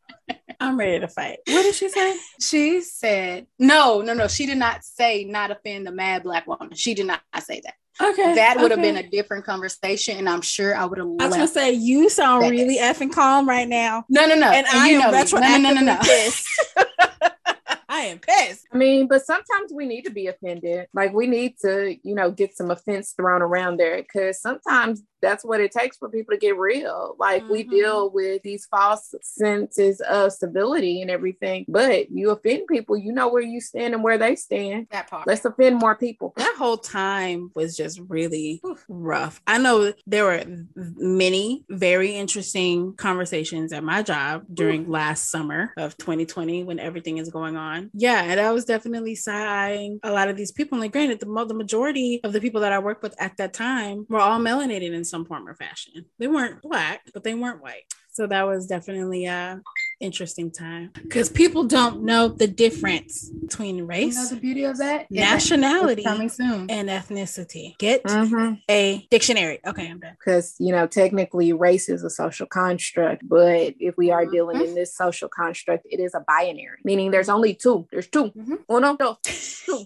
I'm 0.60 0.78
ready 0.78 1.00
to 1.00 1.08
fight. 1.08 1.40
What 1.48 1.64
did 1.64 1.76
she 1.76 1.90
say? 1.90 2.18
she 2.40 2.82
said, 2.82 3.48
no, 3.60 4.02
no, 4.02 4.14
no. 4.14 4.28
She 4.28 4.46
did 4.46 4.58
not 4.58 4.84
say 4.84 5.24
not 5.26 5.52
offend 5.52 5.86
the 5.88 5.92
mad 5.92 6.24
black 6.24 6.48
woman. 6.48 6.74
She 6.76 6.94
did 6.94 7.06
not 7.08 7.22
say 7.42 7.62
that. 7.64 7.74
Okay, 8.02 8.36
that 8.36 8.58
would 8.60 8.72
have 8.72 8.82
been 8.82 8.98
a 8.98 9.10
different 9.10 9.46
conversation, 9.46 10.18
and 10.18 10.28
I'm 10.28 10.42
sure 10.42 10.76
I 10.76 10.84
would 10.84 10.98
have 10.98 11.08
I 11.20 11.28
was 11.28 11.36
gonna 11.36 11.48
say 11.48 11.72
you 11.72 12.10
sound 12.10 12.44
That. 12.44 12.52
really 12.52 12.78
effing 12.78 13.10
calm 13.14 13.48
right 13.48 13.68
now, 13.70 14.04
No, 14.10 14.26
no, 14.26 14.36
no. 14.36 14.52
and 14.52 14.68
I 14.68 14.90
you 14.90 14.96
am 15.00 15.02
know 15.02 15.18
me. 15.18 15.24
retroactively 15.24 15.42
No, 15.42 15.58
no, 15.58 15.70
no, 15.70 15.82
no, 15.82 15.94
no. 15.94 16.00
pissed. 16.02 16.46
I 17.88 18.00
am 18.02 18.20
pissed. 18.20 18.66
I 18.74 18.78
mean, 18.78 19.08
but 19.08 19.26
sometimes 19.26 19.72
we 19.74 19.86
need 19.86 20.04
to 20.04 20.12
be 20.12 20.28
offended. 20.28 20.88
Like 20.94 21.14
we 21.14 21.28
need 21.28 21.58
to, 21.62 21.96
you 22.04 22.16
know, 22.16 22.30
get 22.32 22.58
some 22.58 22.70
offense 22.70 23.14
thrown 23.16 23.42
around 23.42 23.78
there 23.78 24.02
because 24.02 24.42
sometimes 24.42 25.02
that's 25.26 25.44
what 25.44 25.60
it 25.60 25.72
takes 25.72 25.98
for 25.98 26.08
people 26.10 26.34
to 26.36 26.40
get 26.40 26.56
real. 26.58 27.16
Like 27.18 27.50
we 27.50 27.64
Mhm. 27.66 27.70
deal 27.72 28.10
with 28.12 28.44
these 28.44 28.66
false 28.66 29.14
senses 29.22 30.02
of 30.02 30.32
civility 30.34 31.02
and 31.02 31.10
everything, 31.10 31.66
but 31.68 32.12
you 32.12 32.30
offend 32.30 32.68
people, 32.68 32.96
you 32.96 33.12
know 33.12 33.28
where 33.28 33.42
you 33.42 33.60
stand 33.60 33.94
and 33.96 34.04
where 34.04 34.18
they 34.20 34.36
stand. 34.36 34.88
That 34.92 35.10
part. 35.10 35.26
Let's 35.26 35.44
offend 35.46 35.78
more 35.78 35.96
people. 35.96 36.34
That 36.38 36.56
whole 36.58 36.78
time 36.78 37.52
was 37.56 37.76
just 37.76 38.00
really 38.08 38.62
rough. 38.88 39.42
I 39.48 39.58
know 39.58 39.94
there 40.06 40.26
were 40.26 40.44
many 40.76 41.64
very 41.70 42.12
interesting 42.16 42.94
conversations 42.98 43.74
at 43.74 43.84
my 43.84 44.04
job 44.04 44.44
during 44.54 44.90
last 44.90 45.32
summer 45.32 45.74
of 45.78 45.98
2020 45.98 46.64
when 46.64 46.80
everything 46.80 47.18
is 47.18 47.30
going 47.30 47.56
on. 47.58 47.90
Yeah, 47.94 48.24
and 48.24 48.40
I 48.40 48.52
was 48.52 48.66
definitely 48.66 49.16
side 49.16 49.48
eyeing 49.48 50.00
a 50.04 50.12
lot 50.12 50.28
of 50.30 50.36
these 50.36 50.52
people. 50.52 50.76
And 50.76 50.82
like, 50.82 50.92
granted, 50.92 51.20
the, 51.20 51.46
the 51.46 51.54
majority 51.54 52.20
of 52.24 52.34
the 52.34 52.42
people 52.42 52.62
that 52.62 52.74
I 52.74 52.80
worked 52.80 53.02
with 53.02 53.16
at 53.20 53.38
that 53.38 53.54
time 53.54 54.06
were 54.10 54.20
all 54.20 54.40
melanated 54.40 54.92
in 54.94 55.04
some 55.06 55.14
form 55.24 55.47
or 55.47 55.55
fashion. 55.55 56.05
They 56.20 56.28
weren't 56.28 56.61
black, 56.61 57.01
but 57.13 57.24
they 57.24 57.36
weren't 57.36 57.61
white. 57.61 57.84
So 58.11 58.28
that 58.28 58.43
was 58.47 58.66
definitely 58.68 59.26
a 59.26 59.61
interesting 60.01 60.49
time 60.51 60.91
because 60.93 61.30
people 61.30 61.63
don't 61.66 62.03
know 62.03 62.28
the 62.30 62.47
difference 62.47 63.30
between 63.30 63.78
You 63.78 63.86
race, 63.86 64.16
know 64.16 64.28
the 64.36 64.41
beauty 64.41 64.63
of 64.63 64.78
that 64.78 65.09
nationality, 65.11 66.01
it's 66.01 66.09
coming 66.11 66.30
soon. 66.30 66.70
and 66.70 66.88
ethnicity. 66.89 67.78
Get 67.78 68.03
Mhm. 68.03 68.59
a 68.70 69.05
dictionary. 69.11 69.59
Okay, 69.68 69.89
I'm 69.89 69.99
done. 69.99 70.16
because 70.20 70.55
you 70.59 70.72
know 70.72 70.88
technically 70.88 71.51
race 71.53 71.88
is 71.89 72.03
a 72.03 72.09
social 72.09 72.47
construct 72.47 73.28
but 73.28 73.74
if 73.80 73.95
we 73.97 74.11
are 74.11 74.26
Mhm. 74.26 74.32
dealing 74.32 74.61
in 74.61 74.76
this 74.76 74.95
social 74.95 75.28
construct 75.30 75.84
it 75.89 75.99
is 75.99 76.13
a 76.13 76.24
binary 76.28 76.80
meaning 76.84 77.11
there's 77.11 77.30
only 77.30 77.53
two 77.53 77.86
there's 77.91 78.07
2 78.07 78.32
Mhm. 78.32 78.59
uno 78.70 78.95
dos 78.97 79.18
two 79.66 79.86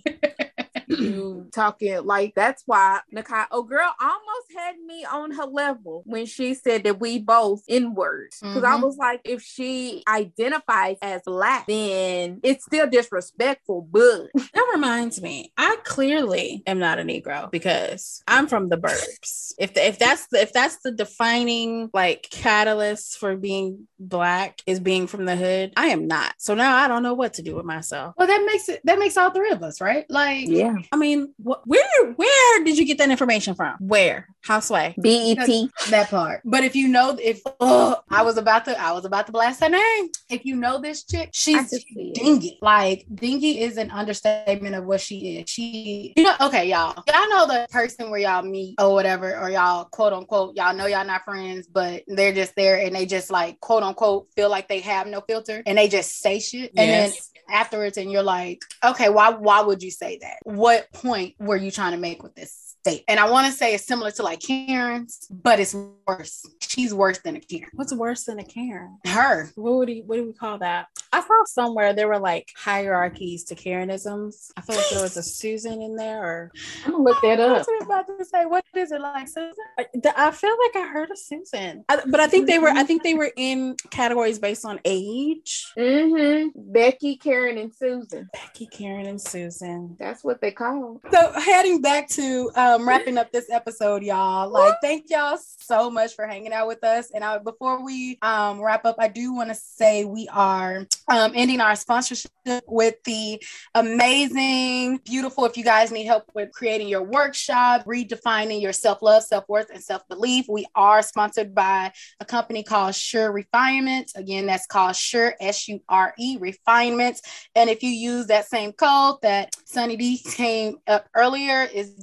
you 0.90 1.48
talking 1.54 2.04
like 2.06 2.34
that's 2.36 2.64
why 2.66 3.00
Nakai 3.14 3.46
oh 3.52 3.64
girl 3.64 3.94
almost 4.02 4.48
had 4.58 4.76
me 4.86 5.06
on 5.06 5.32
her 5.32 5.46
level 5.46 6.04
when 6.06 6.26
she 6.26 6.54
said 6.54 6.84
that 6.84 7.00
we 7.00 7.20
both 7.20 7.62
in 7.68 7.94
words 7.94 8.40
because 8.42 8.64
I 8.64 8.76
Mhm. 8.78 8.82
was 8.82 8.98
like 8.98 9.22
if 9.24 9.42
she 9.42 10.04
identifies 10.08 10.98
as 11.02 11.22
black 11.26 11.68
then 11.68 12.40
it's 12.44 12.66
still 12.66 12.88
disrespectful 12.88 13.88
but 13.92 14.28
That 14.54 14.72
reminds 14.74 15.22
me, 15.22 15.54
I 15.58 15.78
clearly 15.84 16.64
am 16.68 16.80
not 16.80 17.00
a 17.00 17.04
Negro 17.04 17.50
because 17.52 18.24
I'm 18.28 18.48
from 18.48 18.70
the 18.70 18.78
burbs. 18.78 19.54
if 19.58 19.74
the, 19.74 19.88
if 19.88 20.00
that's 20.00 20.28
the, 20.28 20.42
if 20.42 20.52
that's 20.54 20.78
the 20.84 20.92
defining 20.92 21.90
like 21.94 22.28
catalyst 22.32 23.18
for 23.20 23.38
being 23.38 23.88
black 24.00 24.62
is 24.66 24.80
being 24.80 25.08
from 25.08 25.26
the 25.26 25.36
hood, 25.36 25.72
I 25.78 25.88
am 25.88 26.08
not. 26.08 26.34
So 26.40 26.56
now 26.56 26.76
I 26.76 26.88
don't 26.88 27.04
know 27.04 27.14
what 27.14 27.34
to 27.36 27.42
do 27.42 27.56
with 27.56 27.66
myself. 27.66 28.16
Well, 28.18 28.28
that 28.28 28.44
makes 28.46 28.68
it 28.70 28.82
that 28.86 29.00
makes 29.00 29.18
all 29.18 29.32
three 29.32 29.52
of 29.52 29.64
us, 29.64 29.80
right? 29.82 30.06
Like 30.10 30.48
yeah 30.48 30.76
I 30.92 30.98
mean, 30.98 31.34
wh- 31.38 31.66
where 31.66 32.14
where 32.16 32.64
did 32.64 32.78
you 32.78 32.86
get 32.86 32.98
that 33.00 33.10
information 33.10 33.56
from? 33.56 33.76
Where? 33.80 34.28
How 34.42 34.60
sway? 34.60 34.96
bet 35.36 35.90
that 35.90 36.10
part. 36.10 36.42
But 36.46 36.64
if 36.64 36.76
you 36.76 36.88
know 36.88 37.18
if 37.22 37.42
oh, 37.60 37.98
I 38.10 38.24
was 38.24 38.38
about 38.38 38.66
to 38.66 38.80
I 38.80 38.92
was 38.94 39.06
about 39.06 39.26
to 39.28 39.32
blast 39.32 39.62
her 39.62 39.70
name. 39.70 40.10
If 40.30 40.46
you 40.46 40.56
know 40.56 40.80
this 40.80 41.04
chick, 41.04 41.30
she's 41.34 41.70
can 41.70 41.80
it. 41.96 42.16
dingy. 42.16 42.58
Like 42.62 43.06
dingy 43.14 43.62
is 43.62 43.78
an 43.78 43.92
understatement 43.92 44.76
of 44.76 44.86
what 44.86 45.02
she 45.02 45.38
is. 45.38 45.50
She 45.50 46.14
you 46.16 46.24
know, 46.24 46.36
okay, 46.42 46.70
y'all. 46.70 47.04
Y'all 47.08 47.30
know 47.30 47.48
the 47.48 47.68
person 47.70 48.10
where 48.10 48.20
y'all 48.20 48.44
meet 48.44 48.76
or 48.80 48.94
whatever, 48.94 49.38
or 49.38 49.50
y'all 49.50 49.86
quote 49.86 50.14
unquote, 50.14 50.56
y'all 50.56 50.76
know 50.76 50.86
y'all 50.86 51.06
not 51.06 51.24
friends, 51.24 51.68
but 51.68 52.04
they're 52.08 52.34
just 52.34 52.56
there 52.56 52.80
and 52.80 52.96
they 52.96 53.06
just 53.06 53.32
like 53.32 53.60
quote 53.60 53.84
unquote 53.84 54.28
feel 54.36 54.50
like 54.50 54.68
they 54.68 54.80
have 54.80 55.08
no 55.08 55.22
filter 55.22 55.64
and 55.66 55.78
they 55.78 55.88
just 55.88 56.20
say 56.20 56.40
shit. 56.40 56.72
And 56.78 56.90
then 56.90 57.10
Yes. 57.10 57.32
Afterwards 57.52 57.98
and 57.98 58.12
you're 58.12 58.24
like, 58.24 58.62
okay, 58.84 59.10
why 59.10 59.32
why 59.32 59.62
would 59.62 59.84
you 59.84 59.92
say 59.92 60.20
that? 60.22 60.38
What 60.44 60.92
point 60.94 61.36
were 61.40 61.58
you 61.58 61.72
trying 61.72 61.92
to 61.92 61.98
make 61.98 62.24
with 62.24 62.36
this? 62.36 62.69
State. 62.80 63.04
And 63.08 63.20
I 63.20 63.30
want 63.30 63.48
to 63.48 63.54
say 63.54 63.74
it's 63.74 63.86
similar 63.86 64.12
to 64.12 64.24
like 64.24 64.40
Karen's, 64.40 65.28
but 65.30 65.60
it's 65.60 65.76
worse. 66.08 66.46
She's 66.62 66.94
worse 66.94 67.20
than 67.20 67.36
a 67.36 67.40
Karen. 67.40 67.70
What's 67.74 67.94
worse 67.94 68.24
than 68.26 68.40
a 68.40 68.44
Karen? 68.44 68.98
Her. 69.06 69.52
What 69.56 69.74
would 69.76 69.90
he, 69.90 70.02
what 70.02 70.18
do 70.18 70.26
we 70.26 70.34
call 70.34 70.58
that? 70.60 70.88
I 71.12 71.22
saw 71.22 71.44
somewhere 71.46 71.94
there 71.94 72.08
were 72.08 72.20
like 72.20 72.50
hierarchies 72.56 73.44
to 73.46 73.56
Karenisms. 73.56 74.52
I 74.56 74.62
feel 74.62 74.76
like 74.76 74.90
there 74.92 75.02
was 75.02 75.18
a 75.18 75.24
Susan 75.24 75.82
in 75.82 75.96
there, 75.96 76.24
or 76.24 76.52
I'm 76.86 76.92
gonna 76.92 77.04
look 77.04 77.22
that 77.24 77.40
up. 77.40 77.66
What 77.66 77.68
was 77.68 77.86
about 77.86 78.08
to 78.08 78.26
say? 78.26 78.46
What 78.46 78.64
is 78.76 78.92
it 78.92 79.02
like, 79.02 79.28
Susan? 79.28 79.54
I, 79.80 79.86
I 80.16 80.32
feel 80.32 80.56
like 80.66 80.84
I 80.84 80.88
heard 80.88 81.10
a 81.12 81.18
Susan, 81.18 81.84
I, 81.90 82.02
but 82.06 82.20
I 82.20 82.28
think 82.28 82.48
they 82.48 82.60
were 82.60 82.70
I 82.70 82.84
think 82.84 83.02
they 83.02 83.16
were 83.16 83.32
in 83.36 83.76
categories 83.90 84.38
based 84.38 84.66
on 84.66 84.80
age. 84.86 85.66
Mm-hmm. 85.78 86.50
Becky, 86.72 87.18
Karen, 87.18 87.58
and 87.58 87.74
Susan. 87.74 88.30
Becky, 88.32 88.68
Karen, 88.68 89.08
and 89.08 89.20
Susan. 89.20 89.98
That's 90.00 90.24
what 90.24 90.42
they 90.42 90.52
call. 90.52 91.02
So 91.12 91.32
heading 91.40 91.82
back 91.82 92.08
to 92.10 92.52
um, 92.56 92.69
wrapping 92.78 93.18
up 93.18 93.32
this 93.32 93.50
episode, 93.50 94.04
y'all. 94.04 94.50
Like, 94.50 94.76
thank 94.82 95.10
y'all 95.10 95.38
so 95.60 95.90
much 95.90 96.16
for 96.16 96.28
hanging 96.28 96.54
out 96.54 96.68
with 96.68 96.84
us. 96.84 97.12
And 97.12 97.24
I, 97.24 97.38
before 97.40 97.84
we 97.84 98.18
um, 98.22 98.62
wrap 98.62 98.86
up, 98.86 98.98
I 99.00 99.08
do 99.08 99.34
want 99.34 99.50
to 99.50 99.56
say 99.56 100.06
we 100.06 100.28
are 100.28 100.86
um, 101.08 101.32
ending 101.36 101.62
our 101.62 101.76
sponsorship 101.76 102.32
with 102.68 102.96
the 103.04 103.42
amazing, 103.76 105.00
beautiful. 105.04 105.46
If 105.46 105.58
you 105.58 105.64
guys 105.64 105.92
need 105.92 106.06
help 106.06 106.30
with 106.34 106.52
creating 106.52 106.88
your 106.88 107.04
workshop, 107.04 107.86
redefining 107.86 108.62
your 108.62 108.74
self 108.74 109.02
love, 109.02 109.24
self 109.24 109.48
worth, 109.48 109.70
and 109.70 109.84
self 109.84 110.08
belief, 110.08 110.46
we 110.48 110.66
are 110.76 111.02
sponsored 111.02 111.56
by 111.56 111.92
a 112.20 112.26
company 112.26 112.64
called 112.64 112.96
Sure 112.96 113.32
Refinements. 113.32 114.16
Again, 114.16 114.46
that's 114.46 114.68
called 114.68 114.96
Sure 114.96 115.34
S 115.40 115.68
U 115.68 115.82
R 115.90 116.14
E 116.20 116.38
Refinements. 116.40 117.22
And 117.56 117.70
if 117.70 117.84
you 117.84 117.90
use 117.90 118.28
that 118.28 118.48
same 118.48 118.74
code 118.74 119.18
that 119.22 119.56
Sunny 119.66 119.98
D 119.98 120.18
came 120.18 120.78
up 120.88 121.08
earlier 121.16 121.64
is 121.64 121.94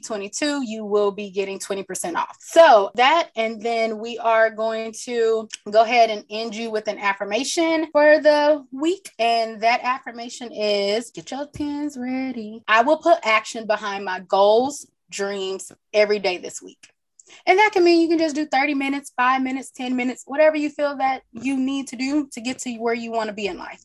WMB22, 0.00 0.62
you 0.66 0.84
will 0.84 1.10
be 1.10 1.30
getting 1.30 1.58
20% 1.58 2.14
off. 2.16 2.36
So 2.40 2.90
that, 2.94 3.30
and 3.36 3.60
then 3.60 3.98
we 3.98 4.18
are 4.18 4.50
going 4.50 4.92
to 5.04 5.48
go 5.70 5.82
ahead 5.82 6.10
and 6.10 6.24
end 6.30 6.54
you 6.54 6.70
with 6.70 6.88
an 6.88 6.98
affirmation 6.98 7.88
for 7.92 8.20
the 8.20 8.64
week. 8.72 9.10
And 9.18 9.60
that 9.62 9.80
affirmation 9.82 10.52
is 10.52 11.10
get 11.10 11.30
your 11.30 11.46
pens 11.46 11.96
ready. 11.98 12.62
I 12.68 12.82
will 12.82 12.98
put 12.98 13.18
action 13.24 13.66
behind 13.66 14.04
my 14.04 14.20
goals, 14.20 14.86
dreams 15.10 15.72
every 15.92 16.18
day 16.18 16.38
this 16.38 16.62
week. 16.62 16.90
And 17.46 17.58
that 17.58 17.70
can 17.72 17.84
mean 17.84 18.00
you 18.00 18.08
can 18.08 18.18
just 18.18 18.34
do 18.34 18.46
30 18.46 18.74
minutes, 18.74 19.12
five 19.16 19.42
minutes, 19.42 19.70
10 19.70 19.96
minutes, 19.96 20.24
whatever 20.26 20.56
you 20.56 20.70
feel 20.70 20.96
that 20.98 21.22
you 21.32 21.56
need 21.56 21.88
to 21.88 21.96
do 21.96 22.28
to 22.32 22.40
get 22.40 22.58
to 22.60 22.76
where 22.76 22.94
you 22.94 23.10
want 23.10 23.28
to 23.28 23.34
be 23.34 23.46
in 23.46 23.58
life. 23.58 23.82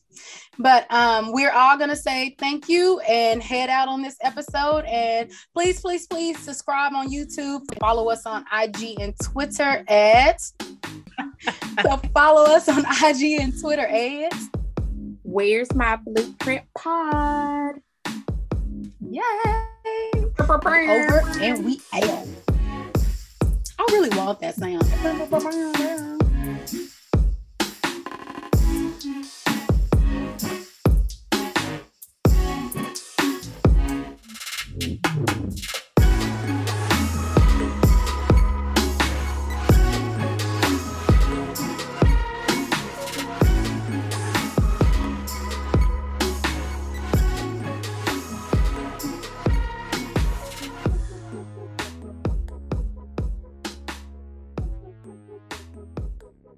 But 0.58 0.90
um, 0.92 1.32
we're 1.32 1.52
all 1.52 1.76
going 1.76 1.90
to 1.90 1.96
say 1.96 2.34
thank 2.38 2.68
you 2.68 3.00
and 3.00 3.42
head 3.42 3.68
out 3.68 3.88
on 3.88 4.02
this 4.02 4.16
episode. 4.22 4.84
And 4.86 5.30
please, 5.54 5.80
please, 5.80 6.06
please 6.06 6.38
subscribe 6.38 6.92
on 6.94 7.10
YouTube. 7.10 7.62
Follow 7.78 8.10
us 8.10 8.26
on 8.26 8.44
IG 8.52 9.00
and 9.00 9.14
Twitter 9.22 9.84
at. 9.88 10.40
so 11.82 11.96
follow 12.14 12.44
us 12.44 12.68
on 12.68 12.80
IG 12.80 13.40
and 13.40 13.58
Twitter 13.60 13.86
at. 13.86 14.32
Where's 15.22 15.74
my 15.74 15.96
blueprint 15.96 16.64
pod? 16.76 17.76
Yay! 19.00 19.22
Over 20.38 21.22
and 21.40 21.64
we 21.64 21.80
out. 21.92 22.45
I 23.88 23.92
really 23.92 24.16
want 24.16 24.40
that 24.40 24.54
sound. 24.56 24.82